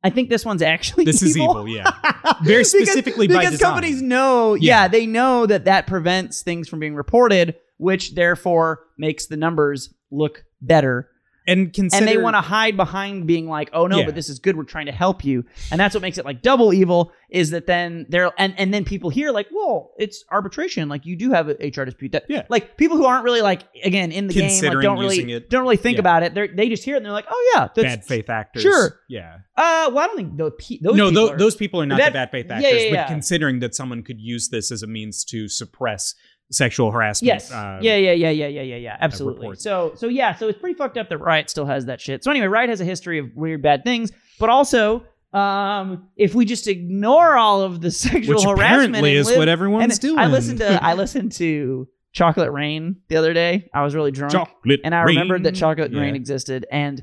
I 0.03 0.09
think 0.09 0.29
this 0.29 0.43
one's 0.45 0.61
actually 0.61 1.05
This 1.05 1.21
is 1.21 1.37
evil, 1.37 1.67
yeah. 1.67 1.89
Very 2.43 2.59
Because- 2.63 2.71
specifically 2.71 3.27
by 3.27 3.35
because 3.39 3.51
design. 3.53 3.71
companies 3.73 4.01
know, 4.01 4.53
yeah. 4.55 4.83
Yeah. 4.83 4.87
they 4.89 5.05
know 5.05 5.45
that 5.45 5.65
that 5.65 5.87
prevents 5.87 6.41
things 6.43 6.67
from 6.67 6.79
being 6.79 6.95
reported, 6.95 7.55
which 7.77 8.13
therefore 8.15 8.81
makes 8.97 9.27
the 9.27 9.37
numbers 9.37 9.93
look 10.11 10.43
better. 10.61 11.09
And 11.47 11.73
consider 11.73 11.99
and 11.99 12.07
they 12.07 12.17
want 12.17 12.35
to 12.35 12.41
hide 12.41 12.77
behind 12.77 13.27
being 13.27 13.47
like, 13.47 13.69
oh 13.73 13.87
no, 13.87 13.99
Yeah. 13.99 14.05
but 14.05 14.15
this 14.15 14.29
is 14.29 14.39
good. 14.39 14.55
We're 14.57 14.63
trying 14.63 14.85
to 14.87 14.91
help 14.91 15.23
you, 15.25 15.45
and 15.71 15.79
that's 15.79 15.93
what 15.95 16.01
makes 16.01 16.17
it 16.17 16.25
like 16.25 16.41
double 16.41 16.73
evil. 16.73 17.11
Is 17.29 17.49
that 17.49 17.65
then 17.65 18.05
they're 18.09 18.31
and 18.37 18.53
and 18.59 18.71
then 18.73 18.85
people 18.85 19.09
hear 19.09 19.31
like, 19.31 19.47
well, 19.51 19.91
it's 19.97 20.23
arbitration. 20.31 20.87
Like 20.89 21.05
you 21.05 21.15
do 21.15 21.31
have 21.31 21.49
an 21.49 21.57
HR 21.59 21.83
dispute. 21.85 22.11
That 22.11 22.25
Yeah. 22.29 22.43
like 22.49 22.77
people 22.77 22.95
who 22.97 23.05
aren't 23.05 23.23
really 23.23 23.41
like 23.41 23.63
again 23.83 24.11
in 24.11 24.27
the 24.27 24.33
game, 24.35 24.63
like 24.63 24.81
don't 24.81 24.99
really 24.99 25.31
it. 25.33 25.49
don't 25.49 25.63
really 25.63 25.77
think 25.77 25.95
Yeah. 25.95 26.01
about 26.01 26.23
it. 26.23 26.33
They 26.35 26.47
they 26.47 26.69
just 26.69 26.83
hear 26.83 26.93
it 26.95 26.97
and 26.97 27.05
they're 27.05 27.11
like, 27.11 27.25
oh 27.29 27.51
yeah, 27.55 27.69
that's, 27.75 27.83
bad 27.95 28.05
faith 28.05 28.29
actors. 28.29 28.61
Sure. 28.61 28.99
Yeah. 29.09 29.37
Uh, 29.57 29.89
well, 29.93 29.99
I 29.99 30.07
don't 30.07 30.15
think 30.15 30.37
those, 30.37 30.51
those 30.81 30.95
no, 30.95 31.09
people 31.09 31.27
tho- 31.27 31.33
are- 31.33 31.37
those 31.37 31.55
people 31.55 31.81
are 31.81 31.85
not 31.85 31.97
Bad- 31.99 32.13
the 32.13 32.13
bad 32.13 32.31
faith 32.31 32.51
actors, 32.51 32.83
yeah, 32.85 33.03
but 33.03 33.07
considering 33.07 33.59
that 33.59 33.73
someone 33.75 34.03
could 34.03 34.19
use 34.19 34.49
this 34.49 34.71
as 34.71 34.81
a 34.83 34.87
means 34.87 35.23
to 35.25 35.47
suppress 35.47 36.15
sexual 36.51 36.91
harassment. 36.91 37.27
Yes. 37.27 37.51
uh, 37.51 37.79
yeah, 37.81 37.95
yeah, 37.95 38.11
yeah, 38.11 38.29
yeah, 38.29 38.47
yeah, 38.47 38.61
yeah, 38.61 38.75
yeah. 38.75 38.97
Absolutely. 38.99 39.41
reports. 39.41 39.63
So, 39.63 39.93
so 39.95 40.07
yeah, 40.07 40.35
so 40.35 40.47
it's 40.47 40.59
pretty 40.59 40.77
fucked 40.77 40.97
up 40.97 41.09
that 41.09 41.17
Riot 41.17 41.49
still 41.49 41.65
has 41.65 41.85
that 41.85 41.99
shit. 42.01 42.23
So 42.23 42.31
anyway, 42.31 42.47
Riot 42.47 42.69
has 42.69 42.81
a 42.81 42.85
history 42.85 43.19
of 43.19 43.27
weird 43.35 43.61
bad 43.63 43.83
things, 43.83 44.11
but 44.39 44.49
also, 44.49 45.03
um, 45.33 46.09
if 46.15 46.35
we 46.35 46.45
just 46.45 46.67
ignore 46.67 47.35
all 47.35 47.61
of 47.61 47.81
the 47.81 47.89
sexual 48.05 48.35
Which 48.35 48.43
harassment, 48.43 48.59
apparently 48.59 49.15
is 49.15 49.27
live- 49.27 49.37
what 49.37 49.49
everyone's 49.49 49.97
doing. 49.99 50.19
I 50.19 50.27
listened 50.27 50.59
to 50.59 50.83
I 50.83 50.93
listened 51.03 51.31
to 51.33 51.87
Chocolate 52.11 52.51
Rain 52.51 52.97
the 53.09 53.15
other 53.15 53.33
day. 53.33 53.67
I 53.73 53.83
was 53.83 53.95
really 53.95 54.11
drunk, 54.11 54.33
chocolate 54.33 54.81
and 54.83 54.93
I 54.93 54.99
rain. 55.01 55.15
remembered 55.15 55.43
that 55.45 55.55
Chocolate 55.55 55.91
Yeah. 55.91 56.01
Rain 56.01 56.15
existed. 56.15 56.67
And 56.71 57.01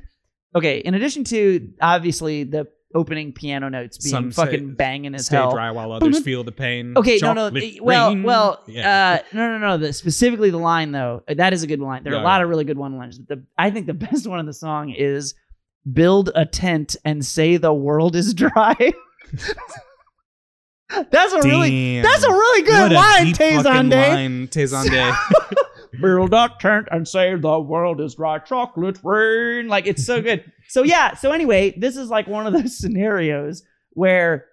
okay, 0.54 0.78
in 0.78 0.94
addition 0.94 1.24
to 1.24 1.70
obviously 1.82 2.44
the 2.44 2.66
opening 2.94 3.32
piano 3.32 3.68
notes 3.68 3.98
being 3.98 4.10
Some 4.10 4.32
say- 4.32 4.44
fucking 4.44 4.74
banging 4.74 5.14
as 5.14 5.26
Stay 5.26 5.36
hell. 5.36 5.52
dry 5.52 5.70
while 5.70 5.92
others 5.92 6.20
feel 6.20 6.42
the 6.42 6.50
pain. 6.52 6.94
Okay, 6.96 7.18
no, 7.22 7.32
no. 7.34 7.46
Chocolate 7.48 7.62
eh, 7.64 7.78
Well, 7.80 8.08
rain. 8.10 8.22
well, 8.24 8.62
Yeah. 8.66 9.20
uh, 9.32 9.36
no, 9.36 9.48
no, 9.48 9.58
no. 9.58 9.76
The, 9.78 9.92
specifically 9.92 10.50
the 10.50 10.58
line 10.58 10.90
though, 10.92 11.22
uh, 11.28 11.34
that 11.34 11.52
is 11.52 11.62
a 11.62 11.66
good 11.68 11.80
line. 11.80 12.02
There 12.02 12.12
are 12.12 12.16
Yeah, 12.16 12.22
a 12.22 12.24
lot 12.24 12.38
yeah. 12.38 12.44
of 12.44 12.48
really 12.50 12.64
good 12.64 12.78
one-liners. 12.78 13.20
The 13.28 13.44
I 13.56 13.70
think 13.70 13.86
the 13.86 13.94
best 14.08 14.26
one 14.26 14.40
in 14.40 14.46
the 14.46 14.52
song 14.52 14.90
is 14.90 15.34
"Build 15.92 16.30
a 16.34 16.44
tent 16.46 16.96
and 17.04 17.24
say 17.24 17.56
the 17.58 17.72
world 17.72 18.16
is 18.16 18.34
dry." 18.34 18.74
that's 21.10 21.32
a 21.32 21.40
really, 21.42 22.00
that's 22.00 22.24
a 22.24 22.30
really 22.30 22.62
good 22.62 22.92
What 22.92 22.92
line, 22.92 23.26
deep 23.26 23.38
line, 23.64 24.48
Tay 24.48 24.64
Zonday. 24.64 25.16
Build 26.00 26.34
a 26.34 26.50
tent 26.60 26.88
and 26.90 27.06
say 27.06 27.34
the 27.34 27.60
world 27.60 28.00
is 28.00 28.14
dry. 28.14 28.38
Chocolate 28.38 28.98
rain, 29.02 29.68
like 29.68 29.86
it's 29.86 30.04
so 30.04 30.20
good. 30.20 30.50
so 30.68 30.82
yeah. 30.82 31.14
So 31.14 31.32
anyway, 31.32 31.74
this 31.76 31.96
is 31.96 32.08
like 32.08 32.26
one 32.26 32.46
of 32.46 32.52
those 32.52 32.78
scenarios 32.78 33.62
where 33.90 34.46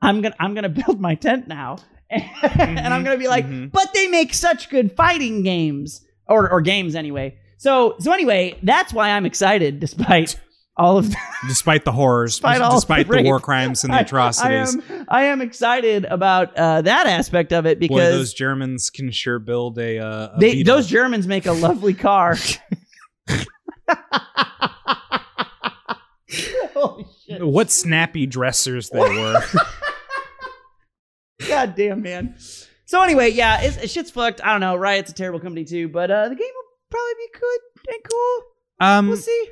I'm 0.00 0.20
gonna 0.20 0.36
I'm 0.38 0.54
gonna 0.54 0.68
build 0.68 1.00
my 1.00 1.14
tent 1.14 1.48
now, 1.48 1.78
and 2.10 2.94
I'm 2.94 3.04
gonna 3.04 3.18
be 3.18 3.28
like, 3.28 3.46
mhm. 3.46 3.70
but 3.70 3.92
they 3.94 4.08
make 4.08 4.34
such 4.34 4.70
good 4.70 4.96
fighting 4.96 5.42
games 5.42 6.04
or 6.28 6.50
or 6.50 6.60
games 6.60 6.94
anyway. 6.94 7.38
So 7.58 7.96
so 7.98 8.12
anyway, 8.12 8.58
that's 8.62 8.92
why 8.92 9.10
I'm 9.10 9.26
excited 9.26 9.80
despite 9.80 10.40
all 10.76 10.98
of 10.98 11.14
despite 11.48 11.84
the 11.84 11.92
horrors, 11.92 12.36
Despite 12.36 12.70
despite 12.70 13.08
the 13.08 13.16
the 13.18 13.22
war 13.24 13.40
crimes 13.40 13.84
and 13.84 13.92
the 13.92 13.98
I, 13.98 14.00
atrocities. 14.00 14.74
am 14.74 15.06
I 15.08 15.24
am 15.24 15.40
excited 15.40 16.04
about 16.06 16.56
uh, 16.56 16.82
that 16.82 17.06
aspect 17.06 17.52
of 17.52 17.66
it 17.66 17.78
Boy, 17.78 17.88
because 17.88 18.12
those 18.12 18.34
Germans 18.34 18.90
can 18.90 19.10
sure 19.10 19.38
build 19.38 19.78
a. 19.78 19.98
Uh, 19.98 20.28
a 20.34 20.38
they, 20.38 20.62
those 20.62 20.86
Germans 20.86 21.26
make 21.26 21.46
a 21.46 21.52
lovely 21.52 21.94
car. 21.94 22.36
Holy 26.74 27.06
shit. 27.26 27.46
What 27.46 27.70
snappy 27.70 28.26
dressers 28.26 28.88
they 28.90 28.98
were. 29.00 29.42
God 31.46 31.74
damn, 31.74 32.02
man. 32.02 32.36
So 32.86 33.02
anyway, 33.02 33.30
yeah, 33.30 33.62
it's, 33.62 33.76
it's 33.78 33.92
shit's 33.92 34.10
fucked. 34.10 34.42
I 34.42 34.52
don't 34.52 34.60
know. 34.60 34.76
Riot's 34.76 35.10
a 35.10 35.14
terrible 35.14 35.40
company 35.40 35.64
too, 35.64 35.88
but 35.88 36.10
uh, 36.10 36.28
the 36.28 36.34
game 36.34 36.48
will 36.54 36.64
probably 36.90 37.12
be 37.18 37.28
good 37.38 37.94
and 37.94 38.04
cool. 38.10 38.42
Um, 38.80 39.08
we'll 39.08 39.16
see. 39.16 39.48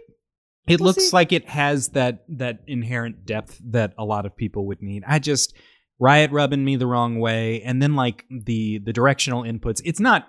It 0.67 0.81
we'll 0.81 0.89
looks 0.89 1.11
see. 1.11 1.17
like 1.17 1.33
it 1.33 1.49
has 1.49 1.89
that 1.91 2.25
that 2.29 2.61
inherent 2.67 3.27
depth 3.27 3.61
that 3.71 3.95
a 3.99 4.05
lot 4.05 4.27
of 4.27 4.37
people 4.37 4.67
would 4.67 4.83
need. 4.83 5.03
I 5.07 5.19
just 5.19 5.55
Riot 6.01 6.33
rubbing 6.33 6.65
me 6.65 6.77
the 6.77 6.87
wrong 6.87 7.21
way, 7.21 7.61
and 7.61 7.83
then 7.83 7.95
like 7.95 8.25
the 8.31 8.79
the 8.79 8.93
directional 8.93 9.43
inputs. 9.43 9.83
It's 9.85 10.01
not. 10.01 10.27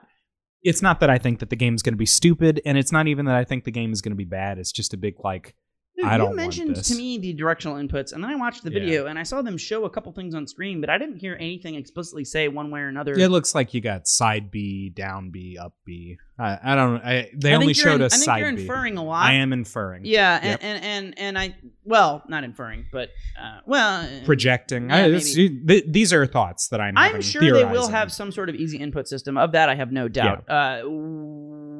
It's 0.63 0.82
not 0.82 1.00
that 1.00 1.10
I 1.10 1.17
think 1.17 1.39
that 1.39 1.50
the 1.50 1.56
game's 1.56 1.82
going 1.82 1.94
to 1.94 1.98
be 1.98 2.06
stupid, 2.06 2.62
and 2.65 2.78
it's 2.78 2.91
not 2.91 3.08
even 3.08 3.26
that 3.26 3.36
I 3.36 3.46
think 3.46 3.63
the 3.63 3.72
game 3.72 3.94
is 3.94 4.02
going 4.02 4.12
to 4.12 4.17
be 4.17 4.26
bad. 4.26 4.60
It's 4.60 4.72
just 4.72 4.94
a 4.94 4.98
big 4.98 5.15
like. 5.24 5.56
Dude, 6.02 6.12
I 6.12 6.18
don't 6.18 6.32
you 6.32 6.36
mentioned 6.36 6.76
to 6.76 6.96
me 6.96 7.18
the 7.18 7.34
directional 7.34 7.76
inputs, 7.78 8.14
and 8.14 8.24
then 8.24 8.30
I 8.32 8.36
watched 8.36 8.64
the 8.64 8.72
Yeah. 8.72 8.80
video 8.80 9.06
and 9.08 9.18
I 9.20 9.24
saw 9.24 9.42
them 9.42 9.58
show 9.58 9.86
a 9.86 9.90
couple 9.90 10.12
things 10.14 10.34
on 10.36 10.48
screen, 10.48 10.82
but 10.82 10.90
I 10.90 10.98
didn't 10.98 11.18
hear 11.18 11.36
anything 11.40 11.76
explicitly 11.76 12.26
say 12.26 12.48
one 12.48 12.72
way 12.72 12.82
or 12.82 12.88
another. 12.88 13.14
It 13.14 13.30
looks 13.30 13.54
like 13.56 13.74
you 13.74 13.82
got 13.82 14.08
side 14.08 14.52
B, 14.52 14.90
down 14.90 15.30
B, 15.30 15.58
up 15.60 15.74
B. 15.86 16.18
I, 16.40 16.58
I 16.64 16.76
don't. 16.76 17.02
I, 17.04 17.30
they 17.36 17.52
I 17.54 17.56
only 17.56 17.74
showed 17.76 17.96
in- 17.96 18.02
us 18.04 18.14
I 18.14 18.16
think 18.18 18.26
side 18.26 18.38
you're 18.40 18.54
B. 18.54 18.62
inferring 18.62 18.98
a 18.98 19.04
lot. 19.04 19.26
I 19.28 19.34
am 19.34 19.54
inferring. 19.54 20.06
Yeah, 20.06 20.38
and, 20.42 20.46
Yep. 20.46 20.60
and 20.64 20.84
and 20.84 21.20
and 21.20 21.38
I 21.40 21.56
well, 21.84 22.24
not 22.28 22.44
inferring, 22.44 22.86
but 22.92 23.10
uh, 23.40 23.60
well, 23.68 24.02
uh, 24.04 24.26
projecting. 24.26 24.90
Yeah, 24.90 24.96
I- 25.06 25.10
this- 25.10 25.36
th- 25.36 25.84
these 25.88 26.12
are 26.14 26.26
thoughts 26.26 26.70
that 26.70 26.82
I'm. 26.82 26.98
I'm 26.98 27.22
sure 27.22 27.42
they 27.42 27.64
will 27.66 27.90
have 27.90 28.12
some 28.12 28.32
sort 28.32 28.50
of 28.50 28.56
easy 28.56 28.78
input 28.78 29.08
system. 29.08 29.38
Of 29.38 29.52
that, 29.52 29.70
I 29.70 29.76
have 29.76 29.92
no 29.92 30.08
doubt. 30.08 30.50
Uh, 30.50 30.82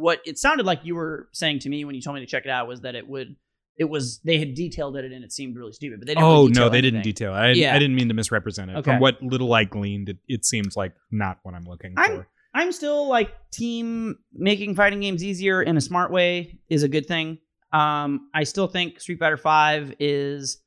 what 0.02 0.20
it 0.26 0.38
sounded 0.38 0.66
like 0.66 0.82
you 0.84 0.96
were 0.96 1.28
saying 1.32 1.60
to 1.60 1.70
me 1.70 1.84
when 1.86 1.96
you 1.96 2.02
told 2.02 2.16
me 2.16 2.22
to 2.22 2.28
check 2.28 2.46
it 2.46 2.50
out 2.52 2.68
was 2.68 2.82
that 2.82 2.94
it 2.96 3.08
would. 3.08 3.36
It 3.82 3.90
was 3.90 4.20
they 4.24 4.38
had 4.38 4.54
detailed 4.54 4.96
it 4.96 5.06
and 5.12 5.24
it 5.24 5.32
seemed 5.32 5.58
really 5.58 5.72
stupid, 5.74 6.00
but 6.00 6.06
they 6.08 6.14
didn't. 6.14 6.24
Oh 6.24 6.42
really 6.44 6.52
no, 6.52 6.70
they 6.70 6.82
didn't 6.82 7.02
detail. 7.02 7.34
I, 7.34 7.50
Yeah. 7.52 7.74
I 7.76 7.80
didn't 7.80 7.96
mean 7.96 8.10
to 8.10 8.14
misrepresent 8.14 8.70
it. 8.70 8.76
Okay. 8.78 8.92
From 8.92 9.00
what 9.00 9.22
little 9.24 9.52
I 9.54 9.64
gleaned, 9.64 10.10
it, 10.10 10.18
it 10.28 10.46
seems 10.46 10.78
like 10.78 10.94
not 11.10 11.40
what 11.42 11.56
I'm 11.56 11.66
looking 11.66 11.96
I'm- 11.98 12.18
for. 12.18 12.28
I'm 12.54 12.72
still 12.74 13.08
like 13.08 13.32
team 13.52 14.18
making 14.34 14.76
fighting 14.76 15.00
games 15.00 15.24
easier 15.24 15.64
in 15.64 15.78
a 15.78 15.82
smart 15.82 16.12
way 16.12 16.60
is 16.70 16.84
a 16.84 16.90
good 16.90 17.08
thing. 17.08 17.40
Um, 17.74 18.30
I 18.36 18.44
still 18.44 18.68
think 18.68 19.00
Street 19.00 19.20
Fighter 19.20 19.38
Five 19.38 19.96
is 20.00 20.62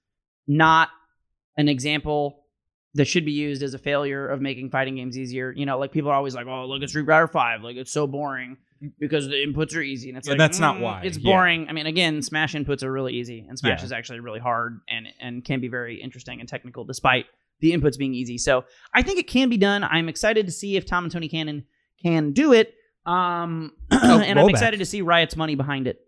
not 0.48 0.88
an 1.58 1.68
example 1.68 2.40
that 2.94 3.04
should 3.06 3.24
be 3.26 3.32
used 3.32 3.62
as 3.62 3.74
a 3.74 3.78
failure 3.78 4.26
of 4.26 4.40
making 4.40 4.70
fighting 4.70 4.96
games 4.96 5.18
easier. 5.18 5.52
You 5.54 5.66
know, 5.66 5.78
like 5.78 5.92
people 5.92 6.10
are 6.10 6.14
always 6.14 6.34
like, 6.34 6.46
"Oh, 6.46 6.64
look 6.66 6.82
at 6.82 6.88
Street 6.88 7.06
Fighter 7.06 7.28
Five, 7.28 7.62
like 7.62 7.76
it's 7.76 7.92
so 7.92 8.06
boring 8.06 8.56
because 8.98 9.28
the 9.28 9.34
inputs 9.34 9.74
are 9.76 9.80
easy." 9.82 10.08
And 10.08 10.18
it's 10.18 10.26
Yeah, 10.28 10.32
like 10.32 10.38
that's 10.38 10.58
not 10.58 10.76
mm, 10.76 10.80
why. 10.80 11.02
it's 11.04 11.18
Yeah. 11.18 11.30
boring. 11.32 11.66
I 11.68 11.72
mean, 11.72 11.86
again, 11.86 12.22
Smash 12.22 12.54
inputs 12.54 12.82
are 12.82 12.90
really 12.92 13.14
easy, 13.14 13.44
and 13.48 13.58
Smash 13.58 13.80
Yeah. 13.80 13.84
is 13.86 13.92
actually 13.92 14.20
really 14.20 14.40
hard 14.40 14.80
and 14.88 15.06
and 15.20 15.44
can 15.44 15.60
be 15.60 15.68
very 15.68 16.00
interesting 16.00 16.40
and 16.40 16.48
technical, 16.48 16.84
despite 16.84 17.26
the 17.60 17.72
inputs 17.72 17.96
being 17.98 18.14
easy. 18.14 18.36
So 18.38 18.64
I 18.92 19.02
think 19.02 19.18
it 19.18 19.26
can 19.28 19.48
be 19.48 19.56
done. 19.56 19.84
I'm 19.84 20.08
excited 20.08 20.46
to 20.46 20.52
see 20.52 20.76
if 20.76 20.84
Tom 20.86 21.04
and 21.04 21.12
Tony 21.12 21.28
Cannon 21.28 21.64
can 22.02 22.32
do 22.32 22.52
it. 22.52 22.74
Um, 23.06 23.72
Oh, 23.92 24.20
and 24.20 24.38
I'm 24.38 24.48
excited 24.48 24.78
to 24.80 24.86
see 24.86 25.02
Riot's 25.02 25.36
money 25.36 25.54
behind 25.54 25.86
it. 25.86 26.00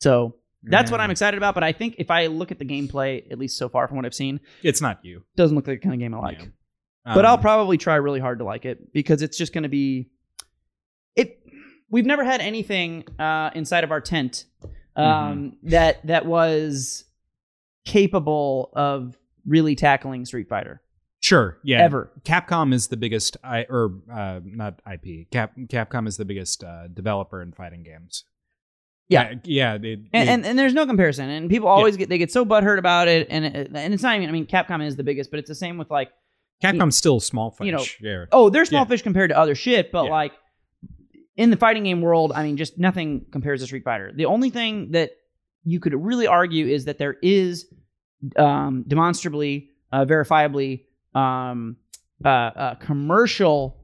So 0.00 0.36
that's 0.62 0.90
what 0.90 1.00
I'm 1.00 1.10
excited 1.10 1.36
about. 1.38 1.54
But 1.54 1.64
I 1.64 1.72
think 1.72 1.96
if 1.98 2.10
I 2.10 2.26
look 2.26 2.50
at 2.50 2.58
the 2.58 2.64
gameplay, 2.64 3.30
at 3.30 3.38
least 3.38 3.56
so 3.56 3.68
far 3.68 3.86
from 3.88 3.96
what 3.96 4.06
I've 4.06 4.14
seen, 4.14 4.40
It's 4.62 4.80
not 4.80 5.04
you. 5.04 5.22
doesn't 5.36 5.56
look 5.56 5.66
like 5.66 5.80
the 5.80 5.84
kind 5.88 5.94
of 5.94 6.00
game 6.00 6.14
I 6.14 6.18
like. 6.18 6.40
Yeah. 6.40 7.14
but 7.14 7.24
I'll 7.24 7.34
Um, 7.36 7.40
probably 7.40 7.78
try 7.78 7.94
really 7.96 8.20
hard 8.20 8.38
to 8.40 8.44
like 8.44 8.64
it 8.64 8.92
because 8.92 9.22
it's 9.22 9.38
just 9.38 9.52
going 9.52 9.62
to 9.62 9.68
be. 9.68 10.08
We've 11.90 12.06
never 12.06 12.24
had 12.24 12.40
anything 12.40 13.04
uh, 13.18 13.50
inside 13.54 13.84
of 13.84 13.90
our 13.90 14.00
tent 14.00 14.44
um, 14.96 15.04
Mm-hmm. 15.04 15.68
that 15.70 16.06
that 16.06 16.26
was 16.26 17.04
capable 17.84 18.70
of 18.74 19.16
really 19.46 19.74
tackling 19.74 20.24
Street 20.24 20.48
Fighter 20.48 20.82
sure. 21.20 21.58
Yeah. 21.64 21.82
ever. 21.82 22.12
Capcom 22.24 22.72
is 22.72 22.88
the 22.88 22.96
biggest, 22.96 23.36
I 23.42 23.66
or 23.68 23.94
uh, 24.12 24.40
not 24.44 24.80
IP. 24.90 25.30
Cap 25.30 25.52
Capcom 25.66 26.06
is 26.06 26.16
the 26.16 26.24
biggest 26.24 26.62
uh, 26.62 26.88
developer 26.88 27.42
in 27.42 27.52
fighting 27.52 27.82
games. 27.82 28.24
Yeah. 29.08 29.34
Yeah. 29.44 29.78
They, 29.78 29.92
and, 29.92 30.04
they- 30.12 30.28
and 30.32 30.46
and 30.46 30.58
there's 30.58 30.74
no 30.74 30.86
comparison. 30.86 31.30
And 31.30 31.48
people 31.48 31.68
always 31.68 31.96
get 31.96 32.08
they 32.08 32.18
get 32.18 32.30
so 32.30 32.44
butthurt 32.44 32.78
about 32.78 33.08
it, 33.08 33.26
and 33.30 33.44
it, 33.44 33.70
and 33.74 33.94
it's 33.94 34.02
not 34.02 34.16
even. 34.16 34.28
I 34.28 34.32
mean, 34.32 34.46
Capcom 34.46 34.84
is 34.84 34.96
the 34.96 35.02
biggest, 35.04 35.30
but 35.30 35.38
it's 35.40 35.48
the 35.48 35.54
same 35.54 35.78
with 35.78 35.90
like 35.90 36.10
Capcom's 36.62 36.96
still 36.96 37.18
small 37.20 37.50
fish. 37.52 37.66
you 37.66 37.72
know, 37.72 37.84
yeah. 38.00 38.24
oh, 38.32 38.50
they're 38.50 38.64
small 38.66 38.82
Yeah. 38.84 38.88
fish 38.88 39.02
compared 39.02 39.30
to 39.30 39.38
other 39.38 39.54
shit, 39.54 39.90
but 39.92 40.04
Yeah. 40.04 40.10
like 40.10 40.32
in 41.38 41.48
the 41.50 41.56
fighting 41.56 41.84
game 41.84 42.02
world, 42.02 42.32
I 42.34 42.42
mean, 42.42 42.56
just 42.58 42.78
nothing 42.78 43.24
compares 43.32 43.60
to 43.60 43.66
Street 43.66 43.84
Fighter. 43.84 44.12
The 44.14 44.26
only 44.26 44.50
thing 44.50 44.90
that 44.92 45.12
you 45.64 45.80
could 45.80 45.94
really 45.94 46.26
argue 46.26 46.66
is 46.66 46.84
that 46.84 46.98
there 46.98 47.16
is 47.22 47.66
um, 48.36 48.84
demonstrably, 48.86 49.70
uh, 49.92 50.04
verifiably, 50.04 50.84
um, 51.14 51.76
uh, 52.24 52.28
uh, 52.28 52.74
commercial, 52.74 53.76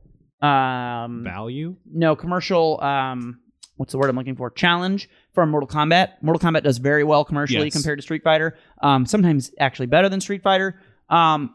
um, 0.42 1.22
Value. 1.24 1.76
no 1.90 2.16
commercial. 2.16 2.80
Um, 2.82 3.40
what's 3.76 3.92
the 3.92 3.98
word 3.98 4.10
I'm 4.10 4.16
looking 4.16 4.36
for? 4.36 4.50
Challenge 4.50 5.08
from 5.32 5.50
Mortal 5.50 5.68
Kombat. 5.68 6.14
Mortal 6.22 6.40
Kombat 6.40 6.64
does 6.64 6.78
very 6.78 7.04
well 7.04 7.24
commercially 7.24 7.64
Yes. 7.66 7.72
compared 7.72 7.98
to 7.98 8.02
Street 8.02 8.22
Fighter. 8.22 8.56
Um, 8.82 9.06
sometimes 9.06 9.52
actually 9.58 9.86
better 9.86 10.08
than 10.08 10.20
Street 10.20 10.42
Fighter. 10.42 10.78
Um, 11.08 11.54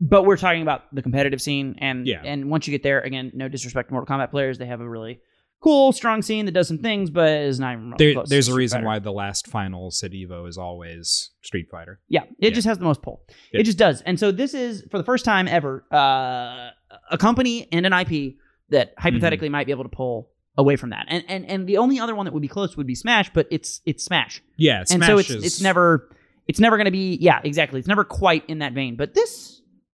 but 0.00 0.24
we're 0.24 0.36
talking 0.36 0.62
about 0.62 0.94
the 0.94 1.00
competitive 1.02 1.40
scene, 1.40 1.76
and 1.78 2.06
Yeah. 2.06 2.20
and 2.24 2.50
once 2.50 2.66
you 2.66 2.72
get 2.72 2.82
there, 2.82 3.00
again, 3.00 3.30
no 3.34 3.48
disrespect 3.48 3.88
to 3.88 3.94
Mortal 3.94 4.14
Kombat 4.14 4.30
players, 4.30 4.58
they 4.58 4.66
have 4.66 4.80
a 4.80 4.88
really 4.88 5.20
cool, 5.66 5.92
strong 5.92 6.22
scene 6.22 6.44
that 6.46 6.52
does 6.52 6.68
some 6.68 6.78
things, 6.78 7.10
but 7.10 7.28
is 7.42 7.58
not 7.58 7.76
There, 7.98 8.14
there's 8.24 8.48
a 8.48 8.54
reason 8.54 8.78
Fighter. 8.78 8.86
why 8.86 8.98
the 9.00 9.12
last 9.12 9.46
finals 9.48 10.02
at 10.04 10.12
Evo 10.12 10.48
is 10.48 10.56
always 10.56 11.30
Street 11.42 11.66
Fighter. 11.70 11.98
Yeah, 12.08 12.22
it 12.24 12.30
Yeah. 12.38 12.50
just 12.50 12.66
has 12.68 12.78
the 12.78 12.84
most 12.84 13.02
pull. 13.02 13.22
Yeah. 13.52 13.60
It 13.60 13.64
just 13.64 13.78
does. 13.78 14.00
And 14.02 14.18
so 14.20 14.30
this 14.30 14.54
is 14.54 14.84
for 14.90 14.98
the 14.98 15.04
first 15.04 15.24
time 15.24 15.48
ever 15.48 15.84
uh, 15.92 16.70
a 17.10 17.18
company 17.18 17.66
and 17.72 17.84
an 17.86 17.92
IP 17.92 18.36
that 18.70 18.90
Mm-hmm. 18.92 19.00
hypothetically 19.02 19.48
might 19.48 19.66
be 19.66 19.72
able 19.72 19.84
to 19.84 19.88
pull 19.90 20.30
away 20.58 20.76
from 20.76 20.90
that. 20.90 21.06
And 21.08 21.24
and 21.28 21.44
and 21.46 21.66
the 21.66 21.78
only 21.78 21.98
other 22.00 22.14
one 22.14 22.24
that 22.26 22.32
would 22.32 22.42
be 22.42 22.48
close 22.48 22.76
would 22.76 22.86
be 22.86 22.94
Smash, 22.94 23.30
but 23.34 23.46
it's 23.50 23.80
it's 23.84 24.04
Smash. 24.04 24.42
Yeah, 24.56 24.78
and 24.78 24.88
Smash 24.88 25.06
so 25.08 25.18
it's 25.18 25.30
is, 25.30 25.44
it's 25.44 25.60
never 25.60 26.08
it's 26.48 26.60
never 26.60 26.76
going 26.76 26.84
to 26.86 26.90
be 26.92 27.16
yeah, 27.20 27.40
exactly. 27.44 27.78
It's 27.80 27.88
never 27.88 28.04
quite 28.04 28.44
in 28.48 28.60
that 28.60 28.72
vein. 28.72 28.96
But 28.96 29.14
this 29.14 29.55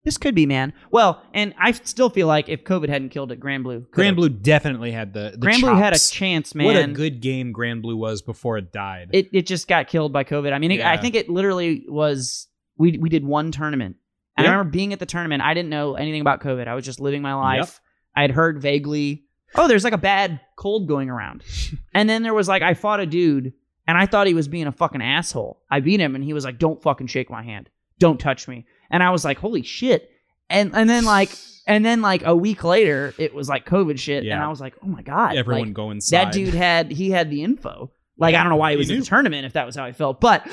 this 0.07 0.17
could 0.17 0.33
be, 0.33 0.45
man. 0.45 0.71
Well, 0.89 1.21
and 1.33 1.53
I 1.59 1.73
still 1.73 2.09
feel 2.09 2.27
like 2.27 2.47
if 2.47 2.63
COVID 2.63 2.87
hadn't 2.87 3.09
killed 3.09 3.33
it, 3.33 3.41
Granblue. 3.41 3.91
Grand 3.91 4.15
Blue 4.15 4.29
definitely 4.29 4.93
had 4.93 5.11
the, 5.13 5.35
the 5.37 5.45
Granblue 5.45 5.77
had 5.77 5.91
a 5.91 5.97
chops. 5.97 6.11
chance, 6.11 6.55
man. 6.55 6.65
What 6.65 6.77
a 6.77 6.87
good 6.87 7.19
game 7.19 7.53
Granblue 7.53 7.97
was 7.97 8.21
before 8.21 8.57
it 8.57 8.71
died. 8.71 9.09
it 9.11 9.27
it 9.33 9.45
just 9.45 9.67
got 9.67 9.89
killed 9.89 10.13
by 10.13 10.23
COVID. 10.23 10.53
I 10.53 10.59
mean, 10.59 10.71
it, 10.71 10.75
I 10.79 10.93
Yeah. 10.93 11.01
think 11.01 11.15
it 11.15 11.29
literally 11.29 11.83
was. 11.89 12.47
We 12.77 12.97
we 12.97 13.09
did 13.09 13.25
one 13.25 13.51
tournament, 13.51 13.97
and 14.37 14.45
Yeah. 14.45 14.51
I 14.51 14.53
remember 14.53 14.71
being 14.71 14.93
at 14.93 14.99
the 14.99 15.05
tournament. 15.05 15.43
I 15.43 15.53
didn't 15.53 15.69
know 15.69 15.95
anything 15.95 16.21
about 16.21 16.39
COVID. 16.39 16.69
I 16.69 16.73
was 16.75 16.85
just 16.85 17.01
living 17.01 17.21
my 17.21 17.33
life. 17.33 17.81
I 18.15 18.21
had 18.21 18.31
heard 18.31 18.61
vaguely, 18.61 19.25
oh, 19.55 19.67
there's 19.67 19.83
like 19.83 19.91
a 19.93 19.97
bad 19.97 20.39
cold 20.55 20.87
going 20.87 21.09
around, 21.09 21.43
and 21.93 22.09
then 22.09 22.23
there 22.23 22.33
was 22.33 22.47
like 22.47 22.61
I 22.61 22.75
fought 22.75 23.01
a 23.01 23.05
dude, 23.05 23.51
and 23.85 23.97
I 23.97 24.05
thought 24.05 24.25
he 24.27 24.33
was 24.33 24.47
being 24.47 24.67
a 24.67 24.71
fucking 24.71 25.01
asshole. 25.01 25.59
I 25.69 25.81
beat 25.81 25.99
him, 25.99 26.15
and 26.15 26.23
he 26.23 26.31
was 26.31 26.45
like, 26.45 26.59
"Don't 26.59 26.81
fucking 26.81 27.07
shake 27.07 27.29
my 27.29 27.43
hand, 27.43 27.69
don't 27.99 28.19
touch 28.19 28.47
me," 28.47 28.65
and 28.89 29.01
I 29.03 29.09
was 29.11 29.23
like, 29.25 29.37
"Holy 29.37 29.63
shit!" 29.63 30.09
And 30.49 30.71
and 30.75 30.89
then 30.89 31.05
like 31.05 31.31
and 31.65 31.83
then 31.85 32.01
like 32.01 32.23
a 32.25 32.35
week 32.35 32.63
later, 32.63 33.13
it 33.17 33.33
was 33.33 33.49
like 33.49 33.65
COVID 33.65 33.99
shit, 33.99 34.23
and 34.25 34.33
I 34.41 34.47
was 34.47 34.61
like, 34.61 34.75
"Oh 34.83 34.87
my 34.87 35.01
god!" 35.01 35.35
Everyone 35.35 35.67
like, 35.69 35.73
go 35.73 35.91
inside. 35.91 36.25
that 36.27 36.33
dude 36.33 36.53
had 36.53 36.91
he 36.91 37.09
had 37.11 37.29
the 37.29 37.43
info. 37.43 37.91
Like 38.19 38.33
I 38.33 38.41
don't 38.41 38.49
know 38.49 38.55
why 38.55 38.71
he 38.71 38.75
He 38.75 38.77
was 38.79 38.89
in 38.89 38.95
knew. 38.95 39.01
the 39.01 39.07
tournament 39.07 39.45
if 39.45 39.53
that 39.53 39.65
was 39.67 39.75
how 39.75 39.83
I 39.83 39.91
felt, 39.91 40.19
but 40.19 40.43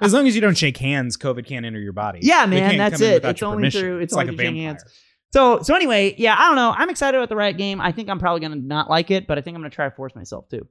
As 0.00 0.12
long 0.12 0.26
as 0.26 0.34
you 0.34 0.40
don't 0.40 0.56
shake 0.56 0.76
hands, 0.76 1.16
COVID 1.16 1.46
can't 1.46 1.64
enter 1.66 1.78
your 1.80 1.92
body. 1.92 2.20
Yeah, 2.22 2.46
They 2.46 2.60
man, 2.60 2.70
can't 2.70 2.78
that's 2.90 3.00
come 3.00 3.06
in 3.08 3.12
it. 3.12 3.14
without 3.14 3.30
It's 3.30 3.40
your 3.40 3.50
only 3.50 3.58
permission. 3.62 3.80
through- 3.80 3.98
it's 4.00 4.12
like 4.12 4.28
only 4.28 4.34
a 4.34 4.36
through 4.36 4.44
shaking 4.46 4.62
vampire. 4.62 4.78
hands. 4.80 4.84
so 5.32 5.62
so 5.62 5.74
anyway, 5.74 6.14
yeah, 6.18 6.34
I 6.38 6.46
don't 6.48 6.56
know. 6.56 6.74
I'm 6.76 6.90
excited 6.90 7.16
about 7.16 7.28
the 7.28 7.36
right 7.36 7.56
game. 7.56 7.80
I 7.80 7.92
think 7.92 8.08
I'm 8.08 8.18
probably 8.18 8.40
gonna 8.40 8.56
not 8.56 8.88
like 8.90 9.10
it, 9.10 9.26
but 9.26 9.38
I 9.38 9.40
think 9.40 9.54
I'm 9.56 9.60
gonna 9.62 9.70
try 9.70 9.88
to 9.88 9.94
force 9.94 10.14
myself 10.14 10.48
to. 10.50 10.66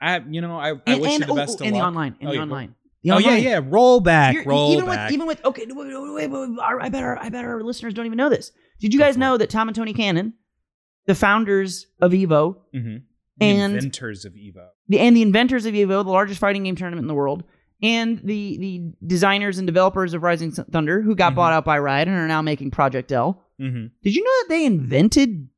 I, 0.00 0.18
you 0.28 0.40
know, 0.42 0.58
I, 0.58 0.70
I 0.72 0.74
And, 0.86 1.00
wish 1.00 1.12
and, 1.12 1.20
you 1.20 1.26
the 1.26 1.32
oh, 1.32 1.36
best 1.36 1.60
oh, 1.60 1.64
of 1.64 1.68
in 1.68 1.72
the 1.72 1.78
luck. 1.78 1.86
online, 1.88 2.16
in 2.20 2.26
Oh, 2.26 2.30
the 2.30 2.36
yeah, 2.36 2.42
online. 2.42 2.74
The 3.06 3.12
Oh 3.14 3.18
yeah, 3.18 3.26
online. 3.28 3.42
yeah. 3.44 3.60
Roll 3.64 4.00
back, 4.00 4.34
You're- 4.34 4.46
roll 4.46 4.72
even 4.72 4.84
back. 4.86 5.06
with 5.08 5.14
even 5.14 5.26
with 5.26 5.44
okay, 5.44 5.64
wait, 5.68 5.76
wait, 5.76 6.28
wait, 6.28 6.30
wait, 6.30 6.58
I 6.60 6.88
bet 6.88 7.02
our 7.04 7.18
I 7.18 7.28
bet 7.28 7.44
our 7.44 7.62
listeners 7.62 7.94
don't 7.94 8.06
even 8.06 8.16
know 8.18 8.28
this. 8.28 8.50
Did 8.80 8.92
you 8.92 8.98
guys 9.00 9.16
know 9.16 9.36
that 9.36 9.48
Tom 9.48 9.68
and 9.68 9.74
Tony 9.76 9.92
Cannon, 9.92 10.34
the 11.06 11.14
founders 11.14 11.86
of 12.00 12.12
Evo, 12.12 12.56
Mhm. 12.74 13.02
and- 13.40 13.72
the 13.74 13.76
inventors 13.78 14.24
of 14.24 14.32
Evo. 14.34 14.66
the 14.88 14.98
and 14.98 15.16
the 15.16 15.22
inventors 15.22 15.66
of 15.66 15.74
Evo, 15.74 16.04
the 16.04 16.10
largest 16.10 16.40
fighting 16.40 16.64
game 16.64 16.74
tournament 16.76 17.04
in 17.04 17.08
the 17.08 17.14
world, 17.14 17.44
and 17.82 18.18
the 18.24 18.56
the 18.58 18.92
designers 19.06 19.58
and 19.58 19.66
developers 19.66 20.12
of 20.14 20.22
Rising 20.22 20.50
Thunder, 20.50 21.00
who 21.02 21.14
got 21.14 21.32
Mhm. 21.32 21.36
bought 21.36 21.52
out 21.52 21.64
by 21.64 21.78
Riot 21.78 22.08
and 22.08 22.16
are 22.16 22.26
now 22.26 22.42
making 22.42 22.70
Project 22.72 23.12
L. 23.12 23.44
Mm-hmm. 23.60 23.86
Did 24.02 24.16
you 24.16 24.24
know 24.24 24.30
that 24.42 24.46
they 24.48 24.64
invented 24.66 25.48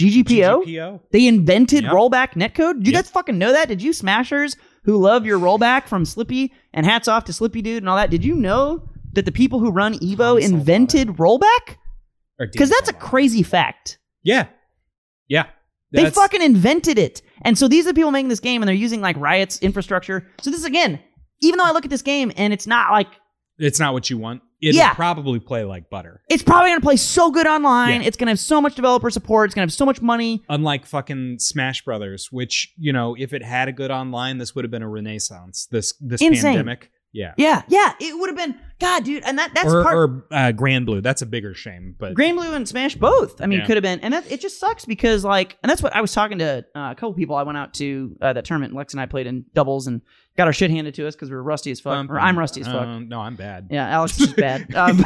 GGPO? 0.00 0.64
GGPO. 0.64 1.00
They 1.12 1.26
invented 1.26 1.82
Yep. 1.84 1.92
rollback 1.92 2.28
netcode. 2.32 2.78
Did 2.78 2.86
you 2.86 2.92
Yep. 2.94 3.04
guys 3.04 3.10
fucking 3.10 3.38
know 3.38 3.52
that? 3.52 3.68
Did 3.68 3.82
you 3.82 3.92
Smashers 3.92 4.56
who 4.84 4.96
love 4.98 5.26
your 5.26 5.38
rollback 5.38 5.86
from 5.86 6.04
Slippi 6.04 6.52
and 6.72 6.86
hats 6.86 7.08
off 7.08 7.24
to 7.24 7.32
Slippi 7.32 7.62
Dude 7.62 7.82
and 7.82 7.88
all 7.88 7.96
that? 7.96 8.10
Did 8.10 8.24
you 8.24 8.34
know 8.34 8.88
that 9.12 9.24
the 9.24 9.32
people 9.32 9.58
who 9.60 9.70
run 9.70 9.94
Evo 9.98 10.40
invented 10.40 11.08
rollback? 11.08 11.76
Because 12.38 12.70
that's 12.70 12.88
a 12.88 12.94
crazy 12.94 13.42
fact. 13.42 13.98
Yeah, 14.22 14.46
yeah. 15.28 15.46
They 15.92 16.02
That's- 16.04 16.14
fucking 16.14 16.40
invented 16.42 16.98
it. 16.98 17.20
And 17.42 17.58
so 17.58 17.66
these 17.68 17.84
are 17.86 17.90
the 17.90 17.94
people 17.94 18.12
making 18.12 18.28
this 18.28 18.38
game 18.40 18.62
and 18.62 18.68
they're 18.68 18.74
using 18.76 19.00
like 19.00 19.16
Riot's 19.16 19.58
infrastructure. 19.60 20.26
So 20.40 20.50
this 20.50 20.60
is 20.60 20.64
again, 20.66 21.00
even 21.40 21.58
though 21.58 21.64
I 21.64 21.72
look 21.72 21.84
at 21.84 21.90
this 21.90 22.02
game 22.02 22.30
and 22.36 22.52
it's 22.52 22.66
not 22.66 22.92
like 22.92 23.08
It's 23.58 23.80
not 23.80 23.92
what 23.92 24.08
you 24.08 24.16
want. 24.16 24.42
It'll 24.60 24.76
Yeah. 24.78 24.94
probably 24.94 25.38
play 25.40 25.64
like 25.64 25.88
butter. 25.90 26.22
It's 26.28 26.42
probably 26.42 26.70
gonna 26.70 26.80
play 26.80 26.96
so 26.96 27.30
good 27.30 27.46
online. 27.46 28.00
Yeah. 28.02 28.06
It's 28.08 28.16
gonna 28.16 28.30
have 28.32 28.38
so 28.38 28.60
much 28.60 28.74
developer 28.74 29.10
support. 29.10 29.48
It's 29.48 29.54
gonna 29.54 29.64
have 29.64 29.72
so 29.72 29.84
much 29.86 30.00
money. 30.02 30.42
Unlike 30.48 30.86
fucking 30.86 31.38
Smash 31.38 31.84
Brothers, 31.84 32.30
which 32.30 32.72
you 32.78 32.92
know, 32.92 33.14
if 33.18 33.32
it 33.32 33.42
had 33.42 33.68
a 33.68 33.72
good 33.72 33.90
online, 33.90 34.38
this 34.38 34.54
would 34.54 34.64
have 34.64 34.70
been 34.70 34.82
a 34.82 34.88
renaissance. 34.88 35.66
This 35.70 35.94
this 36.00 36.20
Insane. 36.20 36.42
pandemic, 36.42 36.90
yeah. 37.12 37.34
Yeah, 37.36 37.62
yeah. 37.68 37.92
It 38.00 38.18
would 38.18 38.28
have 38.28 38.36
been 38.36 38.58
God, 38.78 39.04
dude. 39.04 39.22
And 39.24 39.38
that 39.38 39.52
that's 39.54 39.72
or 39.72 39.82
part. 39.82 39.94
or 39.96 40.24
uh, 40.30 40.52
Granblue, 40.52 41.02
that's 41.02 41.22
a 41.22 41.26
bigger 41.26 41.54
shame. 41.54 41.94
But 41.98 42.14
Granblue 42.14 42.54
and 42.54 42.66
Smash 42.68 42.94
both. 42.94 43.40
I 43.42 43.46
mean, 43.46 43.58
Yeah. 43.60 43.66
could 43.66 43.76
have 43.76 43.82
been, 43.82 44.00
and 44.00 44.14
that, 44.14 44.30
it 44.30 44.40
just 44.40 44.58
sucks 44.58 44.84
because 44.84 45.24
like, 45.24 45.58
and 45.62 45.68
that's 45.70 45.82
what 45.82 45.94
I 45.94 46.00
was 46.00 46.12
talking 46.12 46.38
to 46.38 46.64
uh, 46.74 46.90
a 46.90 46.94
couple 46.94 47.12
people. 47.14 47.36
I 47.36 47.42
went 47.42 47.58
out 47.58 47.74
to 47.74 48.16
uh, 48.22 48.32
that 48.32 48.44
tournament. 48.44 48.74
Lex 48.74 48.94
and 48.94 49.00
I 49.00 49.06
played 49.06 49.26
in 49.26 49.44
doubles 49.54 49.86
and 49.86 50.00
got 50.36 50.46
our 50.46 50.52
shit 50.52 50.70
handed 50.70 50.94
to 50.94 51.06
us 51.06 51.14
because 51.14 51.28
we 51.30 51.36
were 51.36 51.42
rusty 51.42 51.70
as 51.70 51.80
fuck. 51.80 51.94
Um, 51.96 52.10
or 52.10 52.18
I'm 52.18 52.38
rusty 52.38 52.60
as 52.62 52.66
fuck. 52.68 52.86
um, 52.86 53.08
no, 53.08 53.20
I'm 53.20 53.36
bad. 53.36 53.68
Yeah, 53.70 53.88
Alex 53.88 54.18
is 54.20 54.32
bad. 54.32 54.66
Um, 54.74 55.04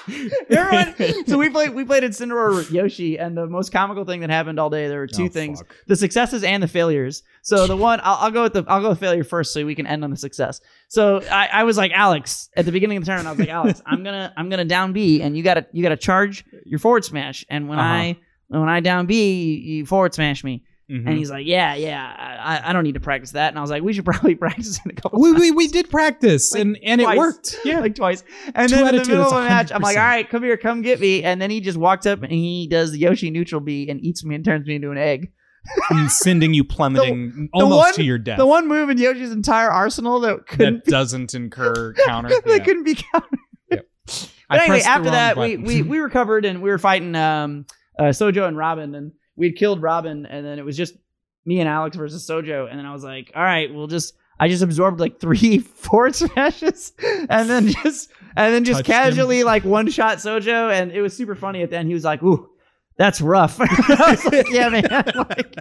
everyone, 0.51 1.27
so 1.27 1.39
we 1.39 1.49
played 1.51 1.71
we 1.75 1.85
played 1.85 2.03
Incineroar 2.03 2.55
with 2.55 2.71
Yoshi, 2.71 3.19
and 3.19 3.37
the 3.37 3.47
most 3.47 3.73
comical 3.73 4.05
thing 4.05 4.21
that 4.21 4.31
happened 4.31 4.59
all 4.59 4.71
day. 4.71 4.89
There 4.89 4.99
were 4.99 5.07
two 5.07 5.25
Oh, 5.25 5.29
things: 5.29 5.61
fuck. 5.61 5.75
the 5.87 5.97
successes 5.97 6.45
and 6.45 6.63
the 6.63 6.69
failures. 6.69 7.23
So 7.43 7.67
the 7.67 7.77
one 7.77 8.01
I'll, 8.03 8.17
I'll 8.21 8.31
go 8.31 8.43
with 8.43 8.53
the 8.53 8.65
I'll 8.69 8.81
go 8.83 8.91
with 8.91 9.01
failure 9.01 9.25
first, 9.25 9.53
so 9.53 9.65
we 9.65 9.75
can 9.75 9.87
end 9.87 10.05
on 10.05 10.11
the 10.11 10.17
success. 10.17 10.61
So 10.89 11.23
I, 11.31 11.49
I 11.53 11.65
was 11.65 11.77
like 11.77 11.93
Alex 11.93 12.51
at 12.57 12.65
the 12.67 12.73
beginning 12.73 12.99
of 12.99 13.05
the 13.05 13.09
tournament. 13.09 13.29
I 13.29 13.33
was 13.33 13.41
like 13.41 13.49
Alex, 13.49 13.83
I'm 13.87 14.03
gonna 14.05 14.33
I'm 14.37 14.49
gonna 14.49 14.65
down 14.65 14.93
B, 14.93 15.23
and 15.23 15.37
you 15.37 15.43
gotta 15.43 15.67
you 15.73 15.83
gotta 15.83 15.97
charge 15.97 16.45
your 16.65 16.79
forward 16.79 17.05
smash, 17.05 17.45
and 17.49 17.69
when 17.69 17.79
Uh-huh. 17.79 17.89
I 17.89 18.17
when 18.49 18.69
I 18.69 18.81
down 18.81 19.07
B, 19.07 19.43
you, 19.43 19.77
you 19.79 19.87
forward 19.87 20.15
smash 20.15 20.45
me. 20.45 20.63
Mhm. 20.91 21.07
And 21.09 21.17
he's 21.17 21.31
like, 21.31 21.47
yeah, 21.47 21.75
yeah, 21.77 22.39
I, 22.43 22.69
I 22.69 22.73
don't 22.75 22.85
need 22.85 22.93
to 22.95 23.01
practice 23.01 23.31
that. 23.33 23.49
And 23.49 23.57
I 23.59 23.63
was 23.63 23.71
like, 23.71 23.83
we 23.83 23.95
should 23.95 24.05
probably 24.05 24.35
practice 24.47 24.79
it 24.85 24.93
a 24.93 24.95
couple 25.01 25.19
we, 25.21 25.31
times 25.31 25.41
we 25.41 25.51
we 25.53 25.69
did 25.69 25.89
practice 25.89 26.53
Like, 26.53 26.61
and 26.61 26.79
and 26.85 27.01
twice. 27.01 27.15
it 27.15 27.19
worked. 27.19 27.57
Yeah. 27.65 27.81
like 27.81 27.95
twice. 27.95 28.23
And 28.55 28.69
Two 28.69 28.77
then 28.77 28.95
in 28.95 29.03
the 29.03 29.09
middle 29.09 29.25
of 29.25 29.33
a 29.33 29.49
match, 29.49 29.73
I'm 29.73 29.81
like, 29.81 29.97
all 29.97 30.03
right, 30.03 30.29
come 30.29 30.43
here, 30.43 30.59
come 30.59 30.83
get 30.83 31.01
me. 31.01 31.23
And 31.23 31.41
then 31.41 31.51
he 31.51 31.61
just 31.63 31.79
walks 31.79 32.05
up 32.05 32.23
and 32.23 32.31
he 32.33 32.67
does 32.71 32.93
the 32.93 32.99
Yoshi 32.99 33.31
neutral 33.31 33.63
B 33.63 33.89
and 33.89 33.99
eats 34.01 34.25
me 34.25 34.35
and 34.35 34.45
turns 34.45 34.67
me 34.67 34.75
into 34.75 34.91
an 34.91 34.99
egg. 34.99 35.33
and 35.89 36.13
sending 36.13 36.53
you 36.53 36.63
plummeting 36.77 37.49
the 37.55 37.61
almost 37.63 37.79
one- 37.79 37.95
to 37.95 38.03
your 38.05 38.19
death. 38.19 38.37
The 38.37 38.45
one 38.47 38.69
move 38.69 38.91
in 38.91 38.99
Yoshi's 38.99 39.33
entire 39.33 39.71
arsenal 39.71 40.21
that 40.21 40.47
couldn't 40.47 40.85
that 40.85 40.91
doesn't 40.91 41.33
incur 41.35 41.95
counter. 42.05 42.29
that 42.29 42.43
Yeah. 42.47 42.59
couldn't 42.59 42.85
be 42.85 42.95
counted. 42.97 43.39
Yep. 43.71 43.87
But 44.51 44.61
I 44.61 44.65
anyway, 44.65 44.83
after 44.83 45.11
that, 45.11 45.39
we, 45.39 45.57
we 45.57 45.81
we 45.81 45.99
recovered 46.01 46.45
and 46.45 46.61
we 46.61 46.69
were 46.69 46.77
fighting 46.77 47.15
um 47.17 47.65
uh, 47.99 48.05
Sojo 48.13 48.47
and 48.47 48.59
Robin 48.59 48.95
and 48.95 49.13
we'd 49.37 49.57
killed 49.57 49.83
Robin 49.83 50.27
and 50.27 50.45
then 50.45 50.59
it 50.59 50.65
was 50.65 50.77
just 50.77 50.95
me 51.45 51.61
and 51.61 51.69
Alex 51.69 51.97
versus 51.97 52.27
Sojo 52.29 52.69
and 52.69 52.79
then 52.79 52.87
I 52.87 52.93
was 52.93 53.05
like, 53.05 53.33
all 53.35 53.43
right, 53.43 53.73
we'll 53.73 53.87
just 53.87 54.15
I 54.39 54.49
just 54.49 54.63
absorbed 54.63 55.01
like 55.01 55.21
three 55.21 55.59
forward 55.85 56.15
smashes 56.15 56.93
and 57.29 57.49
then 57.49 57.69
just 57.69 58.11
and 58.37 58.53
then 58.55 58.65
just 58.65 58.79
Touched 58.81 58.89
him. 58.89 58.95
casually 58.95 59.45
like 59.45 59.65
one 59.65 59.89
shot 59.91 60.19
Sojo 60.19 60.73
and 60.73 60.91
it 60.93 61.01
was 61.03 61.17
super 61.17 61.35
funny 61.35 61.63
at 61.63 61.71
the 61.71 61.77
end. 61.77 61.89
He 61.89 61.95
was 61.95 62.05
like, 62.05 62.23
ooh. 62.23 62.49
That's 62.97 63.21
rough. 63.21 63.57
I 63.61 64.11
was 64.11 64.25
like, 64.27 64.49
yeah, 64.51 64.69
man. 64.69 64.85
Like, 65.17 65.57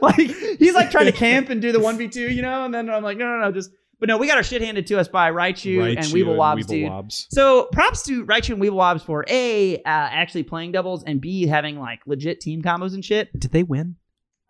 like 0.00 0.58
he's 0.58 0.72
like 0.72 0.90
trying 0.90 1.04
to 1.04 1.12
camp 1.12 1.50
and 1.50 1.60
do 1.60 1.70
the 1.70 1.80
one 1.80 1.98
v 1.98 2.08
two, 2.08 2.30
you 2.30 2.40
know. 2.40 2.64
And 2.64 2.72
then 2.72 2.88
I'm 2.88 3.02
like, 3.02 3.18
no, 3.18 3.26
no, 3.26 3.40
no, 3.44 3.52
just. 3.52 3.70
But 4.00 4.08
no, 4.08 4.16
we 4.18 4.26
got 4.26 4.38
our 4.38 4.42
shit 4.42 4.62
handed 4.62 4.86
to 4.88 4.98
us 4.98 5.08
by 5.08 5.30
Raichu, 5.30 5.86
and 5.86 5.98
Raichu 5.98 6.12
Weeble 6.24 6.36
Wobs, 6.36 6.64
Weeble 6.64 6.68
dude. 6.68 6.88
Wobs. 6.90 7.26
So 7.30 7.64
props 7.70 8.02
to 8.04 8.24
Raichu 8.24 8.54
and 8.54 8.62
Weeble 8.62 8.72
Wobs 8.72 9.02
for 9.02 9.24
a 9.28 9.76
uh, 9.76 9.80
actually 9.84 10.42
playing 10.44 10.72
doubles 10.72 11.04
and 11.04 11.20
b 11.20 11.46
having 11.46 11.78
like 11.78 12.00
legit 12.06 12.40
team 12.40 12.62
combos 12.62 12.94
and 12.94 13.04
shit. 13.04 13.28
Did 13.38 13.52
they 13.52 13.62
win? 13.62 13.96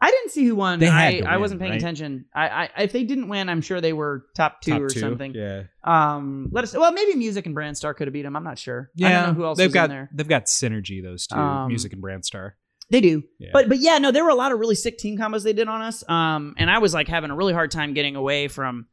I 0.02 0.10
didn't 0.10 0.30
see 0.30 0.46
who 0.46 0.54
won. 0.54 0.78
They 0.78 0.86
had 0.86 0.94
I, 1.14 1.20
to 1.20 1.26
I 1.26 1.32
win, 1.32 1.40
wasn't 1.42 1.60
paying 1.60 1.72
right? 1.72 1.80
attention. 1.80 2.24
I, 2.34 2.48
I 2.76 2.82
if 2.84 2.92
they 2.92 3.04
didn't 3.04 3.28
win, 3.28 3.48
I'm 3.50 3.60
sure 3.60 3.82
they 3.82 3.92
were 3.92 4.24
top 4.34 4.62
two 4.62 4.70
Top 4.70 4.80
or 4.82 4.88
two? 4.88 5.00
something. 5.00 5.34
Yeah. 5.34 5.64
Um, 5.84 6.48
let 6.52 6.64
us. 6.64 6.74
Well, 6.74 6.92
maybe 6.92 7.16
Music 7.16 7.44
and 7.44 7.54
Brandstar 7.54 7.94
could 7.94 8.06
have 8.06 8.14
beat 8.14 8.22
them. 8.22 8.34
I'm 8.34 8.44
not 8.44 8.58
sure. 8.58 8.90
I 8.96 9.00
Yeah. 9.02 9.26
don't 9.26 9.28
know 9.30 9.34
who 9.34 9.44
else 9.44 9.58
they've 9.58 9.66
was 9.66 9.74
got 9.74 9.84
in 9.84 9.90
there. 9.90 10.08
they've 10.14 10.26
got 10.28 10.46
synergy 10.46 11.02
those 11.02 11.26
two, 11.26 11.36
Um, 11.36 11.68
Music 11.68 11.92
and 11.92 12.02
Brandstar. 12.02 12.52
They 12.88 13.00
do. 13.02 13.24
Yeah. 13.38 13.50
But 13.52 13.68
but 13.68 13.78
yeah, 13.78 13.98
no, 13.98 14.10
there 14.10 14.24
were 14.24 14.30
a 14.30 14.34
lot 14.34 14.52
of 14.52 14.58
really 14.58 14.74
sick 14.74 14.96
team 14.96 15.18
combos 15.18 15.42
they 15.44 15.52
did 15.52 15.68
on 15.68 15.82
us. 15.82 16.08
Um, 16.08 16.54
and 16.56 16.70
I 16.70 16.78
was 16.78 16.94
like 16.94 17.06
having 17.06 17.30
a 17.30 17.36
really 17.36 17.52
hard 17.52 17.70
time 17.70 17.92
getting 17.92 18.16
away 18.16 18.48
from 18.48 18.86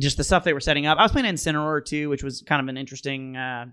just 0.00 0.16
the 0.16 0.24
stuff 0.24 0.44
they 0.44 0.52
were 0.52 0.60
setting 0.60 0.86
up. 0.86 0.98
I 0.98 1.02
was 1.02 1.12
playing 1.12 1.32
Incineroar 1.32 1.84
too, 1.84 2.08
which 2.08 2.22
was 2.24 2.42
kind 2.42 2.60
of 2.60 2.68
an 2.68 2.76
interesting 2.76 3.36
uh, 3.36 3.66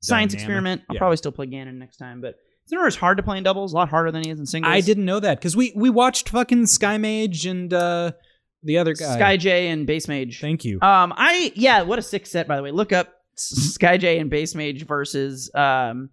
science 0.00 0.32
Dynamic. 0.32 0.34
experiment. 0.34 0.82
I'll 0.88 0.94
Yeah. 0.94 0.98
probably 0.98 1.16
still 1.18 1.32
play 1.32 1.46
Ganon 1.46 1.74
next 1.74 1.96
time, 1.98 2.20
but 2.20 2.36
Incineroar 2.70 2.88
is 2.88 2.96
hard 2.96 3.16
to 3.18 3.22
play 3.22 3.38
in 3.38 3.44
doubles, 3.44 3.72
a 3.72 3.76
lot 3.76 3.88
harder 3.88 4.10
than 4.12 4.22
he 4.24 4.30
is 4.30 4.38
in 4.38 4.46
singles. 4.46 4.72
I 4.72 4.80
didn't 4.80 5.04
know 5.04 5.20
that 5.20 5.38
because 5.38 5.56
we 5.56 5.72
we 5.76 5.90
watched 5.90 6.28
fucking 6.28 6.66
Sky 6.66 6.96
Mage 6.98 7.44
and 7.46 7.72
uh 7.74 8.12
the 8.62 8.78
other 8.78 8.94
guy. 8.94 9.16
Sky 9.16 9.36
J 9.36 9.68
and 9.68 9.86
Base 9.86 10.06
Mage. 10.06 10.40
Thank 10.40 10.64
you. 10.64 10.76
Um, 10.80 11.12
I 11.16 11.52
yeah, 11.56 11.82
what 11.82 11.98
a 11.98 12.02
sick 12.02 12.26
set 12.26 12.46
by 12.46 12.56
the 12.56 12.62
way. 12.62 12.70
Look 12.70 12.92
up 12.92 13.12
S- 13.36 13.72
Sky 13.74 13.96
J 13.96 14.18
and 14.18 14.30
Base 14.30 14.54
Mage 14.54 14.86
versus 14.86 15.50
um, 15.54 16.10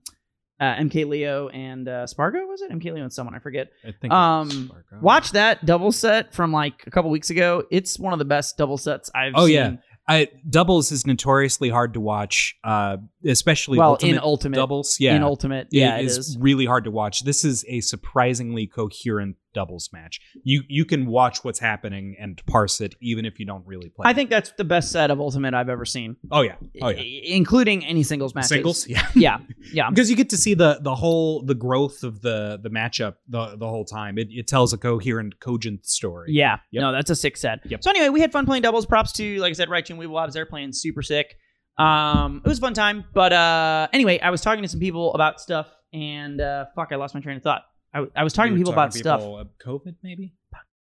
uh, 0.59 0.75
MK 0.75 1.07
Leo 1.07 1.47
and 1.49 1.87
uh, 1.87 2.05
Spargo. 2.07 2.45
Was 2.45 2.61
it 2.61 2.71
MK 2.71 2.93
Leo 2.93 3.03
and 3.03 3.13
someone 3.13 3.35
I 3.35 3.39
forget? 3.39 3.69
I 3.87 3.91
think 3.99 4.13
um, 4.13 4.71
Watch 5.01 5.31
that 5.31 5.65
double 5.65 5.91
set 5.91 6.33
from 6.33 6.51
like 6.51 6.83
a 6.87 6.91
couple 6.91 7.09
weeks 7.11 7.29
ago. 7.29 7.63
It's 7.71 7.97
one 7.99 8.13
of 8.13 8.19
the 8.19 8.25
best 8.25 8.57
double 8.57 8.77
sets 8.77 9.09
I've 9.15 9.33
Oh, 9.35 9.45
seen. 9.45 9.55
yeah. 9.55 9.71
I, 10.07 10.27
doubles 10.49 10.91
is 10.91 11.05
notoriously 11.05 11.69
hard 11.69 11.93
to 11.93 11.99
watch, 12.01 12.57
uh, 12.63 12.97
especially 13.23 13.77
Well, 13.77 13.91
ultimate 13.91 14.11
in 14.13 14.19
ultimate 14.19 14.55
doubles. 14.55 14.99
Yeah, 14.99 15.15
In 15.15 15.21
ultimate, 15.21 15.67
yeah, 15.69 15.97
it 15.97 16.05
it's 16.05 16.17
is. 16.17 16.37
really 16.39 16.65
hard 16.65 16.85
to 16.85 16.91
watch. 16.91 17.23
This 17.25 17.45
is 17.45 17.63
a 17.67 17.79
surprisingly 17.81 18.65
coherent 18.65 19.35
doubles 19.53 19.89
match. 19.93 20.19
You 20.43 20.63
you 20.67 20.85
can 20.85 21.05
watch 21.07 21.43
what's 21.43 21.59
happening 21.59 22.15
and 22.19 22.41
parse 22.45 22.81
it, 22.81 22.95
even 23.01 23.25
if 23.25 23.39
you 23.39 23.45
don't 23.45 23.65
really 23.65 23.89
play. 23.89 24.03
I 24.07 24.13
think 24.13 24.29
that's 24.29 24.51
the 24.57 24.63
best 24.63 24.91
set 24.91 25.11
of 25.11 25.19
ultimate 25.19 25.53
I've 25.53 25.69
ever 25.69 25.85
seen, 25.85 26.15
Oh 26.31 26.41
yeah. 26.41 26.55
Oh 26.81 26.89
yeah. 26.89 26.99
I- 27.01 27.21
including 27.25 27.85
any 27.85 28.03
singles 28.03 28.35
matches. 28.35 28.49
Singles. 28.49 28.87
Yeah. 28.87 29.07
yeah, 29.15 29.37
yeah. 29.73 29.89
because 29.91 30.09
you 30.09 30.15
get 30.15 30.29
to 30.29 30.37
see 30.37 30.53
the 30.53 30.79
the 30.81 30.95
whole 30.95 31.43
the 31.43 31.55
growth 31.55 32.03
of 32.03 32.21
the 32.21 32.59
the 32.61 32.69
matchup 32.69 33.15
the 33.27 33.55
the 33.57 33.67
whole 33.67 33.85
time. 33.85 34.17
It, 34.17 34.27
it 34.31 34.47
tells 34.47 34.73
a 34.73 34.77
coherent, 34.77 35.39
cogent 35.39 35.85
story. 35.85 36.31
Yeah, 36.33 36.57
Yep. 36.71 36.81
no, 36.81 36.91
that's 36.91 37.09
a 37.09 37.15
sick 37.15 37.37
set. 37.37 37.59
Yep. 37.65 37.83
So 37.83 37.89
anyway, 37.89 38.09
we 38.09 38.21
had 38.21 38.31
fun 38.31 38.45
playing 38.45 38.63
doubles. 38.63 38.85
Props 38.85 39.11
to, 39.13 39.39
like 39.39 39.49
I 39.51 39.53
said, 39.53 39.69
Raichu 39.69 39.91
and 39.91 39.99
Weeble 39.99 40.09
Wobs. 40.09 40.33
They're 40.33 40.45
playing 40.45 40.73
super 40.73 41.01
sick. 41.01 41.35
Um, 41.77 42.41
it 42.45 42.47
was 42.49 42.57
a 42.57 42.61
fun 42.61 42.73
time. 42.73 43.05
But 43.13 43.31
uh, 43.33 43.87
anyway, 43.93 44.19
I 44.19 44.29
was 44.31 44.41
talking 44.41 44.61
to 44.63 44.67
some 44.67 44.79
people 44.79 45.13
about 45.13 45.39
stuff, 45.39 45.67
and 45.93 46.41
uh, 46.41 46.65
fuck, 46.75 46.89
I 46.91 46.95
lost 46.95 47.13
my 47.15 47.21
train 47.21 47.37
of 47.37 47.43
thought. 47.43 47.61
I, 47.93 48.05
I 48.15 48.23
was 48.23 48.33
talking 48.33 48.53
to 48.53 48.57
people 48.57 48.73
about 48.73 48.91
talking 48.91 49.01
stuff. 49.01 49.19
people, 49.21 49.35
uh, 49.37 49.43
COVID 49.65 49.95
maybe. 50.03 50.33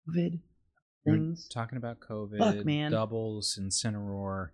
COVID 0.08 0.40
things. 1.04 1.48
talking 1.48 1.78
about 1.78 2.00
COVID. 2.00 2.38
Fuck, 2.38 2.64
man. 2.64 2.92
Doubles, 2.92 3.58
Incineroar. 3.60 4.48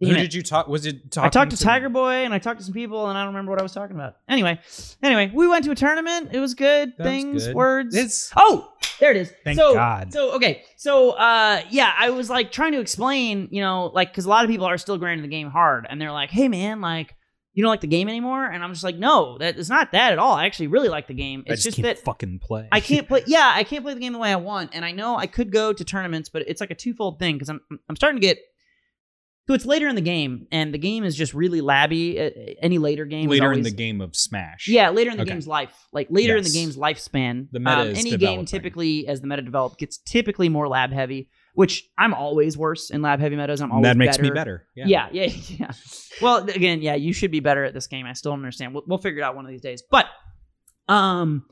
Damn 0.00 0.10
Who 0.10 0.16
it. 0.16 0.20
did 0.20 0.34
you 0.34 0.42
talk? 0.42 0.66
Was 0.66 0.84
it 0.84 1.16
I 1.16 1.28
talked 1.28 1.52
to 1.52 1.56
Tiger 1.56 1.88
Boy 1.88 2.24
and 2.24 2.34
I 2.34 2.40
talked 2.40 2.58
to 2.58 2.64
some 2.64 2.74
people 2.74 3.08
and 3.08 3.16
I 3.16 3.22
don't 3.22 3.34
remember 3.34 3.50
what 3.50 3.60
I 3.60 3.62
was 3.62 3.72
talking 3.72 3.94
about. 3.94 4.16
Anyway, 4.28 4.58
anyway, 5.00 5.30
we 5.32 5.46
went 5.46 5.64
to 5.66 5.70
a 5.70 5.76
tournament. 5.76 6.30
It 6.32 6.40
was 6.40 6.54
good. 6.54 6.94
That 6.98 7.04
was 7.04 7.06
Things, 7.06 7.46
good. 7.46 7.54
words. 7.54 7.94
It's 7.94 8.32
Oh, 8.34 8.72
there 8.98 9.12
it 9.12 9.16
is. 9.16 9.32
Thank 9.44 9.58
so, 9.58 9.74
God. 9.74 10.12
So 10.12 10.32
okay, 10.34 10.64
so 10.76 11.10
uh, 11.10 11.62
yeah, 11.70 11.92
I 11.96 12.10
was 12.10 12.28
like 12.28 12.50
trying 12.50 12.72
to 12.72 12.80
explain, 12.80 13.46
you 13.52 13.60
know, 13.60 13.92
like 13.94 14.10
because 14.10 14.24
a 14.24 14.28
lot 14.28 14.44
of 14.44 14.50
people 14.50 14.66
are 14.66 14.78
still 14.78 14.98
grinding 14.98 15.22
the 15.22 15.30
game 15.30 15.50
hard, 15.50 15.86
and 15.88 16.00
they're 16.00 16.12
like, 16.12 16.30
"Hey, 16.30 16.48
man, 16.48 16.80
like." 16.80 17.14
You 17.54 17.62
don't 17.62 17.68
like 17.70 17.82
the 17.82 17.86
game 17.86 18.08
anymore, 18.08 18.46
and 18.46 18.64
I'm 18.64 18.72
just 18.72 18.82
like, 18.82 18.96
no, 18.96 19.36
that 19.38 19.58
it's 19.58 19.68
not 19.68 19.92
that 19.92 20.12
at 20.12 20.18
all. 20.18 20.32
I 20.32 20.46
actually 20.46 20.68
really 20.68 20.88
like 20.88 21.06
the 21.06 21.12
game. 21.14 21.44
I 21.46 21.52
It's 21.52 21.62
just, 21.62 21.76
just, 21.76 21.84
can't 21.84 21.96
that 21.98 22.02
fucking 22.04 22.38
play. 22.38 22.66
I 22.72 22.80
can't 22.80 23.06
play. 23.06 23.24
Yeah, 23.26 23.52
I 23.54 23.62
can't 23.64 23.84
play 23.84 23.92
the 23.92 24.00
game 24.00 24.14
the 24.14 24.18
way 24.18 24.32
I 24.32 24.36
want, 24.36 24.70
and 24.72 24.84
I 24.84 24.92
know 24.92 25.16
I 25.16 25.26
could 25.26 25.52
go 25.52 25.72
to 25.74 25.84
tournaments, 25.84 26.30
but 26.30 26.42
it's 26.48 26.60
like 26.62 26.70
a 26.70 26.74
twofold 26.74 27.18
thing 27.18 27.34
because 27.36 27.50
I'm 27.50 27.60
I'm 27.88 27.96
starting 27.96 28.20
to 28.20 28.26
get. 28.26 28.38
So 29.48 29.54
it's 29.54 29.66
later 29.66 29.88
in 29.88 29.96
the 29.96 30.00
game, 30.00 30.46
and 30.52 30.72
the 30.72 30.78
game 30.78 31.02
is 31.04 31.16
just 31.16 31.34
really 31.34 31.60
labby. 31.60 32.16
Any 32.62 32.78
later 32.78 33.04
game, 33.04 33.24
is 33.24 33.30
later 33.40 33.52
in 33.52 33.62
the 33.62 33.72
game 33.72 34.00
of 34.00 34.14
Smash. 34.14 34.68
yeah, 34.68 34.90
later 34.90 35.10
in 35.10 35.16
the 35.16 35.24
Okay. 35.24 35.32
game's 35.32 35.48
life, 35.48 35.74
like 35.92 36.06
later 36.10 36.36
in 36.36 36.44
the 36.44 36.50
game's 36.50 36.76
lifespan. 36.76 37.48
The 37.50 37.58
meta 37.58 37.80
um, 37.80 37.88
is 37.88 37.98
any 37.98 38.10
developing. 38.12 38.38
game 38.38 38.46
typically, 38.46 39.08
as 39.08 39.20
the 39.20 39.26
meta 39.26 39.42
develops, 39.42 39.74
gets 39.76 39.98
typically 39.98 40.48
more 40.48 40.68
lab 40.68 40.92
heavy. 40.92 41.28
Which 41.54 41.84
I'm 41.98 42.14
always 42.14 42.56
worse 42.56 42.88
in 42.90 43.02
lab 43.02 43.20
heavy 43.20 43.36
metas. 43.36 43.60
I'm 43.60 43.70
always 43.70 43.84
that 43.84 43.96
makes 43.98 44.16
better. 44.16 44.22
me 44.22 44.30
better. 44.30 44.66
Yeah. 44.74 44.86
Yeah, 44.86 45.08
yeah, 45.12 45.24
yeah. 45.58 45.70
Well, 46.22 46.48
again, 46.48 46.80
yeah, 46.80 46.94
you 46.94 47.12
should 47.12 47.30
be 47.30 47.40
better 47.40 47.62
at 47.64 47.74
this 47.74 47.86
game. 47.86 48.06
I 48.06 48.14
still 48.14 48.32
don't 48.32 48.40
understand. 48.40 48.72
We'll, 48.74 48.84
we'll 48.86 48.98
figure 48.98 49.20
it 49.20 49.24
out 49.24 49.36
one 49.36 49.44
of 49.44 49.50
these 49.50 49.60
days. 49.60 49.82
But, 49.90 50.06
um, 50.88 51.44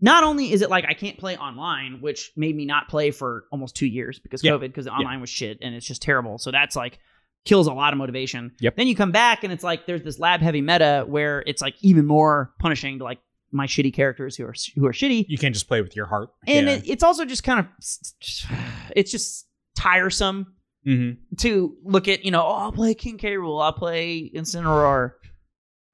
not 0.00 0.24
only 0.24 0.52
is 0.52 0.60
it 0.60 0.68
like 0.68 0.84
I 0.86 0.92
can't 0.92 1.18
play 1.18 1.36
online, 1.38 2.00
which 2.02 2.32
made 2.36 2.54
me 2.54 2.66
not 2.66 2.88
play 2.88 3.10
for 3.10 3.44
almost 3.50 3.74
two 3.76 3.86
years 3.86 4.18
because 4.18 4.44
Yeah. 4.44 4.52
COVID, 4.52 4.60
because 4.60 4.86
online 4.86 5.20
was 5.22 5.30
shit 5.30 5.58
and 5.62 5.74
it's 5.74 5.86
just 5.86 6.02
terrible. 6.02 6.36
So 6.38 6.50
that's 6.50 6.76
like 6.76 6.98
kills 7.46 7.66
a 7.66 7.72
lot 7.72 7.94
of 7.94 7.98
motivation. 7.98 8.52
Yep. 8.60 8.76
Then 8.76 8.88
you 8.88 8.94
come 8.94 9.10
back 9.12 9.42
and 9.42 9.52
it's 9.52 9.64
like 9.64 9.86
there's 9.86 10.02
this 10.02 10.18
lab 10.18 10.42
heavy 10.42 10.60
meta 10.60 11.04
where 11.08 11.42
it's 11.46 11.62
like 11.62 11.76
even 11.80 12.04
more 12.04 12.52
punishing 12.58 12.98
to 12.98 13.04
like 13.04 13.20
my 13.52 13.66
shitty 13.66 13.94
characters 13.94 14.36
who 14.36 14.44
are 14.44 14.54
who 14.74 14.84
are 14.86 14.92
shitty 14.92 15.24
You 15.28 15.38
can't 15.38 15.54
just 15.54 15.66
play 15.68 15.80
with 15.80 15.96
your 15.96 16.06
heart. 16.06 16.28
and 16.46 16.66
yeah. 16.66 16.74
it, 16.74 16.82
it's 16.86 17.02
also 17.02 17.24
just 17.24 17.42
kind 17.42 17.60
of 17.60 17.66
it's 18.94 19.10
just 19.10 19.45
tiresome 19.76 20.54
hmm 20.84 21.12
to 21.38 21.76
look 21.84 22.08
at 22.08 22.24
you 22.24 22.30
know 22.30 22.42
oh 22.42 22.54
i'll 22.54 22.72
play 22.72 22.94
king 22.94 23.18
k. 23.18 23.34
Rool 23.34 23.62
i'll 23.62 23.72
play 23.72 24.30
incineroar 24.34 25.12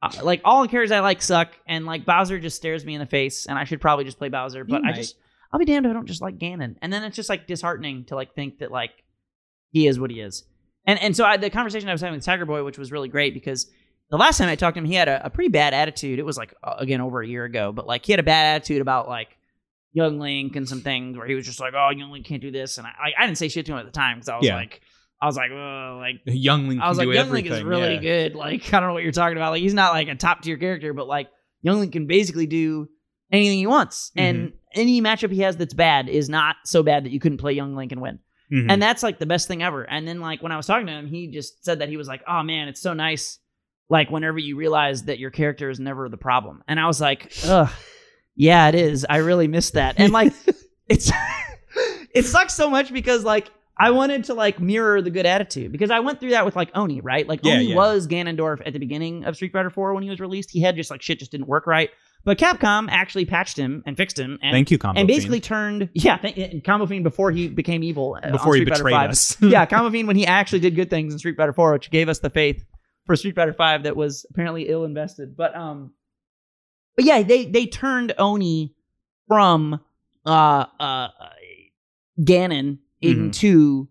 uh, 0.02 0.10
like 0.22 0.40
all 0.44 0.62
the 0.62 0.68
characters 0.68 0.90
i 0.92 1.00
like 1.00 1.20
suck 1.22 1.48
and 1.66 1.84
like 1.86 2.04
bowser 2.04 2.38
just 2.38 2.56
stares 2.56 2.84
me 2.84 2.94
in 2.94 3.00
the 3.00 3.06
face 3.06 3.46
and 3.46 3.58
i 3.58 3.64
should 3.64 3.80
probably 3.80 4.04
just 4.04 4.18
play 4.18 4.28
bowser 4.28 4.64
but 4.64 4.84
i 4.84 4.92
just 4.92 5.16
i'll 5.52 5.58
be 5.58 5.64
damned 5.64 5.86
if 5.86 5.90
i 5.90 5.92
don't 5.92 6.06
just 6.06 6.22
like 6.22 6.38
ganon. 6.38 6.76
And 6.82 6.92
then 6.92 7.04
it's 7.04 7.16
just 7.16 7.28
like 7.28 7.46
disheartening 7.46 8.04
to 8.06 8.14
like 8.14 8.34
think 8.34 8.58
that 8.58 8.70
like 8.70 8.92
he 9.70 9.86
is 9.86 9.98
what 9.98 10.10
he 10.10 10.20
is. 10.20 10.44
And 10.86 11.00
and 11.00 11.16
so 11.16 11.24
I, 11.24 11.36
the 11.36 11.50
conversation 11.50 11.88
I 11.88 11.92
was 11.92 12.00
having 12.00 12.16
with 12.16 12.24
Tiger 12.24 12.46
Boy, 12.46 12.64
which 12.64 12.78
was 12.78 12.92
really 12.92 13.08
great 13.08 13.34
because 13.34 13.70
the 14.10 14.18
last 14.18 14.38
time 14.38 14.48
I 14.48 14.56
talked 14.56 14.74
to 14.74 14.80
him, 14.80 14.84
he 14.84 14.94
had 14.94 15.08
a, 15.08 15.26
a 15.26 15.30
pretty 15.30 15.48
bad 15.48 15.74
attitude. 15.74 16.18
It 16.18 16.24
was 16.24 16.36
like 16.36 16.54
uh, 16.62 16.74
again 16.78 17.00
over 17.00 17.22
a 17.22 17.26
year 17.26 17.44
ago, 17.44 17.72
but 17.72 17.86
like 17.86 18.04
he 18.04 18.12
had 18.12 18.20
a 18.20 18.24
bad 18.24 18.56
attitude 18.56 18.82
about 18.82 19.08
like 19.08 19.36
young 19.92 20.18
Link 20.18 20.56
and 20.56 20.68
some 20.68 20.80
things 20.80 21.16
where 21.16 21.26
he 21.26 21.34
was 21.34 21.46
just 21.46 21.60
like, 21.60 21.74
"Oh, 21.76 21.90
young 21.94 22.10
Link 22.10 22.26
can't 22.26 22.42
do 22.42 22.50
this," 22.50 22.78
and 22.78 22.86
I 22.86 22.90
I, 22.90 23.22
I 23.22 23.26
didn't 23.26 23.38
say 23.38 23.48
shit 23.48 23.66
to 23.66 23.72
him 23.72 23.78
at 23.78 23.84
the 23.84 23.90
time 23.92 24.16
because 24.18 24.28
I 24.28 24.36
was 24.36 24.46
Yeah. 24.46 24.56
like, 24.56 24.80
I 25.20 25.26
was 25.26 25.36
like, 25.36 25.50
oh, 25.52 25.96
like 26.00 26.16
Young 26.26 26.68
Link 26.68 26.80
I 26.80 26.88
was 26.88 26.98
like, 26.98 27.08
Young 27.08 27.30
Link 27.30 27.46
is 27.46 27.62
really 27.62 27.94
yeah. 27.94 28.00
good. 28.00 28.34
Like 28.34 28.62
I 28.74 28.80
don't 28.80 28.88
know 28.88 28.94
what 28.94 29.02
you're 29.02 29.12
talking 29.12 29.36
about. 29.36 29.50
Like 29.50 29.62
he's 29.62 29.74
not 29.74 29.92
like 29.92 30.08
a 30.08 30.14
top 30.14 30.42
tier 30.42 30.56
character, 30.56 30.92
but 30.92 31.06
like 31.06 31.28
Young 31.62 31.78
Link 31.80 31.92
can 31.92 32.06
basically 32.06 32.46
do 32.46 32.88
anything 33.30 33.58
he 33.58 33.66
wants, 33.66 34.10
and 34.16 34.48
Mm-hmm. 34.48 34.80
any 34.80 35.00
matchup 35.02 35.30
he 35.32 35.40
has 35.42 35.56
that's 35.56 35.74
bad 35.74 36.08
is 36.08 36.28
not 36.28 36.56
so 36.64 36.82
bad 36.82 37.04
that 37.04 37.12
you 37.12 37.20
couldn't 37.20 37.38
play 37.38 37.52
Young 37.52 37.74
Link 37.76 37.92
and 37.92 38.00
win. 38.00 38.18
Mhm. 38.52 38.66
And 38.70 38.82
that's 38.82 39.02
like 39.02 39.18
the 39.18 39.26
best 39.26 39.48
thing 39.48 39.62
ever. 39.62 39.82
And 39.82 40.06
then 40.08 40.20
like 40.20 40.42
when 40.42 40.52
I 40.52 40.56
was 40.56 40.66
talking 40.66 40.86
to 40.86 40.92
him, 40.92 41.06
he 41.06 41.28
just 41.28 41.64
said 41.64 41.78
that 41.80 41.88
he 41.88 41.96
was 41.96 42.08
like, 42.08 42.22
"Oh 42.28 42.42
man, 42.42 42.68
it's 42.68 42.80
so 42.82 42.92
nice." 42.94 43.38
Like 43.88 44.10
whenever 44.10 44.38
you 44.38 44.56
realize 44.56 45.04
that 45.04 45.18
your 45.18 45.30
character 45.30 45.68
is 45.70 45.78
never 45.80 46.08
the 46.08 46.16
problem, 46.16 46.62
and 46.68 46.80
I 46.80 46.86
was 46.86 47.00
like, 47.00 47.32
"Ugh, 47.44 47.68
yeah, 48.34 48.68
it 48.68 48.74
is. 48.74 49.06
I 49.08 49.18
really 49.18 49.48
miss 49.48 49.70
that." 49.70 49.96
And 49.98 50.12
like, 50.12 50.32
it's 50.88 51.10
it 52.14 52.24
sucks 52.26 52.54
so 52.54 52.68
much 52.70 52.92
because 52.92 53.24
like 53.24 53.50
I 53.78 53.90
wanted 53.90 54.24
to 54.24 54.34
like 54.34 54.60
mirror 54.60 55.00
the 55.02 55.10
good 55.10 55.26
attitude 55.26 55.72
because 55.72 55.90
I 55.90 56.00
went 56.00 56.20
through 56.20 56.30
that 56.30 56.44
with 56.44 56.54
like 56.56 56.70
Oni, 56.74 57.00
right? 57.00 57.26
Like 57.26 57.40
Yeah, 57.42 57.54
Oni 57.54 57.64
yeah. 57.70 57.76
was 57.76 58.06
Ganondorf 58.06 58.60
at 58.66 58.72
the 58.72 58.78
beginning 58.78 59.24
of 59.24 59.34
Street 59.34 59.52
Fighter 59.52 59.70
4 59.70 59.94
when 59.94 60.02
he 60.02 60.10
was 60.10 60.20
released. 60.20 60.50
He 60.50 60.60
had 60.60 60.76
just 60.76 60.90
like 60.90 61.02
shit 61.02 61.18
just 61.18 61.30
didn't 61.30 61.46
work 61.48 61.66
right. 61.66 61.90
But 62.24 62.38
Capcom 62.38 62.86
actually 62.90 63.24
patched 63.24 63.56
him 63.56 63.82
and 63.84 63.96
fixed 63.96 64.16
him 64.18 64.38
and 64.42 64.52
Thank 64.54 64.70
you, 64.70 64.78
Combo 64.78 65.00
and 65.00 65.08
Fiend. 65.08 65.18
basically 65.18 65.40
turned 65.40 65.88
yeah, 65.94 66.18
th- 66.18 66.62
Combofiend 66.62 67.02
before 67.02 67.32
he 67.32 67.48
became 67.48 67.82
evil 67.82 68.16
uh, 68.22 68.30
before 68.30 68.54
he 68.54 68.64
betrayed 68.64 68.92
5. 68.92 69.10
us. 69.10 69.36
yeah, 69.40 69.66
Combofiend 69.66 70.06
when 70.06 70.14
he 70.16 70.26
actually 70.26 70.60
did 70.60 70.76
good 70.76 70.88
things 70.90 71.12
in 71.12 71.18
Street 71.18 71.36
Fighter 71.36 71.52
4, 71.52 71.72
which 71.72 71.90
gave 71.90 72.08
us 72.08 72.20
the 72.20 72.30
faith 72.30 72.62
for 73.06 73.16
Street 73.16 73.34
Fighter 73.34 73.52
5 73.54 73.82
that 73.84 73.96
was 73.96 74.24
apparently 74.30 74.68
ill 74.68 74.84
invested. 74.84 75.36
But 75.36 75.56
um 75.56 75.92
but 76.96 77.04
yeah, 77.04 77.22
they 77.22 77.44
they 77.46 77.66
turned 77.66 78.12
Oni 78.18 78.74
from 79.28 79.80
uh 80.26 80.66
uh 80.80 81.08
Ganon 82.20 82.78
Mhm. 82.78 82.78
into 83.02 83.88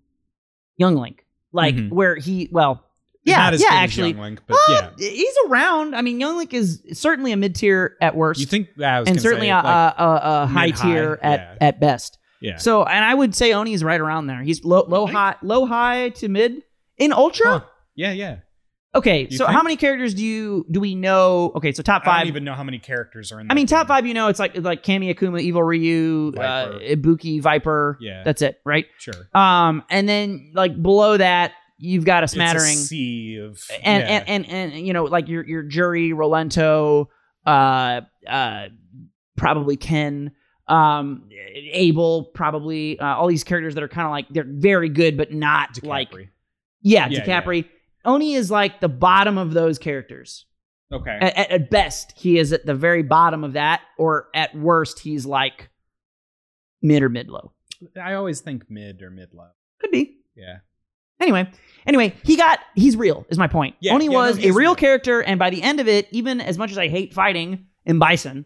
Young 0.78 0.96
Link. 0.96 1.26
Like 1.54 1.76
Mhm. 1.76 1.90
where 1.90 2.16
he 2.16 2.48
well 2.52 2.86
yeah, 3.24 3.38
not 3.38 3.54
as 3.54 3.62
yeah, 3.62 3.68
actually. 3.72 4.12
Young 4.12 4.22
Link, 4.22 4.42
but 4.48 4.58
yeah. 4.70 4.90
He's 4.98 5.36
around. 5.48 5.96
I 5.96 6.02
mean, 6.02 6.20
Young 6.20 6.38
Link 6.38 6.54
is 6.54 6.82
certainly 6.94 7.32
a 7.32 7.38
mid 7.38 7.56
tier 7.56 7.96
at 8.02 8.16
worst, 8.16 8.40
You 8.40 8.48
think 8.48 8.70
and 8.80 9.22
certainly 9.22 9.48
say, 9.48 9.52
a, 9.52 9.56
like, 9.58 9.66
a, 9.66 10.04
a, 10.04 10.44
a 10.44 10.46
high 10.48 10.72
tier 10.72 11.20
at 11.22 11.40
yeah. 11.40 11.68
at 11.68 11.80
best. 11.80 12.18
yeah. 12.42 12.58
So, 12.58 12.84
and 12.84 13.06
I 13.06 13.14
would 13.14 13.36
say 13.36 13.54
Oni 13.54 13.74
is 13.74 13.84
right 13.84 14.00
around 14.02 14.26
there. 14.28 14.42
He's 14.42 14.64
low, 14.66 14.86
low, 14.88 15.06
high, 15.06 15.36
low, 15.44 15.66
high 15.68 16.10
to 16.10 16.30
mid 16.30 16.64
in 16.98 17.14
Ultra. 17.14 17.52
Huh. 17.60 17.66
Yeah, 17.96 18.12
yeah. 18.14 18.38
Okay, 18.94 19.28
You 19.30 19.38
so 19.38 19.46
think? 19.46 19.56
how 19.56 19.64
many 19.64 19.78
characters 19.78 20.14
do 20.14 20.24
you 20.26 20.66
do 20.70 20.80
we 20.82 20.96
know? 20.96 21.54
Okay, 21.56 21.72
so 21.72 21.82
top 21.82 22.04
five. 22.04 22.14
I 22.16 22.20
don't 22.20 22.28
even 22.28 22.44
know 22.44 22.56
how 22.56 22.64
many 22.64 22.78
characters 22.78 23.32
are 23.32 23.40
in. 23.40 23.50
I 23.50 23.54
mean, 23.54 23.66
top 23.66 23.88
game. 23.88 23.96
five. 23.96 24.06
You 24.06 24.14
know, 24.14 24.28
it's 24.28 24.40
like 24.40 24.58
like 24.58 24.84
Kami 24.84 25.14
Akuma, 25.14 25.40
Evil 25.40 25.64
Ryu, 25.64 26.34
uh, 26.38 26.80
Ibuki, 26.80 27.42
Viper. 27.42 27.98
Yeah. 28.02 28.24
that's 28.26 28.42
it, 28.42 28.60
right? 28.66 28.88
Sure. 28.98 29.14
Um, 29.34 29.84
and 29.90 30.10
then 30.10 30.52
like 30.54 30.82
below 30.82 31.16
that, 31.16 31.54
you've 31.78 32.04
got 32.04 32.24
a 32.26 32.28
smattering. 32.28 32.72
It's 32.74 32.82
a 32.82 32.88
sea 32.88 33.38
of 33.38 33.62
and, 33.82 34.04
yeah. 34.04 34.24
and 34.28 34.46
and 34.46 34.74
and 34.74 34.88
you 34.88 34.92
know 34.92 35.06
like 35.06 35.30
your 35.30 35.46
your 35.48 35.64
Juri 35.64 36.10
rolento 36.12 37.08
uh 37.46 38.02
uh 38.28 38.66
probably 39.36 39.76
ken 39.78 40.32
um 40.68 41.28
abel 41.74 42.26
probably 42.36 43.00
uh, 43.00 43.16
all 43.16 43.28
these 43.28 43.44
characters 43.44 43.74
that 43.74 43.84
are 43.84 43.88
kind 43.88 44.06
of 44.06 44.12
like 44.12 44.28
they're 44.30 44.46
very 44.48 44.90
good 44.90 45.18
but 45.18 45.34
not 45.34 45.82
like 45.84 46.12
Decapre. 46.12 46.28
yeah 46.84 47.08
Yeah, 47.10 47.26
Decapre. 47.26 47.66
Oni 48.06 48.34
is 48.34 48.52
like 48.52 48.80
the 48.80 48.90
bottom 48.90 49.38
of 49.38 49.54
those 49.54 49.80
characters 49.80 50.46
okay. 50.92 51.18
at, 51.22 51.52
at, 51.52 51.70
best 51.70 52.14
he 52.18 52.38
is 52.38 52.54
at 52.54 52.66
the 52.66 52.76
very 52.76 53.04
bottom 53.04 53.44
of 53.44 53.54
that 53.54 53.82
or 53.98 54.28
at 54.34 54.56
worst 54.56 55.00
he's 55.00 55.26
like 55.26 55.70
mid 56.82 57.04
or 57.04 57.10
mid 57.10 57.30
low 57.30 57.52
I 58.02 58.14
always 58.14 58.42
think 58.42 58.70
mid 58.70 59.02
or 59.02 59.10
mid 59.10 59.34
low. 59.34 59.48
could 59.80 59.92
be 59.92 60.18
Yeah. 60.36 60.58
Anyway, 61.22 61.48
anyway, 61.86 62.16
he 62.24 62.36
got 62.36 62.60
he's 62.74 62.98
real 62.98 63.28
is 63.30 63.38
my 63.38 63.48
point. 63.48 63.76
Yeah, 63.80 63.94
Oni 63.94 64.06
yeah, 64.06 64.12
was 64.12 64.38
he 64.38 64.50
a 64.50 64.54
real 64.54 64.72
real. 64.72 64.76
character, 64.76 65.22
and 65.22 65.38
by 65.38 65.52
the 65.52 65.62
end 65.62 65.80
of 65.80 65.88
it, 65.88 66.08
even 66.10 66.42
as 66.42 66.58
much 66.58 66.72
as 66.72 66.80
I 66.80 66.88
hate 66.88 67.14
fighting 67.14 67.68
in 67.86 68.00
Bison, 68.00 68.46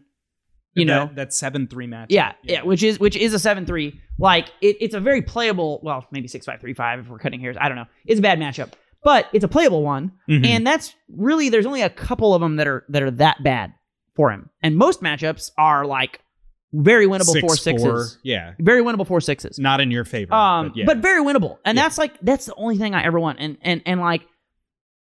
you 0.74 0.84
know, 0.84 1.06
that, 1.06 1.16
that 1.16 1.32
seven 1.32 1.68
three 1.68 1.86
match. 1.86 2.08
yeah, 2.10 2.32
yeah, 2.42 2.62
which 2.62 2.82
is 2.82 3.00
which 3.00 3.16
is 3.16 3.32
a 3.32 3.38
seven 3.38 3.64
three. 3.64 3.98
Like 4.18 4.48
it, 4.60 4.76
it's 4.80 4.94
a 4.94 5.00
very 5.00 5.22
playable. 5.22 5.80
Well, 5.82 6.06
maybe 6.10 6.28
six 6.28 6.44
five 6.44 6.60
three 6.60 6.74
five 6.74 7.00
if 7.00 7.08
we're 7.08 7.18
cutting 7.18 7.40
hairs. 7.40 7.56
I 7.58 7.68
don't 7.68 7.76
know. 7.76 7.86
It's 8.04 8.18
a 8.18 8.22
bad 8.22 8.38
matchup, 8.38 8.72
but 9.06 9.28
it's 9.32 9.44
a 9.44 9.48
playable 9.48 9.82
one, 9.84 10.10
Mhm. 10.28 10.44
and 10.44 10.66
that's 10.66 10.92
really 11.08 11.48
there's 11.48 11.64
only 11.66 11.82
a 11.82 11.88
couple 11.90 12.34
of 12.34 12.40
them 12.40 12.56
that 12.56 12.66
are 12.66 12.84
that 12.88 13.02
are 13.02 13.10
that 13.12 13.42
bad 13.42 13.72
for 14.16 14.30
him, 14.32 14.50
and 14.64 14.76
most 14.76 15.00
matchups 15.00 15.52
are 15.56 15.86
like 15.86 16.20
very 16.72 17.06
winnable 17.06 17.32
Six, 17.32 17.40
four 17.46 17.56
sixes, 17.56 17.84
four, 17.86 18.04
Yeah. 18.24 18.54
very 18.58 18.82
winnable 18.82 19.06
four 19.06 19.20
sixes. 19.20 19.58
Not 19.58 19.80
in 19.80 19.90
your 19.92 20.04
favor. 20.04 20.34
Um, 20.34 20.68
but, 20.68 20.76
yeah. 20.76 20.84
but 20.86 20.98
very 20.98 21.22
winnable, 21.22 21.58
and 21.64 21.76
Yeah. 21.76 21.84
that's 21.84 21.98
like 21.98 22.18
that's 22.20 22.46
the 22.46 22.54
only 22.56 22.76
thing 22.78 22.94
I 22.94 23.04
ever 23.04 23.20
want. 23.20 23.38
And 23.40 23.56
and 23.62 23.80
and 23.86 24.00
like, 24.00 24.22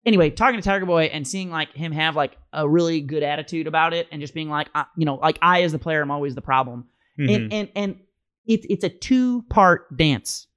anyway, 0.05 0.29
talking 0.29 0.61
to 0.61 0.63
Tiger 0.63 0.85
Boy 0.85 1.05
and 1.05 1.27
seeing 1.27 1.49
like 1.49 1.73
him 1.73 1.91
have 1.91 2.15
like 2.15 2.37
a 2.53 2.69
really 2.69 3.01
good 3.01 3.23
attitude 3.23 3.65
about 3.67 3.93
it, 3.93 4.07
and 4.11 4.21
just 4.21 4.33
being 4.35 4.49
like, 4.49 4.69
uh, 4.75 4.83
you 4.95 5.05
know, 5.05 5.15
like 5.15 5.39
I 5.41 5.63
as 5.63 5.71
the 5.71 5.79
player 5.79 6.01
am 6.01 6.11
always 6.11 6.35
the 6.35 6.41
problem, 6.41 6.85
Mhm. 7.19 7.35
and 7.35 7.53
and 7.53 7.69
and 7.75 7.95
it's 8.45 8.65
it's 8.69 8.83
a 8.83 8.89
two 8.89 9.41
part 9.49 9.97
dance. 9.97 10.47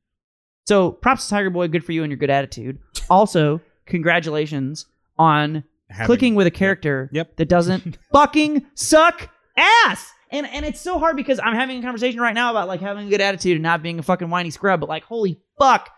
So 0.70 0.92
props 0.92 1.24
to 1.24 1.30
Tiger 1.30 1.50
Boy, 1.50 1.66
good 1.66 1.84
for 1.84 1.90
you 1.90 2.04
and 2.04 2.12
your 2.12 2.16
good 2.16 2.30
attitude. 2.30 2.78
Also, 3.10 3.60
congratulations 3.86 4.86
on 5.18 5.64
Having- 5.88 6.06
clicking 6.06 6.34
with 6.36 6.46
a 6.46 6.50
character 6.52 7.10
Yep. 7.12 7.38
that 7.38 7.48
doesn't 7.48 7.98
fucking 8.12 8.66
suck 8.76 9.30
ass. 9.56 10.12
And 10.30 10.46
and 10.46 10.64
it's 10.64 10.80
so 10.80 11.00
hard 11.00 11.16
because 11.16 11.40
I'm 11.42 11.56
having 11.56 11.80
a 11.80 11.82
conversation 11.82 12.20
right 12.20 12.36
now 12.36 12.52
about 12.52 12.68
like 12.68 12.78
having 12.80 13.08
a 13.08 13.10
good 13.10 13.20
attitude 13.20 13.54
and 13.56 13.64
not 13.64 13.82
being 13.82 13.98
a 13.98 14.02
fucking 14.04 14.30
whiny 14.30 14.50
scrub, 14.50 14.78
but 14.78 14.88
like 14.88 15.02
holy 15.02 15.40
fuck. 15.58 15.90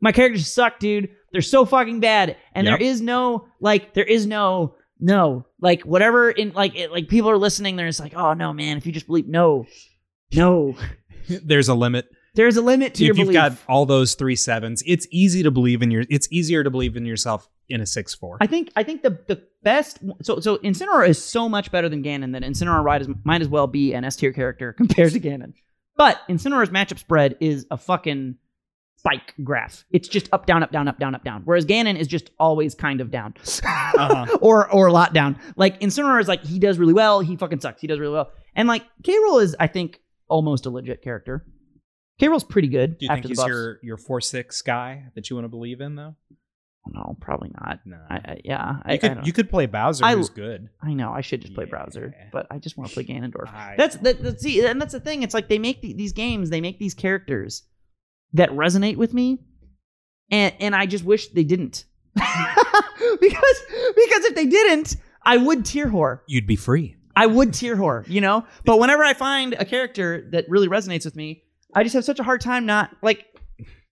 My 0.00 0.12
characters 0.12 0.46
suck, 0.46 0.78
dude. 0.78 1.08
They're 1.32 1.42
so 1.42 1.64
fucking 1.64 1.98
bad. 1.98 2.36
And 2.54 2.68
Yep. 2.68 2.78
there 2.78 2.86
is 2.88 3.00
no 3.00 3.48
like 3.60 3.94
there 3.94 4.04
is 4.04 4.26
no 4.28 4.76
no 5.00 5.44
like 5.60 5.82
whatever 5.82 6.30
in 6.30 6.52
like 6.52 6.76
it, 6.76 6.92
like 6.92 7.08
people 7.08 7.30
are 7.30 7.36
listening 7.36 7.74
they're 7.74 7.88
just 7.88 7.98
like, 7.98 8.14
"Oh 8.14 8.32
no, 8.32 8.52
man, 8.52 8.76
if 8.76 8.86
you 8.86 8.92
just 8.92 9.08
believe 9.08 9.26
no. 9.26 9.66
No. 10.32 10.76
There's 11.28 11.68
a 11.68 11.74
limit. 11.74 12.06
There's 12.34 12.56
a 12.56 12.62
limit 12.62 12.94
to 12.94 13.04
your. 13.04 13.12
if 13.12 13.18
you've 13.18 13.32
got 13.32 13.56
all 13.68 13.86
those 13.86 14.14
three 14.14 14.36
sevens, 14.36 14.82
it's 14.86 15.06
easy 15.10 15.42
to 15.42 15.50
believe 15.50 15.82
in 15.82 15.90
your. 15.90 16.04
It's 16.10 16.28
easier 16.30 16.64
to 16.64 16.70
believe 16.70 16.96
in 16.96 17.06
yourself 17.06 17.48
in 17.68 17.80
a 17.80 17.86
six 17.86 18.14
four. 18.14 18.38
I 18.40 18.46
think 18.46 18.70
I 18.76 18.82
think 18.82 19.02
the 19.02 19.18
the 19.26 19.42
best 19.62 19.98
so 20.22 20.40
so 20.40 20.58
Incineroar 20.58 21.08
is 21.08 21.22
so 21.22 21.48
much 21.48 21.70
better 21.70 21.88
than 21.88 22.02
Ganon 22.02 22.32
that 22.32 22.42
Incineroar 22.42 22.84
might 22.84 23.02
as, 23.02 23.08
might 23.24 23.40
as 23.42 23.48
well 23.48 23.66
be 23.66 23.94
an 23.94 24.04
S 24.04 24.16
tier 24.16 24.32
character 24.32 24.72
compared 24.76 25.12
to 25.12 25.20
Ganon. 25.20 25.54
But 25.96 26.20
Incineroar's 26.28 26.70
matchup 26.70 26.98
spread 26.98 27.36
is 27.40 27.66
a 27.70 27.76
fucking 27.76 28.36
spike 28.96 29.34
graph. 29.44 29.84
It's 29.92 30.08
just 30.08 30.28
up 30.32 30.46
down 30.46 30.62
up 30.64 30.72
down 30.72 30.88
up 30.88 30.98
down 30.98 31.14
up 31.14 31.22
down. 31.22 31.42
Whereas 31.44 31.64
Ganon 31.66 31.96
is 31.96 32.08
just 32.08 32.30
always 32.40 32.74
kind 32.74 33.00
of 33.00 33.10
down. 33.10 33.34
Uh-huh. 33.96 34.38
or 34.40 34.68
or 34.72 34.88
a 34.88 34.92
lot 34.92 35.14
down. 35.14 35.38
Like 35.56 35.78
Incineroar 35.80 36.20
is 36.20 36.26
like 36.26 36.44
he 36.44 36.58
does 36.58 36.78
really 36.78 36.92
well, 36.92 37.20
he 37.20 37.36
fucking 37.36 37.60
sucks. 37.60 37.80
He 37.80 37.86
does 37.86 38.00
really 38.00 38.12
well. 38.12 38.32
And 38.56 38.66
like 38.66 38.82
K-Rool 39.04 39.40
is 39.40 39.54
I 39.60 39.68
think 39.68 40.00
almost 40.28 40.66
a 40.66 40.70
legit 40.70 41.00
character. 41.00 41.46
K-Rool's 42.20 42.44
pretty 42.44 42.68
good 42.68 42.98
Do 42.98 43.06
you 43.06 43.12
think 43.12 43.26
he's 43.26 43.44
your 43.44 43.78
your 43.82 43.96
four 43.96 44.20
six 44.20 44.62
guy 44.62 45.04
that 45.14 45.28
you 45.30 45.36
want 45.36 45.44
to 45.44 45.48
believe 45.48 45.80
in 45.80 45.94
though? 45.96 46.14
No, 46.86 47.16
probably 47.20 47.50
not. 47.60 47.80
No. 47.86 47.96
I, 48.10 48.14
I 48.16 48.40
yeah, 48.44 48.74
you 48.74 48.80
I 48.84 48.96
could 48.98 49.14
don't- 49.14 49.26
you 49.26 49.32
could 49.32 49.48
play 49.48 49.64
Bowser, 49.66 50.04
I- 50.04 50.14
who's 50.14 50.28
good. 50.28 50.68
I 50.82 50.92
know 50.92 51.12
I 51.12 51.22
should 51.22 51.40
just 51.40 51.54
play 51.54 51.64
Yeah. 51.70 51.82
Bowser, 51.84 52.14
but 52.30 52.46
I 52.50 52.58
just 52.58 52.76
want 52.76 52.90
to 52.90 52.94
play 52.94 53.04
Ganondorf. 53.14 53.48
I 53.48 53.74
That's 53.78 53.96
that, 53.98 54.22
that. 54.22 54.40
See, 54.40 54.64
and 54.66 54.80
that's 54.80 54.92
the 54.92 55.00
thing. 55.00 55.22
It's 55.22 55.32
like 55.34 55.48
they 55.48 55.58
make 55.58 55.80
the, 55.80 55.94
these 55.94 56.12
games, 56.12 56.50
they 56.50 56.60
make 56.60 56.78
these 56.78 56.92
characters 56.94 57.62
that 58.34 58.50
resonate 58.50 58.96
with 58.96 59.14
me, 59.14 59.38
and 60.30 60.54
and 60.60 60.74
I 60.76 60.84
just 60.86 61.04
wish 61.04 61.28
they 61.28 61.44
didn't, 61.44 61.84
because 62.14 63.62
because 63.96 64.24
if 64.26 64.34
they 64.34 64.46
didn't, 64.46 64.96
I 65.22 65.36
would 65.38 65.64
tier 65.64 65.88
whore. 65.88 66.20
You'd 66.28 66.46
be 66.46 66.56
free. 66.56 66.96
I 67.16 67.26
would 67.26 67.54
tier 67.54 67.76
whore, 67.76 68.06
you 68.08 68.20
know. 68.20 68.44
But 68.64 68.78
whenever 68.78 69.04
I 69.04 69.14
find 69.14 69.54
a 69.54 69.64
character 69.64 70.28
that 70.32 70.46
really 70.48 70.68
resonates 70.68 71.04
with 71.04 71.14
me, 71.16 71.43
I 71.74 71.82
just 71.82 71.94
have 71.94 72.04
such 72.04 72.20
a 72.20 72.22
hard 72.24 72.40
time 72.40 72.66
not 72.66 72.90
like. 73.02 73.26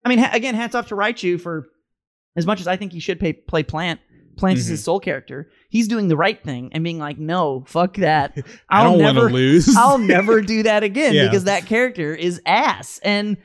I 0.04 0.08
mean, 0.08 0.18
ha- 0.18 0.30
again, 0.32 0.54
hats 0.54 0.74
off 0.74 0.88
to 0.88 0.94
Raichu 0.96 1.40
for 1.40 1.66
as 2.36 2.46
much 2.46 2.60
as 2.60 2.66
I 2.66 2.76
think 2.76 2.92
he 2.92 3.00
should 3.00 3.20
pay, 3.20 3.32
play 3.32 3.62
Plant. 3.62 4.00
Plant 4.36 4.58
is 4.58 4.66
Mhm. 4.66 4.70
his 4.70 4.82
soul 4.84 4.98
character. 4.98 5.50
He's 5.68 5.86
doing 5.88 6.08
the 6.08 6.16
right 6.16 6.42
thing 6.42 6.70
and 6.72 6.82
being 6.82 6.98
like, 6.98 7.18
no, 7.18 7.64
fuck 7.66 7.96
that. 7.98 8.36
I 8.70 8.78
I'll 8.82 8.92
don't 8.92 9.02
want 9.02 9.14
never, 9.16 9.28
to 9.28 9.34
lose. 9.34 9.76
I'll 9.78 9.98
never 9.98 10.40
do 10.40 10.62
that 10.64 10.82
again 10.82 11.12
Yeah. 11.14 11.24
because 11.26 11.44
that 11.44 11.66
character 11.66 12.14
is 12.14 12.40
ass, 12.46 12.98
and 13.04 13.36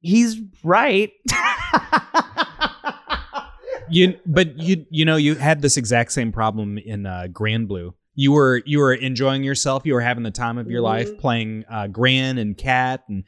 he's 0.00 0.40
right. 0.64 1.12
you 3.90 4.18
but 4.26 4.58
you 4.58 4.84
you 4.90 5.04
know 5.04 5.16
you 5.16 5.34
had 5.36 5.62
this 5.62 5.76
exact 5.76 6.12
same 6.12 6.32
problem 6.32 6.78
in 6.78 7.06
uh, 7.06 7.26
Granblue. 7.30 7.92
You 8.16 8.32
were 8.32 8.62
you 8.66 8.78
were 8.80 8.92
enjoying 8.94 9.44
yourself. 9.44 9.84
You 9.86 9.94
were 9.94 10.00
having 10.00 10.24
the 10.24 10.30
time 10.32 10.58
of 10.58 10.68
your 10.70 10.80
life 10.80 11.08
Mhm. 11.12 11.18
playing 11.18 11.64
uh, 11.70 11.86
Gran 11.86 12.38
and 12.38 12.56
Cat 12.56 13.02
and 13.08 13.22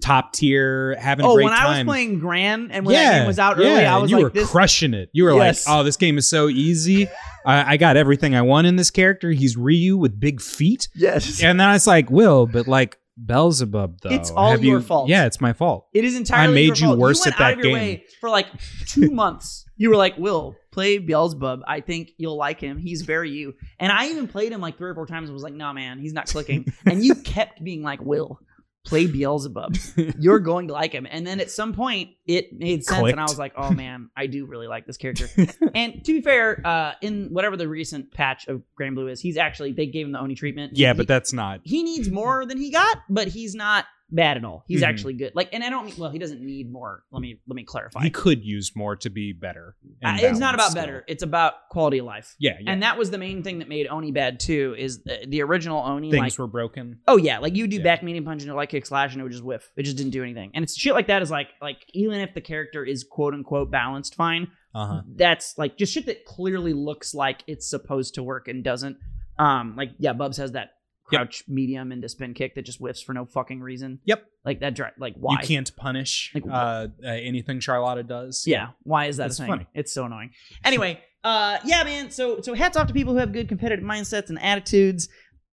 top 0.00 0.32
tier, 0.32 0.96
having 0.98 1.24
a 1.24 1.28
Oh, 1.28 1.34
great 1.34 1.44
when 1.44 1.52
time. 1.52 1.64
When 1.64 1.74
I 1.74 1.78
was 1.78 1.84
playing 1.86 2.18
Gran 2.18 2.70
and 2.72 2.84
when 2.86 2.94
that 2.94 3.18
game 3.18 3.26
was 3.26 3.38
out 3.38 3.58
early, 3.58 3.84
I 3.86 3.96
was 3.98 4.10
like 4.10 4.10
you 4.10 4.16
like, 4.24 4.34
were 4.34 4.40
this. 4.40 4.50
crushing 4.50 4.94
it. 4.94 5.10
You 5.12 5.24
were 5.24 5.34
Yes. 5.36 5.66
like, 5.66 5.76
"Oh, 5.76 5.82
this 5.84 5.96
game 5.96 6.18
is 6.18 6.28
so 6.28 6.48
easy. 6.48 7.08
I, 7.46 7.74
I 7.74 7.76
got 7.76 7.96
everything 7.96 8.34
I 8.34 8.42
want 8.42 8.66
in 8.66 8.76
this 8.76 8.90
character. 8.90 9.30
He's 9.30 9.56
Ryu 9.56 9.96
with 9.96 10.18
big 10.18 10.40
feet." 10.40 10.88
yes. 10.96 11.42
And 11.42 11.60
then 11.60 11.68
I 11.68 11.74
was 11.74 11.86
like, 11.86 12.10
"Will, 12.10 12.46
but 12.46 12.66
like 12.66 12.96
Beelzebub, 13.22 13.98
though, 14.02 14.08
It's 14.10 14.30
all 14.30 14.50
have 14.52 14.64
your 14.64 14.78
you, 14.78 14.84
fault. 14.84 15.08
Yeah, 15.08 15.26
it's 15.26 15.40
my 15.40 15.52
fault. 15.52 15.86
It 15.92 16.04
is 16.04 16.16
entirely. 16.16 16.50
I 16.52 16.54
made 16.54 16.78
you 16.78 16.86
fault. 16.88 16.98
worse 16.98 17.24
you 17.26 17.30
at 17.32 17.38
that 17.38 17.44
out 17.44 17.52
of 17.52 17.58
your 17.58 17.64
game. 17.66 17.74
way 17.74 18.04
for 18.20 18.30
like 18.30 18.46
two 18.88 19.10
months. 19.22 19.66
You 19.76 19.90
were 19.90 19.96
like, 19.96 20.16
"Will 20.18 20.56
play 20.72 20.98
Beelzebub. 20.98 21.60
I 21.68 21.80
think 21.80 22.10
you'll 22.16 22.36
like 22.36 22.58
him. 22.60 22.78
He's 22.78 23.02
very 23.02 23.30
you." 23.30 23.54
And 23.78 23.92
I 23.92 24.08
even 24.08 24.26
played 24.26 24.50
him 24.52 24.60
like 24.60 24.76
three 24.78 24.90
or 24.90 24.94
four 24.94 25.06
times. 25.06 25.28
and 25.28 25.34
was 25.34 25.42
like, 25.44 25.54
"No, 25.54 25.72
man, 25.72 26.00
he's 26.00 26.12
not 26.12 26.26
clicking." 26.26 26.72
and 26.86 27.04
you 27.04 27.14
kept 27.14 27.62
being 27.62 27.82
like, 27.82 28.00
"Will 28.02 28.40
play 28.84 29.06
Beelzebub. 29.06 29.76
You're 30.18 30.38
going 30.50 30.66
to 30.66 30.72
like 30.72 30.90
him." 30.92 31.06
And 31.08 31.24
then 31.24 31.38
at 31.38 31.52
some 31.52 31.72
point, 31.72 32.10
it 32.26 32.52
made 32.52 32.84
sense, 32.84 33.08
and 33.10 33.20
I 33.20 33.24
was 33.24 33.38
like, 33.38 33.52
"Oh 33.56 33.70
man, 33.70 34.10
I 34.16 34.26
do 34.26 34.44
really 34.46 34.66
like 34.66 34.86
this 34.86 34.96
character." 34.96 35.28
and 35.74 36.04
to 36.04 36.12
be 36.14 36.20
fair, 36.20 36.60
uh, 36.66 36.92
in 37.00 37.28
whatever 37.30 37.56
the 37.56 37.68
recent 37.68 38.10
patch 38.12 38.48
of 38.48 38.62
Granblue 38.80 39.10
is, 39.12 39.20
he's 39.20 39.36
actually 39.36 39.72
they 39.72 39.86
gave 39.86 40.06
him 40.06 40.12
the 40.12 40.18
Oni 40.20 40.34
treatment. 40.34 40.72
yeah, 40.76 40.92
He- 40.92 40.96
but 40.96 41.06
that's 41.06 41.32
not. 41.32 41.60
he 41.62 41.82
needs 41.84 42.10
more 42.10 42.44
than 42.44 42.58
he 42.58 42.70
got, 42.72 42.98
but 43.08 43.28
he's 43.28 43.54
not 43.54 43.84
bad 44.12 44.36
at 44.36 44.44
all. 44.44 44.64
He's 44.68 44.82
Mhm. 44.82 44.86
actually 44.88 45.14
good. 45.14 45.32
Like, 45.34 45.48
and 45.52 45.64
I 45.64 45.70
don't 45.70 45.86
mean 45.86 45.94
well, 45.98 46.10
he 46.10 46.18
doesn't 46.18 46.40
need 46.40 46.70
more. 46.70 47.02
Let 47.10 47.20
me 47.22 47.38
let 47.46 47.56
me 47.56 47.64
clarify. 47.64 48.02
He 48.02 48.10
could 48.10 48.44
use 48.44 48.76
more 48.76 48.94
to 48.96 49.10
be 49.10 49.32
better. 49.32 49.74
Uh, 50.04 50.18
it's 50.20 50.38
not 50.38 50.54
about 50.54 50.74
balanced 50.74 50.74
better. 50.76 51.04
It's 51.08 51.22
about 51.22 51.68
quality 51.70 51.98
of 51.98 52.06
life. 52.06 52.36
Yeah, 52.38 52.58
yeah. 52.60 52.70
And 52.70 52.82
that 52.82 52.98
was 52.98 53.10
the 53.10 53.18
main 53.18 53.42
thing 53.42 53.58
that 53.60 53.68
made 53.68 53.86
Oni 53.88 54.12
bad 54.12 54.38
too. 54.38 54.74
Is 54.78 55.02
the, 55.02 55.24
the 55.26 55.42
original 55.42 55.82
Oni 55.82 56.10
Things 56.10 56.20
like 56.20 56.38
were 56.38 56.46
broken. 56.46 56.98
oh 57.08 57.16
yeah, 57.16 57.38
like 57.38 57.56
you 57.56 57.66
do 57.66 57.78
Yeah. 57.78 57.82
back 57.82 58.02
medium 58.02 58.24
punch 58.24 58.42
and 58.44 58.54
like 58.54 58.68
kick 58.68 58.86
slash 58.86 59.12
and 59.12 59.20
it 59.20 59.24
would 59.24 59.32
just 59.32 59.44
whiff. 59.44 59.70
It 59.76 59.84
just 59.84 59.96
didn't 59.96 60.12
do 60.12 60.22
anything. 60.22 60.50
And 60.54 60.62
it's 60.62 60.76
shit 60.78 60.94
like 60.94 61.06
that 61.08 61.22
is 61.22 61.30
like 61.30 61.48
like 61.60 61.78
even 61.94 62.20
if 62.20 62.34
the 62.34 62.40
character 62.40 62.84
is 62.84 63.04
quote 63.04 63.34
unquote 63.34 63.70
balanced 63.70 64.14
fine, 64.14 64.48
Uh 64.74 64.86
huh. 64.86 65.02
that's 65.16 65.56
like 65.58 65.76
just 65.78 65.92
shit 65.92 66.06
that 66.06 66.24
clearly 66.26 66.72
looks 66.74 67.14
like 67.14 67.42
it's 67.46 67.68
supposed 67.68 68.14
to 68.14 68.22
work 68.22 68.48
and 68.48 68.62
doesn't. 68.62 68.96
Um, 69.38 69.74
like 69.76 69.92
yeah, 69.98 70.12
Bubs 70.12 70.36
has 70.36 70.52
that. 70.52 70.70
Crouch 71.16 71.44
medium 71.48 71.92
into 71.92 72.08
spin 72.08 72.34
kick 72.34 72.54
that 72.54 72.62
just 72.62 72.78
whiffs 72.78 73.02
for 73.02 73.12
no 73.14 73.24
fucking 73.24 73.60
reason. 73.60 74.00
Yep. 74.04 74.24
Like 74.44 74.60
that. 74.60 74.74
Dri- 74.74 74.86
like 74.98 75.14
why? 75.16 75.32
You 75.34 75.38
can't 75.46 75.74
punish 75.76 76.32
Like, 76.34 76.44
uh, 76.46 76.50
uh, 76.52 76.88
anything 77.06 77.60
Charlotta 77.60 78.02
does. 78.02 78.44
Yeah. 78.46 78.68
Why 78.82 79.06
is 79.06 79.16
that 79.18 79.26
It's 79.26 79.38
a 79.38 79.42
thing? 79.42 79.48
funny. 79.50 79.66
It's 79.74 79.92
so 79.92 80.04
annoying. 80.04 80.30
Anyway, 80.64 81.00
uh, 81.24 81.58
yeah, 81.64 81.84
man. 81.84 82.10
So 82.10 82.40
so 82.40 82.54
hats 82.54 82.76
off 82.76 82.88
to 82.88 82.92
people 82.94 83.12
who 83.12 83.18
have 83.20 83.32
good 83.32 83.48
competitive 83.48 83.84
mindsets 83.84 84.28
and 84.30 84.40
attitudes. 84.40 85.08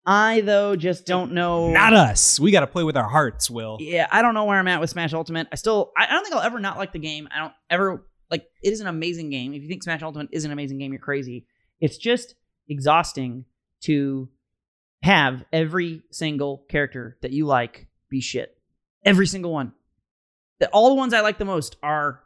I 0.09 0.39
though 0.41 0.77
just 0.77 1.05
don't 1.05 1.33
know. 1.33 1.69
Not 1.71 1.91
us. 1.93 2.39
We 2.39 2.51
got 2.51 2.61
to 2.61 2.67
play 2.67 2.85
with 2.85 2.95
our 2.95 3.09
hearts, 3.09 3.49
Will. 3.49 3.77
yeah, 3.81 4.07
I 4.09 4.21
don't 4.21 4.33
know 4.33 4.45
where 4.45 4.57
I'm 4.57 4.67
at 4.69 4.79
with 4.79 4.89
Smash 4.89 5.13
Ultimate. 5.13 5.47
I 5.51 5.55
still, 5.57 5.91
I, 5.97 6.05
I 6.05 6.11
don't 6.13 6.23
think 6.23 6.33
I'll 6.33 6.41
ever 6.43 6.59
not 6.59 6.77
like 6.77 6.93
the 6.93 6.99
game. 6.99 7.27
I 7.29 7.39
don't 7.39 7.53
ever 7.69 8.05
like. 8.31 8.45
It 8.63 8.71
is 8.71 8.79
an 8.79 8.87
amazing 8.87 9.29
game. 9.31 9.53
If 9.53 9.63
you 9.63 9.67
think 9.67 9.83
Smash 9.83 10.01
Ultimate 10.03 10.29
is 10.31 10.45
an 10.45 10.51
amazing 10.53 10.77
game, 10.77 10.93
you're 10.93 11.01
crazy. 11.01 11.45
It's 11.81 11.97
just 11.97 12.35
exhausting 12.69 13.43
to 13.81 14.29
have 15.03 15.43
every 15.53 16.03
single 16.11 16.65
character 16.69 17.17
that 17.21 17.31
you 17.31 17.45
like 17.45 17.87
be 18.09 18.21
shit. 18.21 18.57
Every 19.05 19.27
single 19.27 19.51
one. 19.51 19.73
The, 20.59 20.67
all 20.69 20.89
the 20.89 20.95
ones 20.95 21.13
I 21.13 21.21
like 21.21 21.37
the 21.37 21.45
most 21.45 21.77
are 21.83 22.21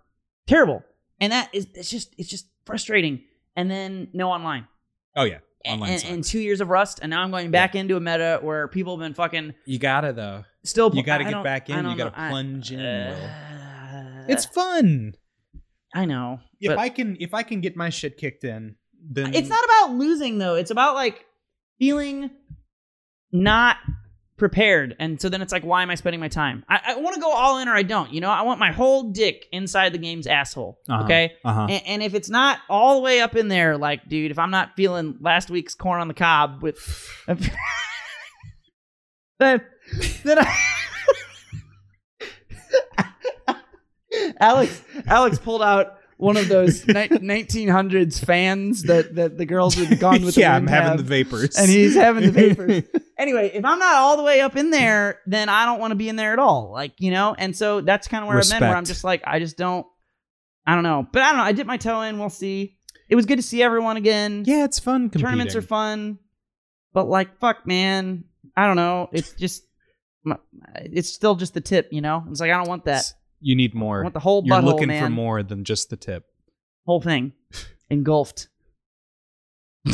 terrible, 0.48 0.84
and 1.20 1.32
that 1.34 1.50
is 1.54 1.68
it's 1.74 1.90
just 1.90 2.14
it's 2.18 2.30
just 2.30 2.48
frustrating. 2.66 3.22
And 3.56 3.70
then 3.70 4.08
no 4.14 4.32
online. 4.32 4.68
Oh 5.16 5.24
yeah, 5.26 5.40
online. 5.66 5.92
and, 5.92 6.06
and 6.06 6.24
two 6.24 6.40
years 6.40 6.62
of 6.62 6.70
Rust, 6.70 7.00
and 7.02 7.10
now 7.10 7.22
I'm 7.22 7.32
going 7.32 7.52
back 7.52 7.76
into 7.76 7.98
a 7.98 8.00
meta 8.00 8.40
where 8.42 8.70
people 8.70 8.98
have 8.98 9.06
been 9.06 9.14
fucking 9.14 9.54
you 9.66 9.78
gotta 9.80 10.14
though. 10.14 10.46
still. 10.64 10.96
You 10.96 11.04
gotta 11.04 11.26
I 11.26 11.32
get 11.32 11.44
back 11.44 11.70
in, 11.70 11.86
you 11.86 11.98
gotta 11.98 12.12
know. 12.12 12.12
I- 12.16 12.30
plunge 12.30 12.72
in, 12.72 12.80
uh, 12.80 14.26
It's 14.30 14.46
fun. 14.46 15.16
I 15.94 16.06
know. 16.06 16.40
If 16.62 16.78
I 16.78 16.88
can, 16.88 17.18
if 17.20 17.34
I 17.34 17.44
can 17.44 17.60
get 17.60 17.76
my 17.76 17.90
shit 17.90 18.18
kicked 18.18 18.46
in, 18.46 18.76
then 19.04 19.34
it's 19.34 19.50
not 19.50 19.64
about 19.66 19.96
losing 19.96 20.38
though. 20.38 20.56
It's 20.56 20.72
about 20.72 20.96
like 20.96 21.26
feeling 21.80 22.32
not 23.32 23.78
prepared, 24.38 24.96
and 24.98 25.22
so 25.22 25.30
then 25.30 25.42
it's 25.42 25.52
like, 25.52 25.64
why 25.64 25.84
am 25.84 25.92
I 25.92 25.96
spending 25.96 26.20
my 26.20 26.28
time? 26.28 26.66
I, 26.68 26.80
I 26.88 26.96
want 26.98 27.14
to 27.14 27.22
go 27.22 27.32
all 27.32 27.60
in 27.60 27.68
or 27.68 27.74
I 27.74 27.84
don't. 27.84 28.12
You 28.12 28.22
know, 28.22 28.30
I 28.30 28.42
want 28.42 28.60
my 28.60 28.72
whole 28.72 29.12
dick 29.12 29.46
inside 29.52 29.94
the 29.94 30.00
game's 30.00 30.26
asshole. 30.26 30.80
Uh-huh. 30.90 31.04
Okay. 31.04 31.34
Uh 31.46 31.54
huh. 31.54 31.68
And, 31.70 31.84
and 31.86 32.04
if 32.04 32.16
it's 32.16 32.30
not 32.30 32.60
all 32.68 32.96
the 32.96 33.02
way 33.02 33.22
up 33.22 33.36
in 33.36 33.50
there, 33.50 33.78
like, 33.78 34.10
dude, 34.10 34.32
if 34.32 34.40
I'm 34.40 34.52
not 34.52 34.76
feeling 34.76 35.18
last 35.22 35.52
week's 35.52 35.76
corn 35.76 36.02
on 36.02 36.08
the 36.08 36.16
cob 36.16 36.64
with, 36.64 36.80
then, 39.40 39.62
then 40.24 40.40
I. 40.40 40.58
Alex, 44.40 44.82
Alex 45.08 45.40
pulled 45.40 45.62
out 45.62 45.98
one 46.22 46.38
of 46.38 46.48
those 46.48 46.86
ni- 46.88 46.94
1900s 46.94 48.24
fans 48.24 48.84
that, 48.84 49.16
that 49.16 49.40
the 49.40 49.46
girls 49.46 49.76
with 49.76 50.00
Gone 50.00 50.24
with 50.24 50.36
the 50.36 50.42
yeah, 50.42 50.56
I'm 50.56 50.68
having 50.68 50.90
have, 50.90 50.98
the 50.98 51.04
vapors, 51.04 51.58
and 51.58 51.68
he's 51.68 51.96
having 51.96 52.24
the 52.24 52.32
vapors. 52.56 52.84
anyway, 53.18 53.52
if 53.54 53.66
I'm 53.66 53.80
not 53.80 53.96
all 53.96 54.18
the 54.18 54.24
way 54.24 54.40
up 54.40 54.56
in 54.56 54.70
there, 54.70 55.20
then 55.26 55.50
I 55.50 55.66
don't 55.66 55.80
want 55.80 55.92
to 55.92 55.96
be 55.96 56.10
in 56.10 56.16
there 56.18 56.32
at 56.32 56.40
all. 56.40 56.72
Like, 56.72 56.94
you 57.00 57.10
know, 57.10 57.36
and 57.36 57.58
so 57.58 57.82
that's 57.82 58.08
kind 58.08 58.24
of 58.24 58.28
where 58.28 58.38
I've 58.38 58.50
been, 58.50 58.62
where 58.62 58.78
I'm 58.78 58.86
just 58.86 59.04
like, 59.04 59.24
I 59.26 59.40
just 59.40 59.58
don't, 59.58 59.88
I 60.66 60.76
don't 60.76 60.84
know. 60.84 61.08
But 61.12 61.24
I 61.24 61.30
don't 61.30 61.38
know. 61.38 61.44
I 61.44 61.54
dipped 61.54 61.68
my 61.68 61.78
toe 61.78 62.02
in. 62.02 62.20
We'll 62.20 62.30
see. 62.30 62.78
It 63.10 63.16
was 63.16 63.26
good 63.26 63.38
to 63.38 63.44
see 63.44 63.64
everyone 63.64 63.98
again. 63.98 64.44
yeah, 64.46 64.64
it's 64.64 64.80
fun. 64.80 65.10
Competing. 65.10 65.26
Tournaments 65.26 65.56
are 65.56 65.64
fun. 65.64 66.20
But 66.94 67.10
like, 67.10 67.40
fuck, 67.40 67.66
man. 67.66 68.26
I 68.56 68.68
don't 68.68 68.76
know. 68.76 69.10
It's 69.12 69.34
just, 69.34 69.64
it's 70.76 71.10
still 71.10 71.36
just 71.36 71.56
the 71.56 71.62
tip, 71.62 71.90
you 71.92 72.02
know? 72.02 72.24
It's 72.30 72.40
like, 72.40 72.52
I 72.52 72.58
don't 72.58 72.70
want 72.70 72.86
that. 72.86 73.12
You 73.42 73.56
need 73.56 73.72
I 73.76 73.80
more. 73.80 74.04
want 74.04 74.14
the 74.14 74.20
whole 74.20 74.44
You're 74.46 74.56
butthole, 74.58 74.64
looking 74.64 74.88
man. 74.88 75.04
for 75.04 75.10
more 75.10 75.44
than 75.44 75.64
just 75.64 75.90
the 75.90 75.98
tip. 75.98 76.26
Whole 76.86 77.02
thing 77.02 77.34
engulfed. 77.90 78.48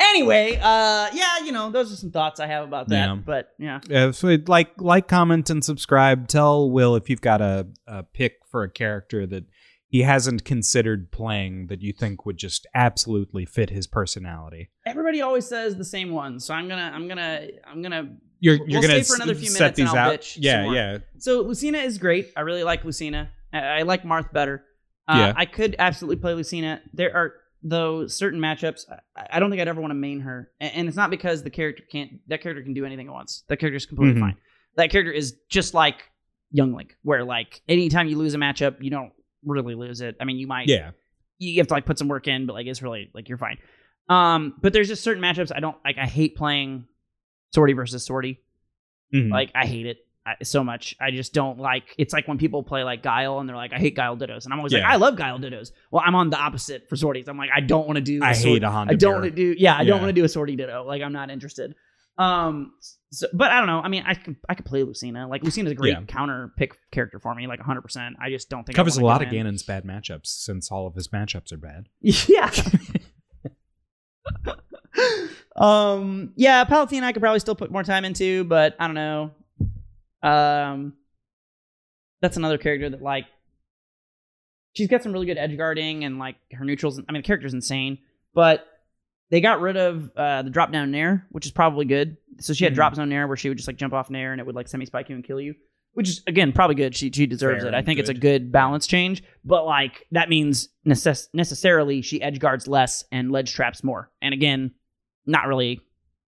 anyway, 0.00 0.56
uh, 0.56 1.08
yeah, 1.12 1.38
you 1.44 1.52
know, 1.52 1.70
those 1.70 1.92
are 1.92 1.96
some 1.96 2.10
thoughts 2.10 2.40
I 2.40 2.46
have 2.46 2.64
about 2.64 2.88
that. 2.88 3.06
Yeah. 3.08 3.14
But 3.14 3.50
yeah, 3.58 3.80
Uh, 3.92 4.12
so 4.12 4.36
like, 4.46 4.70
like, 4.80 5.08
comment, 5.08 5.50
and 5.50 5.64
subscribe. 5.64 6.28
Tell 6.28 6.70
Will 6.70 6.94
if 6.96 7.08
you've 7.10 7.20
got 7.20 7.40
a, 7.40 7.66
a 7.86 8.02
pick 8.02 8.34
for 8.50 8.62
a 8.62 8.70
character 8.70 9.26
that 9.26 9.44
he 9.90 10.02
hasn't 10.02 10.44
considered 10.44 11.10
playing 11.10 11.68
that 11.68 11.80
you 11.82 11.92
think 11.92 12.26
would 12.26 12.36
just 12.36 12.66
absolutely 12.74 13.46
fit 13.46 13.70
his 13.70 13.86
personality. 13.86 14.68
everybody 14.86 15.22
always 15.22 15.46
says 15.48 15.76
the 15.76 15.84
same 15.84 16.10
one, 16.12 16.38
so 16.40 16.52
I'm 16.54 16.68
gonna, 16.68 16.92
I'm 16.94 17.08
gonna, 17.08 17.48
I'm 17.66 17.82
gonna. 17.82 18.16
You're 18.40 18.58
We'll 18.58 18.68
you're 18.68 18.82
gonna 18.82 19.02
stay 19.02 19.16
for 19.16 19.16
another 19.16 19.34
few 19.34 19.48
set 19.48 19.60
minutes 19.60 19.78
and 19.80 19.88
these 19.88 19.94
I'll 19.94 20.10
out. 20.12 20.20
bitch 20.20 20.36
yeah, 20.40 20.72
yeah. 20.72 20.98
So 21.18 21.40
Lucina 21.42 21.78
is 21.78 21.98
great. 21.98 22.32
I 22.36 22.40
really 22.42 22.64
like 22.64 22.84
Lucina. 22.84 23.30
I, 23.52 23.58
I 23.58 23.82
like 23.82 24.02
Marth 24.04 24.32
better. 24.32 24.64
Uh, 25.08 25.14
Yeah. 25.16 25.32
I 25.36 25.46
could 25.46 25.74
absolutely 25.78 26.16
play 26.16 26.34
Lucina. 26.34 26.80
There 26.92 27.14
are 27.16 27.34
though 27.62 28.06
certain 28.06 28.38
matchups. 28.40 28.82
I, 29.16 29.26
I 29.32 29.40
don't 29.40 29.50
think 29.50 29.60
I'd 29.60 29.68
ever 29.68 29.80
want 29.80 29.90
to 29.90 29.96
main 29.96 30.20
her, 30.20 30.50
and, 30.60 30.72
and 30.74 30.88
it's 30.88 30.96
not 30.96 31.10
because 31.10 31.42
the 31.42 31.50
character 31.50 31.82
can't. 31.90 32.20
That 32.28 32.40
character 32.42 32.62
can 32.62 32.74
do 32.74 32.84
anything 32.84 33.08
at 33.08 33.12
once. 33.12 33.42
That 33.48 33.56
character 33.58 33.76
is 33.76 33.86
completely 33.86 34.14
Mhm. 34.20 34.24
fine. 34.24 34.36
That 34.76 34.90
character 34.90 35.10
is 35.10 35.34
just 35.48 35.74
like 35.74 36.04
Young 36.52 36.72
Link, 36.74 36.96
where 37.02 37.24
like 37.24 37.60
anytime 37.68 38.06
you 38.08 38.16
lose 38.18 38.34
a 38.34 38.38
matchup, 38.38 38.76
you 38.80 38.90
don't 38.90 39.12
really 39.44 39.74
lose 39.74 40.00
it. 40.00 40.16
I 40.20 40.24
mean, 40.24 40.36
you 40.38 40.46
might. 40.46 40.68
Yeah. 40.68 40.90
You 41.38 41.58
have 41.60 41.66
to 41.68 41.74
like 41.74 41.86
put 41.86 41.98
some 41.98 42.06
work 42.08 42.28
in, 42.28 42.46
but 42.46 42.52
like 42.52 42.66
it's 42.66 42.82
really 42.82 43.10
like 43.14 43.28
you're 43.28 43.38
fine. 43.38 43.58
Um, 44.08 44.54
but 44.60 44.72
there's 44.72 44.88
just 44.88 45.02
certain 45.02 45.22
matchups 45.22 45.50
I 45.54 45.60
don't 45.60 45.76
like. 45.84 45.98
I 45.98 46.06
hate 46.06 46.36
playing 46.36 46.86
Swordie 47.56 47.76
versus 47.76 48.06
Swordie. 48.08 48.38
Mhm. 49.14 49.30
Like 49.30 49.50
I 49.54 49.66
hate 49.66 49.86
it 49.86 49.98
so 50.42 50.62
much. 50.62 50.94
I 51.00 51.10
just 51.10 51.32
don't 51.32 51.58
like. 51.58 51.94
It's 51.96 52.12
like 52.12 52.28
when 52.28 52.36
people 52.36 52.62
play 52.62 52.84
like 52.84 53.02
Guile 53.02 53.38
and 53.38 53.48
they're 53.48 53.56
like, 53.56 53.72
I 53.72 53.78
hate 53.78 53.96
Guile 53.96 54.16
Dittos, 54.16 54.44
and 54.44 54.52
I'm 54.52 54.58
always 54.60 54.74
like, 54.74 54.82
I 54.82 54.96
love 54.96 55.16
Guile 55.16 55.38
Dittos. 55.38 55.72
Well, 55.90 56.02
I'm 56.04 56.14
on 56.14 56.28
the 56.28 56.36
opposite 56.36 56.86
for 56.88 56.96
swordies. 56.96 57.28
I'm 57.28 57.38
like, 57.38 57.48
I 57.54 57.60
don't 57.60 57.86
want 57.86 57.96
to 57.96 58.02
do. 58.02 58.20
I 58.22 58.32
a 58.32 58.36
hate 58.36 58.62
a 58.62 58.70
Honda. 58.70 58.92
I 58.92 58.96
don't 58.96 59.14
want 59.14 59.24
to 59.24 59.30
do. 59.30 59.54
Yeah, 59.58 59.74
I 59.76 59.84
don't 59.84 60.00
want 60.00 60.10
to 60.10 60.12
do 60.12 60.24
a 60.24 60.28
swordie 60.28 60.56
Ditto. 60.58 60.84
Like 60.86 61.00
I'm 61.02 61.12
not 61.12 61.30
interested. 61.30 61.74
Um, 62.18 62.72
so, 63.10 63.26
but 63.32 63.50
I 63.52 63.58
don't 63.58 63.68
know. 63.68 63.80
I 63.80 63.88
mean, 63.88 64.02
I 64.06 64.14
can 64.14 64.36
I 64.48 64.54
could 64.54 64.66
play 64.66 64.82
Lucina. 64.82 65.26
Like 65.28 65.42
Lucina's 65.44 65.72
a 65.72 65.76
great 65.76 65.94
Yeah. 65.94 66.02
counter 66.06 66.52
pick 66.58 66.76
character 66.90 67.18
for 67.20 67.34
me. 67.34 67.46
Like 67.46 67.60
100. 67.60 67.80
percent 67.80 68.16
I 68.20 68.28
just 68.28 68.50
don't 68.50 68.64
think 68.64 68.76
covers 68.76 68.98
a 68.98 69.04
lot 69.04 69.22
of 69.22 69.32
in. 69.32 69.46
Ganon's 69.46 69.62
bad 69.62 69.84
matchups 69.84 70.26
since 70.26 70.70
all 70.70 70.86
of 70.86 70.94
his 70.94 71.08
matchups 71.08 71.52
are 71.52 71.56
bad. 71.56 71.88
Yeah. 72.02 72.50
um. 75.58 76.32
Yeah, 76.36 76.64
Palutena 76.64 77.02
I 77.02 77.12
could 77.12 77.22
probably 77.22 77.40
still 77.40 77.54
put 77.54 77.70
more 77.70 77.82
time 77.82 78.04
into, 78.04 78.44
but 78.44 78.76
I 78.78 78.86
don't 78.86 78.94
know. 78.94 79.30
Um. 80.22 80.94
That's 82.20 82.36
another 82.36 82.58
character 82.58 82.88
that 82.90 83.02
like. 83.02 83.26
She's 84.74 84.88
got 84.88 85.02
some 85.02 85.12
really 85.12 85.26
good 85.26 85.38
edge 85.38 85.56
guarding 85.56 86.04
and 86.04 86.18
like 86.18 86.36
her 86.52 86.64
neutrals. 86.64 86.98
I 87.00 87.12
mean, 87.12 87.22
the 87.22 87.26
character's 87.26 87.54
insane, 87.54 87.98
but 88.34 88.64
they 89.30 89.40
got 89.40 89.60
rid 89.60 89.76
of 89.76 90.10
uh, 90.16 90.42
the 90.42 90.50
drop 90.50 90.70
down 90.72 90.90
nair, 90.90 91.26
which 91.30 91.46
is 91.46 91.52
probably 91.52 91.84
good. 91.84 92.16
So 92.40 92.52
she 92.52 92.64
had 92.64 92.72
Mhm. 92.74 92.76
drop 92.76 92.94
zone 92.94 93.08
nair 93.08 93.26
where 93.26 93.36
she 93.36 93.48
would 93.48 93.58
just 93.58 93.66
like 93.68 93.76
jump 93.76 93.92
off 93.92 94.08
nair 94.10 94.30
and 94.32 94.40
it 94.40 94.46
would 94.46 94.54
like 94.54 94.68
semi 94.68 94.84
spike 94.86 95.08
you 95.08 95.16
and 95.16 95.24
kill 95.24 95.40
you, 95.40 95.54
which 95.94 96.08
is 96.08 96.22
again 96.28 96.52
probably 96.52 96.76
good. 96.76 96.94
She 96.94 97.10
she 97.10 97.26
deserves 97.26 97.62
Fair 97.64 97.72
it. 97.72 97.74
I 97.74 97.82
think 97.82 97.98
it's 97.98 98.08
a 98.08 98.14
good. 98.14 98.20
good 98.44 98.52
balance 98.52 98.86
change, 98.86 99.24
but 99.44 99.64
like 99.66 100.06
that 100.12 100.28
means 100.28 100.68
necess- 100.86 101.28
necessarily 101.34 102.00
she 102.02 102.22
edge 102.22 102.38
guards 102.38 102.68
less 102.68 103.04
and 103.10 103.32
ledge 103.32 103.52
traps 103.52 103.82
more. 103.82 104.10
And 104.22 104.32
again, 104.32 104.72
not 105.28 105.46
really, 105.46 105.80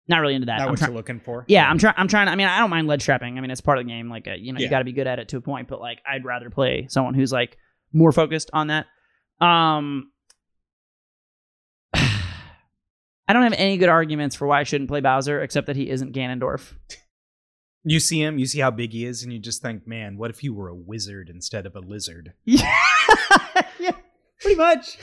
not 0.08 0.18
really 0.18 0.34
into 0.34 0.46
that. 0.46 0.58
Not 0.58 0.64
I'm 0.64 0.70
what 0.70 0.78
try- 0.78 0.88
you're 0.88 0.96
looking 0.96 1.20
for. 1.20 1.44
yeah, 1.48 1.68
I'm 1.70 1.78
trying. 1.78 1.94
I'm 1.96 2.08
trying. 2.08 2.28
I 2.28 2.34
mean, 2.36 2.46
I 2.48 2.58
don't 2.58 2.70
mind 2.70 2.86
ledge 2.86 3.04
trapping. 3.04 3.38
I 3.38 3.40
mean, 3.40 3.50
it's 3.50 3.60
part 3.62 3.78
of 3.78 3.84
the 3.84 3.90
game. 3.90 4.10
Like, 4.10 4.28
uh, 4.28 4.32
you 4.32 4.52
know, 4.52 4.60
you 4.60 4.68
got 4.68 4.80
to 4.80 4.84
be 4.84 4.92
good 4.92 5.06
at 5.06 5.18
it 5.18 5.28
to 5.28 5.38
a 5.38 5.40
point. 5.40 5.68
But 5.68 5.80
like, 5.80 6.00
I'd 6.06 6.24
rather 6.24 6.50
play 6.50 6.86
someone 6.90 7.14
who's 7.14 7.32
like 7.32 7.56
more 7.92 8.12
focused 8.12 8.50
on 8.52 8.66
that. 8.66 8.86
Um, 9.40 10.10
I 11.94 13.32
don't 13.32 13.42
have 13.42 13.54
any 13.54 13.78
good 13.78 13.88
arguments 13.88 14.36
for 14.36 14.46
why 14.46 14.60
I 14.60 14.64
shouldn't 14.64 14.90
play 14.90 15.00
Bowser, 15.00 15.40
except 15.42 15.68
that 15.68 15.76
he 15.76 15.88
isn't 15.88 16.14
Ganondorf. 16.14 16.74
You 17.82 17.98
see 18.00 18.20
him, 18.22 18.38
you 18.38 18.44
see 18.46 18.60
how 18.60 18.70
big 18.70 18.92
he 18.92 19.06
is, 19.06 19.22
and 19.22 19.32
you 19.32 19.38
just 19.38 19.62
think, 19.62 19.86
man, 19.86 20.18
what 20.18 20.30
if 20.30 20.44
you 20.44 20.52
were 20.52 20.68
a 20.68 20.74
wizard 20.74 21.30
instead 21.30 21.64
of 21.64 21.74
a 21.76 21.80
lizard? 21.80 22.34
Yeah, 22.44 23.62
yeah, 23.78 23.92
pretty 24.40 24.56
much. 24.56 24.98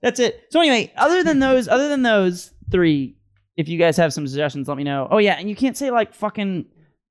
That's 0.00 0.18
it. 0.18 0.46
So 0.50 0.60
anyway, 0.60 0.92
other 0.96 1.22
than 1.22 1.40
those, 1.40 1.68
other 1.68 1.88
than 1.88 2.02
those 2.02 2.52
three, 2.70 3.16
if 3.56 3.68
you 3.68 3.78
guys 3.78 3.96
have 3.98 4.12
some 4.12 4.26
suggestions, 4.26 4.68
let 4.68 4.76
me 4.76 4.84
know. 4.84 5.08
Oh 5.10 5.18
yeah, 5.18 5.34
and 5.38 5.48
you 5.48 5.56
can't 5.56 5.76
say 5.76 5.90
like 5.90 6.14
fucking 6.14 6.66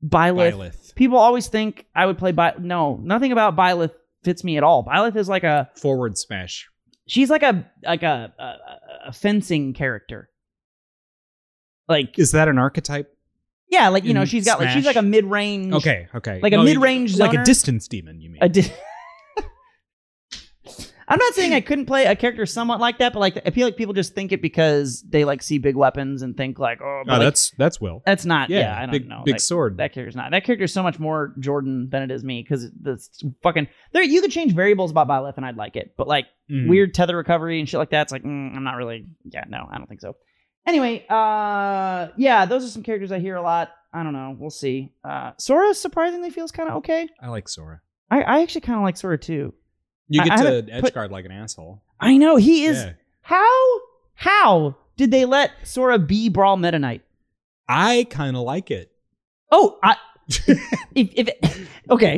Byleth. 0.05 0.53
Byleth. 0.53 0.95
People 0.95 1.17
always 1.17 1.47
think 1.47 1.85
I 1.95 2.05
would 2.05 2.17
play 2.17 2.31
By. 2.31 2.55
No, 2.59 2.97
nothing 3.03 3.31
about 3.31 3.55
Byleth 3.55 3.91
fits 4.23 4.43
me 4.43 4.57
at 4.57 4.63
all. 4.63 4.83
Byleth 4.83 5.15
is 5.15 5.29
like 5.29 5.43
a 5.43 5.69
Forward 5.75 6.17
smash. 6.17 6.67
she's 7.07 7.29
like 7.29 7.43
a 7.43 7.69
like 7.83 8.03
a 8.03 8.33
a, 8.39 8.53
a 9.09 9.13
fencing 9.13 9.73
character. 9.73 10.29
Like 11.87 12.17
Is 12.17 12.31
that 12.31 12.47
an 12.47 12.57
archetype? 12.57 13.13
yeah, 13.69 13.89
like 13.89 14.03
you 14.03 14.13
know 14.13 14.25
she's 14.25 14.45
got 14.45 14.59
like 14.59 14.69
she's 14.69 14.85
like 14.85 14.95
a 14.95 15.01
mid 15.01 15.25
range. 15.25 15.73
Okay, 15.73 16.07
okay. 16.15 16.39
Like 16.41 16.53
a 16.53 16.57
you- 16.57 16.63
mid-range 16.63 17.17
Like 17.17 17.33
a 17.33 17.43
distance 17.43 17.87
demon, 17.87 18.21
you 18.21 18.29
mean. 18.29 18.41
A 18.41 18.49
di- 18.49 18.71
I'm 21.11 21.19
not 21.19 21.33
saying 21.35 21.53
I 21.53 21.61
couldn't 21.69 21.85
play 21.85 22.05
a 22.05 22.15
character 22.15 22.45
somewhat 22.45 22.79
like 22.79 22.97
that, 22.99 23.13
but 23.13 23.19
like 23.19 23.39
I 23.45 23.51
feel 23.51 23.67
like 23.67 23.75
people 23.77 23.93
just 23.93 24.15
think 24.15 24.31
it 24.31 24.41
because 24.41 25.03
they 25.03 25.25
like 25.25 25.43
see 25.43 25.57
big 25.57 25.75
weapons 25.75 26.21
and 26.21 26.35
think 26.37 26.57
like, 26.57 26.79
oh, 26.81 27.03
oh, 27.05 27.11
like, 27.11 27.19
that's 27.19 27.51
that's 27.57 27.79
Will. 27.81 28.01
that's 28.05 28.25
not. 28.25 28.49
Yeah, 28.49 28.59
Yeah, 28.61 28.77
I 28.77 28.81
don't 28.85 28.91
big- 28.91 29.07
know. 29.09 29.21
big 29.25 29.35
that, 29.35 29.41
sword. 29.41 29.77
That 29.77 29.93
character's 29.93 30.15
not. 30.15 30.31
That 30.31 30.43
character's 30.45 30.73
so 30.73 30.81
much 30.81 30.97
more 30.99 31.35
Jordan 31.39 31.89
than 31.91 32.01
it 32.03 32.11
is 32.11 32.23
me 32.23 32.41
because 32.41 32.71
the 32.81 32.97
fucking 33.43 33.67
there. 33.91 34.01
You 34.03 34.21
could 34.21 34.31
change 34.31 34.53
variables 34.55 34.91
about 34.91 35.07
Byleth 35.07 35.37
and 35.37 35.45
I'd 35.45 35.57
like 35.57 35.75
it, 35.75 35.93
but 35.97 36.07
like 36.07 36.25
Mhm. 36.49 36.69
weird 36.69 36.93
tether 36.93 37.15
recovery 37.17 37.59
and 37.59 37.67
shit 37.69 37.77
like 37.79 37.91
that. 37.91 38.03
It's 38.03 38.11
like 38.11 38.23
mm, 38.23 38.55
I'm 38.55 38.63
not 38.63 38.75
really. 38.77 39.05
Yeah, 39.25 39.43
no, 39.49 39.67
I 39.71 39.77
don't 39.77 39.87
think 39.87 40.01
so. 40.01 40.15
Anyway, 40.67 41.05
uh, 41.09 42.09
yeah, 42.17 42.45
those 42.45 42.63
are 42.63 42.67
some 42.67 42.83
characters 42.83 43.11
I 43.11 43.19
hear 43.19 43.35
a 43.35 43.41
lot. 43.41 43.71
I 43.93 44.03
don't 44.03 44.13
know. 44.13 44.35
We'll 44.39 44.49
see. 44.51 44.93
Uh, 45.03 45.31
Sora 45.37 45.73
surprisingly 45.73 46.29
feels 46.29 46.51
kind 46.51 46.69
of 46.69 46.75
okay. 46.77 47.09
I 47.21 47.27
like 47.29 47.49
Sora. 47.49 47.81
I, 48.09 48.21
I 48.21 48.41
actually 48.41 48.61
kind 48.61 48.77
of 48.77 48.83
like 48.83 48.95
Sora 48.95 49.17
too. 49.17 49.53
You 50.11 50.23
get 50.23 50.39
I 50.39 50.43
to 50.43 50.69
edge 50.69 50.93
guard 50.93 51.09
like 51.09 51.23
an 51.23 51.31
asshole. 51.31 51.81
I 51.99 52.17
know 52.17 52.35
he 52.35 52.65
is. 52.65 52.77
Yeah. 52.77 52.93
How 53.21 53.79
how 54.15 54.75
did 54.97 55.09
they 55.09 55.23
let 55.23 55.51
Sora 55.63 55.97
be 55.97 56.27
Brawl 56.27 56.57
Meta 56.57 56.79
Knight? 56.79 57.01
I 57.69 58.05
kind 58.09 58.35
of 58.35 58.43
like 58.43 58.71
it. 58.71 58.91
Oh, 59.51 59.79
I. 59.81 59.95
if, 60.47 61.09
if 61.15 61.69
okay, 61.89 62.15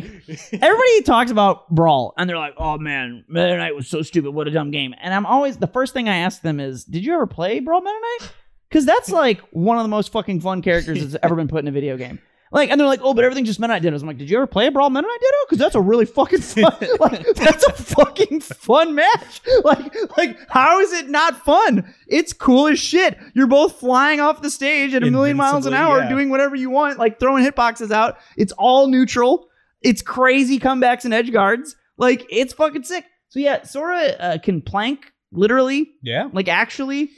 everybody 0.53 1.01
talks 1.03 1.31
about 1.31 1.69
Brawl 1.69 2.13
and 2.17 2.29
they're 2.29 2.37
like, 2.37 2.53
"Oh 2.57 2.77
man, 2.77 3.25
Meta 3.27 3.57
Knight 3.57 3.75
was 3.75 3.87
so 3.87 4.01
stupid. 4.01 4.31
What 4.31 4.47
a 4.47 4.51
dumb 4.51 4.71
game." 4.71 4.93
And 4.99 5.13
I'm 5.13 5.25
always 5.25 5.57
the 5.57 5.67
first 5.67 5.93
thing 5.93 6.09
I 6.09 6.17
ask 6.17 6.41
them 6.41 6.59
is, 6.59 6.83
"Did 6.83 7.05
you 7.05 7.13
ever 7.13 7.27
play 7.27 7.59
Brawl 7.59 7.81
Meta 7.81 7.99
Knight?" 7.99 8.31
Because 8.69 8.85
that's 8.85 9.09
like 9.09 9.39
one 9.51 9.77
of 9.77 9.83
the 9.83 9.89
most 9.89 10.11
fucking 10.11 10.41
fun 10.41 10.61
characters 10.63 11.01
that's 11.01 11.23
ever 11.23 11.35
been 11.35 11.47
put 11.47 11.59
in 11.59 11.67
a 11.67 11.71
video 11.71 11.95
game. 11.95 12.19
Like, 12.53 12.69
and 12.69 12.79
they're 12.79 12.87
like, 12.87 12.99
"Oh, 13.03 13.15
but 13.15 13.23
everything 13.25 13.45
just 13.45 13.59
Knight 13.59 13.81
Dittos." 13.81 14.01
I'm 14.01 14.07
like, 14.07 14.17
"Did 14.19 14.29
you 14.29 14.37
ever 14.37 14.45
play 14.45 14.67
a 14.67 14.71
Brawl 14.71 14.89
Knight 14.91 15.01
Ditto?" 15.03 15.37
Because 15.45 15.57
that's 15.57 15.73
a 15.73 15.81
really 15.81 16.05
fucking 16.05 16.41
fun. 16.41 16.71
like, 16.99 17.25
that's 17.35 17.63
a 17.65 17.73
fucking 17.73 18.41
fun 18.41 18.93
match. 18.93 19.41
Like, 19.63 19.95
like 20.17 20.37
how 20.49 20.79
is 20.79 20.93
it 20.93 21.09
not 21.09 21.43
fun? 21.43 21.93
It's 22.07 22.31
cool 22.31 22.67
as 22.67 22.79
shit. 22.79 23.17
You're 23.33 23.47
both 23.47 23.79
flying 23.79 24.19
off 24.19 24.43
the 24.43 24.51
stage 24.51 24.93
at 24.93 25.03
a 25.03 25.09
million 25.09 25.35
miles 25.35 25.65
an 25.65 25.73
hour, 25.73 25.99
yeah. 25.99 26.09
doing 26.09 26.29
whatever 26.29 26.55
you 26.55 26.69
want, 26.69 26.99
like 26.99 27.19
throwing 27.19 27.43
hitboxes 27.43 27.91
out. 27.91 28.17
It's 28.37 28.53
all 28.53 28.87
neutral. 28.87 29.47
It's 29.81 30.03
crazy 30.03 30.59
comebacks 30.59 31.05
and 31.05 31.13
edge 31.13 31.31
guards. 31.31 31.75
Like, 31.97 32.25
it's 32.29 32.53
fucking 32.53 32.83
sick. 32.83 33.05
So 33.29 33.39
yeah, 33.39 33.63
Sora 33.63 34.01
uh, 34.19 34.37
can 34.37 34.61
plank 34.61 35.11
literally 35.31 35.91
Yeah. 36.03 36.29
like 36.31 36.47
actually, 36.47 37.09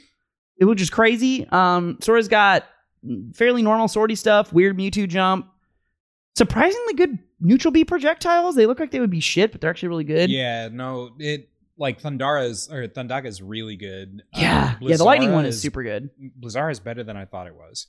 it 0.58 0.64
was 0.64 0.78
just 0.78 0.92
crazy. 0.92 1.46
Um, 1.50 1.98
Sora's 2.00 2.28
got 2.28 2.64
fairly 3.34 3.62
normal 3.62 3.88
swordie 3.88 4.16
stuff, 4.18 4.52
weird 4.52 4.76
Mewtwo 4.76 5.08
jump, 5.08 5.46
surprisingly 6.36 6.94
good 6.94 7.18
neutral 7.40 7.72
B 7.72 7.84
projectiles. 7.84 8.54
They 8.54 8.66
look 8.66 8.80
like 8.80 8.90
they 8.90 9.00
would 9.00 9.10
be 9.10 9.20
shit, 9.20 9.52
but 9.52 9.60
they're 9.60 9.70
actually 9.70 9.88
really 9.90 10.04
good. 10.04 10.30
Yeah, 10.30 10.68
no, 10.72 11.10
it 11.18 11.48
like 11.78 12.00
Thundara's 12.00 12.70
or 12.72 12.86
Thundaga's 12.88 13.42
really 13.42 13.76
good. 13.76 14.22
yeah, 14.34 14.76
Um, 14.80 14.88
yeah. 14.88 14.96
The 14.96 15.04
lightning 15.04 15.32
one 15.32 15.44
is 15.44 15.60
super 15.60 15.82
good. 15.82 16.10
Blizzara 16.40 16.72
is 16.72 16.80
better 16.80 17.04
than 17.04 17.16
I 17.16 17.26
thought 17.26 17.46
it 17.46 17.54
was. 17.54 17.88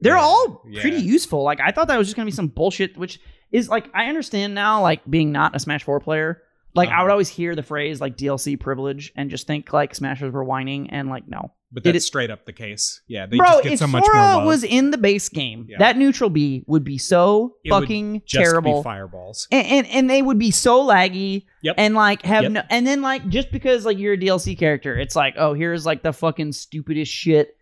They're 0.00 0.14
Yeah, 0.16 0.20
all 0.22 0.62
yeah. 0.68 0.80
pretty 0.80 0.98
useful. 0.98 1.42
Like 1.42 1.60
I 1.60 1.70
thought 1.72 1.88
that 1.88 1.98
was 1.98 2.06
just 2.08 2.16
gonna 2.16 2.26
be 2.26 2.32
some 2.32 2.48
bullshit, 2.48 2.96
which 2.96 3.20
is 3.52 3.68
like 3.68 3.88
I 3.94 4.06
understand 4.06 4.54
now. 4.54 4.82
Like 4.82 5.08
being 5.08 5.32
not 5.32 5.54
a 5.56 5.60
Smash 5.60 5.84
Four 5.84 6.00
player, 6.00 6.42
like 6.74 6.88
I 6.88 6.92
Uh-huh. 6.94 7.02
would 7.04 7.10
always 7.12 7.28
hear 7.28 7.54
the 7.56 7.62
phrase 7.62 8.00
like 8.00 8.16
DLC 8.16 8.58
privilege 8.58 9.12
and 9.16 9.30
just 9.30 9.46
think 9.46 9.72
like 9.72 9.94
Smashers 9.94 10.32
were 10.32 10.44
whining 10.44 10.90
and 10.90 11.08
like 11.08 11.26
no, 11.28 11.52
But 11.70 11.82
It 11.82 11.84
that's 11.92 11.96
is- 11.98 12.06
straight 12.06 12.30
up 12.30 12.46
the 12.46 12.52
case. 12.54 13.02
Yeah, 13.08 13.26
they 13.26 13.36
bro. 13.36 13.46
just 13.46 13.62
get 13.64 13.72
if 13.74 13.78
so 13.80 13.86
much 13.86 14.02
Sora 14.06 14.16
more 14.16 14.24
love. 14.36 14.44
was 14.46 14.64
in 14.64 14.90
the 14.90 14.96
base 14.96 15.28
game, 15.28 15.66
Yeah. 15.68 15.76
that 15.80 15.98
neutral 15.98 16.30
B 16.30 16.64
would 16.66 16.82
be 16.82 16.96
so 16.96 17.56
It 17.62 17.70
would 17.72 17.80
fucking 17.82 18.22
just 18.26 18.42
terrible. 18.50 18.80
be 18.80 18.84
fireballs. 18.84 19.46
and, 19.50 19.66
and 19.66 19.86
and 19.88 20.08
they 20.10 20.22
would 20.22 20.38
be 20.38 20.50
so 20.50 20.82
laggy 20.86 21.44
Yep. 21.62 21.74
and 21.76 21.94
like 21.94 22.22
have 22.22 22.44
Yep. 22.44 22.52
no 22.52 22.62
and 22.70 22.86
then 22.86 23.02
like 23.02 23.28
just 23.28 23.50
because 23.50 23.84
like 23.84 23.98
you're 23.98 24.14
a 24.14 24.18
DLC 24.18 24.58
character 24.58 24.98
it's 24.98 25.14
like 25.14 25.34
oh 25.36 25.52
here's 25.52 25.84
like 25.84 26.02
the 26.02 26.12
fucking 26.14 26.52
stupidest 26.52 27.12
shit 27.12 27.54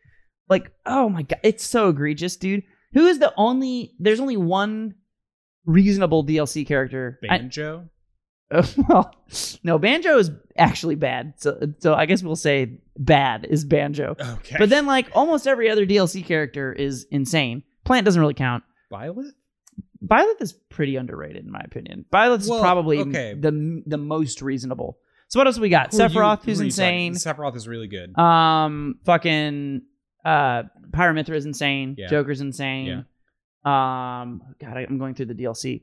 like 0.49 0.71
oh 0.87 1.09
my 1.09 1.23
god 1.23 1.41
it's 1.43 1.65
so 1.65 1.89
egregious 1.89 2.37
dude 2.37 2.63
who 2.93 3.07
is 3.07 3.19
the 3.19 3.33
only 3.37 3.93
there's 3.99 4.21
only 4.21 4.37
one 4.37 4.95
reasonable 5.65 6.25
DLC 6.25 6.65
character 6.67 7.19
I- 7.29 7.39
Well 8.88 9.12
no 9.64 9.78
Banjo 9.78 10.18
is 10.18 10.30
actually 10.57 10.94
bad 10.94 11.34
so 11.36 11.59
so 11.78 11.94
I 11.94 12.07
guess 12.07 12.22
we'll 12.22 12.36
say 12.36 12.78
bad 12.97 13.44
is 13.51 13.64
Banjo 13.64 14.14
okay. 14.20 14.57
but 14.59 14.68
then 14.70 14.86
like 14.86 15.09
almost 15.14 15.47
every 15.47 15.68
other 15.68 15.84
DLC 15.86 16.24
character 16.24 16.72
is 16.72 17.07
insane 17.11 17.62
Plant 17.84 18.05
doesn't 18.05 18.20
really 18.20 18.34
count 18.34 18.62
Violet. 18.90 19.34
Violet 20.01 20.36
is 20.40 20.53
pretty 20.53 20.94
underrated 20.97 21.44
in 21.44 21.51
my 21.51 21.61
opinion. 21.64 22.05
Violet 22.12 22.40
is 22.42 22.49
Well, 22.49 22.61
probably 22.61 23.01
okay. 23.01 23.34
the 23.34 23.82
the 23.86 23.97
most 23.99 24.42
reasonable. 24.42 24.99
So 25.28 25.40
what 25.40 25.47
else 25.49 25.59
we 25.59 25.68
got? 25.68 25.92
Who 25.92 25.99
are 26.01 26.03
you- 26.09 26.09
Sephiroth, 26.14 26.40
who 26.44 26.51
who's 26.53 26.61
insane. 26.61 27.14
Sephiroth 27.14 27.57
is 27.57 27.66
really 27.66 27.88
good. 27.88 28.16
Um, 28.16 29.01
fucking 29.05 29.82
uh, 30.24 30.64
Pyra/Mythra 30.90 31.34
is 31.34 31.47
insane. 31.47 31.97
Yeah. 31.99 32.07
Joker's 32.09 32.40
insane. 32.40 33.05
Yeah. 33.64 34.20
Um, 34.22 34.42
God, 34.61 34.76
I, 34.76 34.86
I'm 34.88 34.99
going 34.99 35.14
through 35.16 35.26
the 35.26 35.34
DLC. 35.34 35.82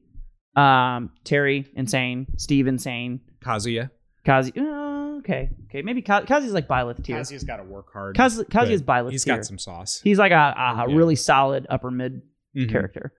Um, 0.56 1.10
Terry 1.24 1.66
insane. 1.76 2.28
Steve 2.38 2.68
insane. 2.68 3.22
Kazuya. 3.44 3.90
Kazi. 4.26 4.54
Uh, 4.56 5.18
okay, 5.20 5.50
okay, 5.66 5.82
maybe 5.82 6.02
Ka- 6.02 6.22
Kazi's 6.24 6.54
like 6.54 6.68
Byleth 6.68 7.04
tier. 7.04 7.18
Kazuya's 7.18 7.44
got 7.44 7.58
to 7.58 7.64
work 7.64 7.92
hard. 7.92 8.16
Kazi, 8.16 8.46
Kazi 8.46 8.68
but 8.68 8.72
is 8.74 8.82
Byleth 8.84 9.12
He's 9.12 9.24
tier. 9.26 9.36
got 9.36 9.46
some 9.46 9.58
sauce. 9.58 10.00
He's 10.04 10.18
like 10.20 10.32
a, 10.32 10.36
a 10.36 10.86
Yeah. 10.90 10.96
really 10.96 11.16
solid 11.16 11.66
upper 11.70 11.92
mid 11.92 12.22
Mhm. 12.56 12.70
character. 12.72 13.14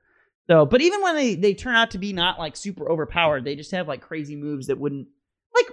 So, 0.49 0.65
but 0.67 0.81
even 0.81 1.03
when 1.03 1.17
they 1.17 1.35
they 1.35 1.55
turn 1.55 1.75
out 1.75 1.91
to 1.93 1.99
be 1.99 2.13
not 2.13 2.39
like 2.39 2.55
super 2.57 2.89
overpowered, 2.91 3.45
they 3.45 3.57
just 3.57 3.71
have 3.73 3.89
like 3.89 4.01
crazy 4.01 4.37
moves 4.37 4.67
that 4.69 4.79
wouldn't 4.79 5.09
like. 5.55 5.67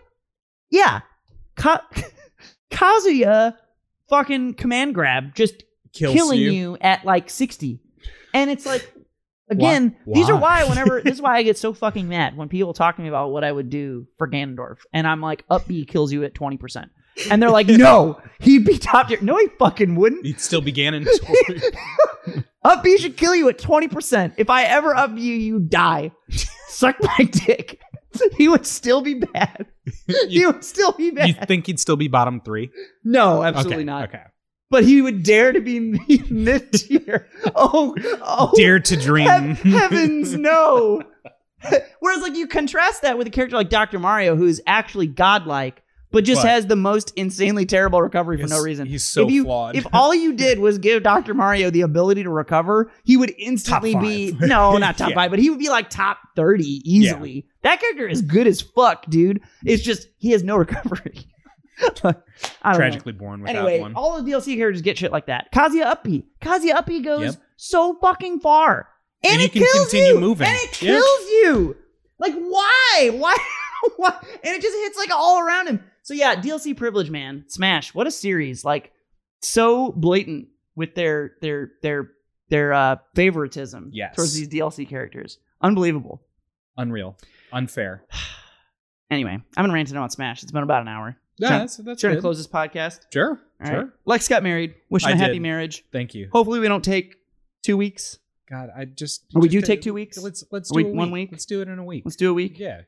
Yeah, 0.70 1.02
Ka- 1.56 1.86
Kazuya, 2.72 3.56
fucking 4.10 4.54
command 4.56 4.96
grab, 4.96 5.36
just 5.36 5.64
Kills 5.94 6.14
killing 6.14 6.40
you. 6.40 6.52
you. 6.52 6.78
at 6.82 7.06
like 7.06 7.30
sixty, 7.30 7.80
and 8.34 8.50
it's 8.50 8.66
like. 8.66 8.92
Again, 9.52 9.96
Why- 10.06 10.16
these 10.16 10.30
are 10.30 10.36
why? 10.36 10.64
why 10.64 10.70
whenever 10.70 11.02
this 11.02 11.16
is 11.16 11.22
why 11.22 11.36
I 11.38 11.44
get 11.44 11.58
so 11.58 11.74
fucking 11.74 12.08
mad 12.08 12.36
when 12.38 12.50
people 12.50 12.74
talk 12.74 12.96
to 12.96 13.02
me 13.02 13.08
about 13.10 13.32
what 13.32 13.44
I 13.44 13.52
would 13.52 13.70
do 13.70 14.08
for 14.18 14.28
Ganondorf, 14.28 14.78
and 14.94 15.06
I'm 15.06 15.22
like, 15.22 15.44
up 15.50 15.68
B 15.68 15.86
kills 15.86 16.12
you 16.12 16.24
at 16.24 16.34
twenty 16.34 16.58
percent, 16.58 16.90
and 17.30 17.42
they're 17.42 17.52
like, 17.52 17.68
no, 17.68 18.20
he'd 18.40 18.66
be 18.66 18.78
top 18.78 19.10
tier. 19.10 19.22
No, 19.22 19.38
he 19.38 19.48
fucking 19.60 19.96
wouldn't. 19.96 20.26
He'd 20.26 20.40
still 20.40 20.62
be 20.62 20.74
Ganon. 20.74 21.06
Up 22.64 22.84
B 22.84 22.98
should 22.98 23.18
kill 23.18 23.36
you 23.36 23.50
at 23.50 23.58
20%. 23.58 24.36
If 24.38 24.50
I 24.50 24.64
ever 24.66 24.96
up 24.96 25.12
you, 25.16 25.34
you 25.34 25.60
die. 25.60 26.12
Suck 26.68 26.96
my 27.02 27.24
dick. 27.26 27.80
He 28.38 28.48
would 28.48 28.68
still 28.68 29.02
be 29.02 29.16
bad. 29.16 29.66
he 30.06 30.40
you, 30.42 30.48
would 30.48 30.64
still 30.64 30.92
be 30.92 31.12
bad. 31.12 31.30
you 31.30 31.34
think 31.34 31.66
he'd 31.66 31.80
still 31.80 31.96
be 31.96 32.08
bottom 32.08 32.42
three? 32.42 32.70
no, 33.04 33.42
absolutely 33.42 33.78
okay, 33.78 33.84
not. 33.84 34.10
Okay. 34.10 34.22
But 34.72 34.84
he 34.86 35.02
would 35.04 35.22
dare 35.22 35.52
to 35.52 35.60
be 35.62 35.80
mid 36.32 36.72
tier. 36.74 37.28
Oh, 37.56 37.96
oh. 38.24 38.52
Dare 38.56 38.80
to 38.80 38.98
dream. 38.98 39.28
hev- 39.28 39.60
heavens, 39.60 40.34
no. 40.38 41.04
Whereas, 42.00 42.22
like, 42.24 42.36
you 42.36 42.48
contrast 42.48 43.04
that 43.04 43.18
with 43.20 43.28
a 43.28 43.30
character 43.30 43.56
like 43.56 43.70
Dr. 43.70 44.00
Mario, 44.00 44.36
who 44.36 44.48
is 44.48 44.62
actually 44.66 45.06
godlike, 45.08 45.84
but 46.10 46.24
just 46.24 46.42
But- 46.42 46.50
has 46.50 46.66
the 46.68 46.76
most 46.76 47.14
insanely 47.16 47.66
terrible 47.66 48.02
recovery 48.02 48.42
for 48.42 48.48
no 48.48 48.62
reason. 48.64 48.88
He's 48.88 49.04
so 49.04 49.26
if 49.26 49.32
you, 49.32 49.44
flawed. 49.44 49.76
If 49.76 49.86
all 49.94 50.16
you 50.16 50.34
did 50.34 50.58
was 50.60 50.78
give 50.80 51.04
Dr. 51.04 51.34
Mario 51.36 51.70
the 51.70 51.82
ability 51.82 52.24
to 52.24 52.30
recover, 52.30 52.92
he 53.04 53.16
would 53.18 53.34
instantly 53.38 53.94
be 53.96 54.32
no, 54.40 54.78
not 54.78 54.98
top 54.98 55.10
Yeah. 55.10 55.16
five, 55.16 55.30
but 55.32 55.40
he 55.40 55.50
would 55.52 55.60
be 55.60 55.70
like 55.70 55.90
top 55.90 56.18
30 56.36 56.64
easily. 56.90 57.46
That 57.64 57.80
character 57.80 58.08
is 58.08 58.22
good 58.24 58.48
as 58.48 58.60
fuck, 58.62 59.06
dude. 59.08 59.42
It's 59.64 59.84
just 59.84 60.08
he 60.18 60.32
has 60.32 60.44
no 60.44 60.56
recovery. 60.58 61.20
Don't 61.96 62.04
know. 62.04 62.74
tragically 62.74 63.14
born 63.14 63.42
without 63.42 63.56
Anyway, 63.56 63.80
one. 63.80 63.94
all 63.96 64.22
the 64.22 64.30
DLC 64.32 64.56
characters 64.58 64.82
get 64.82 64.98
shit 64.98 65.12
like 65.12 65.26
that. 65.28 65.52
Kazuya 65.54 65.86
Uppy. 65.86 66.26
Kazuya 66.42 66.76
Uppy 66.76 67.00
goes 67.02 67.22
Yep. 67.24 67.36
so 67.58 67.98
fucking 68.02 68.40
far. 68.40 68.88
And, 69.24 69.34
And 69.34 69.42
it 69.44 69.52
kills 69.52 69.94
you. 69.94 70.20
moving. 70.20 70.48
And 70.48 70.58
it 70.62 70.72
kills 70.72 71.30
you. 71.30 71.76
Like, 72.20 72.34
why? 72.34 73.10
Why? 73.16 73.36
why? 73.98 74.16
And 74.44 74.56
it 74.56 74.62
just 74.62 74.76
hits 74.78 74.98
like 74.98 75.10
all 75.12 75.40
around 75.40 75.68
him. 75.68 75.84
So 76.04 76.14
yeah, 76.14 76.36
DLC 76.36 76.76
privilege, 76.78 77.10
man. 77.10 77.46
Smash. 77.48 77.94
What 77.96 78.06
a 78.08 78.12
series. 78.12 78.64
Like, 78.66 78.92
so 79.42 79.92
blatant 79.92 80.48
with 80.76 80.94
their 80.96 81.34
their 81.42 81.72
their 81.82 82.12
their 82.50 82.74
uh 82.74 82.96
favoritism 83.16 83.90
Yes. 83.94 84.16
towards 84.16 84.34
these 84.36 84.48
DLC 84.50 84.88
characters. 84.88 85.40
Unbelievable. 85.62 86.22
Unreal. 86.78 87.18
Unfair. 87.52 88.04
Anyway, 89.10 89.38
I've 89.58 89.64
been 89.66 89.74
ranting 89.74 89.96
rant 89.96 90.04
on 90.04 90.10
Smash. 90.10 90.42
It's 90.42 90.54
been 90.54 90.64
about 90.64 90.84
an 90.84 90.88
hour. 90.88 91.18
Yeah, 91.42 91.48
Trying- 91.48 91.60
that's, 91.62 91.78
that's 91.78 92.02
Trying 92.02 92.16
to 92.16 92.22
close 92.22 92.38
this 92.38 92.48
podcast. 92.48 93.02
Sure. 93.12 93.40
All 93.62 93.68
sure. 93.68 93.78
right. 93.80 93.88
Lex 94.06 94.28
got 94.28 94.44
married. 94.44 94.76
Wish 94.90 95.04
him 95.04 95.10
I 95.10 95.12
a 95.14 95.18
happy 95.18 95.34
did. 95.34 95.42
marriage. 95.42 95.84
Thank 95.92 96.14
you. 96.16 96.30
Hopefully, 96.32 96.60
we 96.60 96.68
don't 96.68 96.84
take 96.84 97.16
two 97.64 97.78
weeks. 97.78 98.20
God, 98.50 98.70
I 98.76 98.86
just. 98.86 99.26
Or 99.36 99.42
we 99.42 99.50
just 99.50 99.66
do 99.66 99.74
take 99.74 99.82
two 99.82 99.94
weeks? 99.94 100.18
Let's 100.18 100.44
let's 100.52 100.70
do 100.72 100.78
we- 100.78 100.86
a 100.86 100.94
one 100.94 101.12
week. 101.12 101.30
week? 101.30 101.32
Let's 101.34 101.46
do 101.46 101.62
it 101.62 101.68
in 101.68 101.78
a 101.80 101.84
week. 101.84 102.04
Let's 102.06 102.16
do 102.16 102.32
a 102.32 102.34
week. 102.34 102.58
Yeah. 102.60 102.82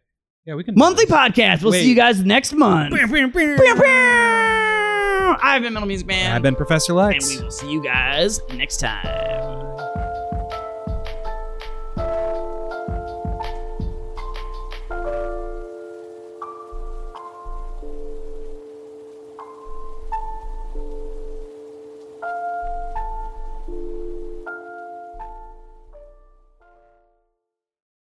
Yeah, 0.46 0.56
we 0.56 0.64
can. 0.64 0.76
Monthly 0.76 1.06
podcast. 1.06 1.64
We'll 1.64 1.74
see 1.74 1.88
you 1.90 1.96
guys 1.96 2.24
next 2.24 2.54
month. 2.54 2.94
I've 5.42 5.62
been 5.62 5.74
Metal 5.74 5.88
Music 5.88 6.08
Man. 6.08 6.36
I've 6.36 6.42
been 6.42 6.56
Professor 6.56 6.92
and 6.92 6.98
Lex. 6.98 7.30
we 7.38 7.44
will 7.44 7.52
see 7.52 7.72
you 7.72 7.84
guys 7.84 8.40
next 8.54 8.78
time. 8.78 9.33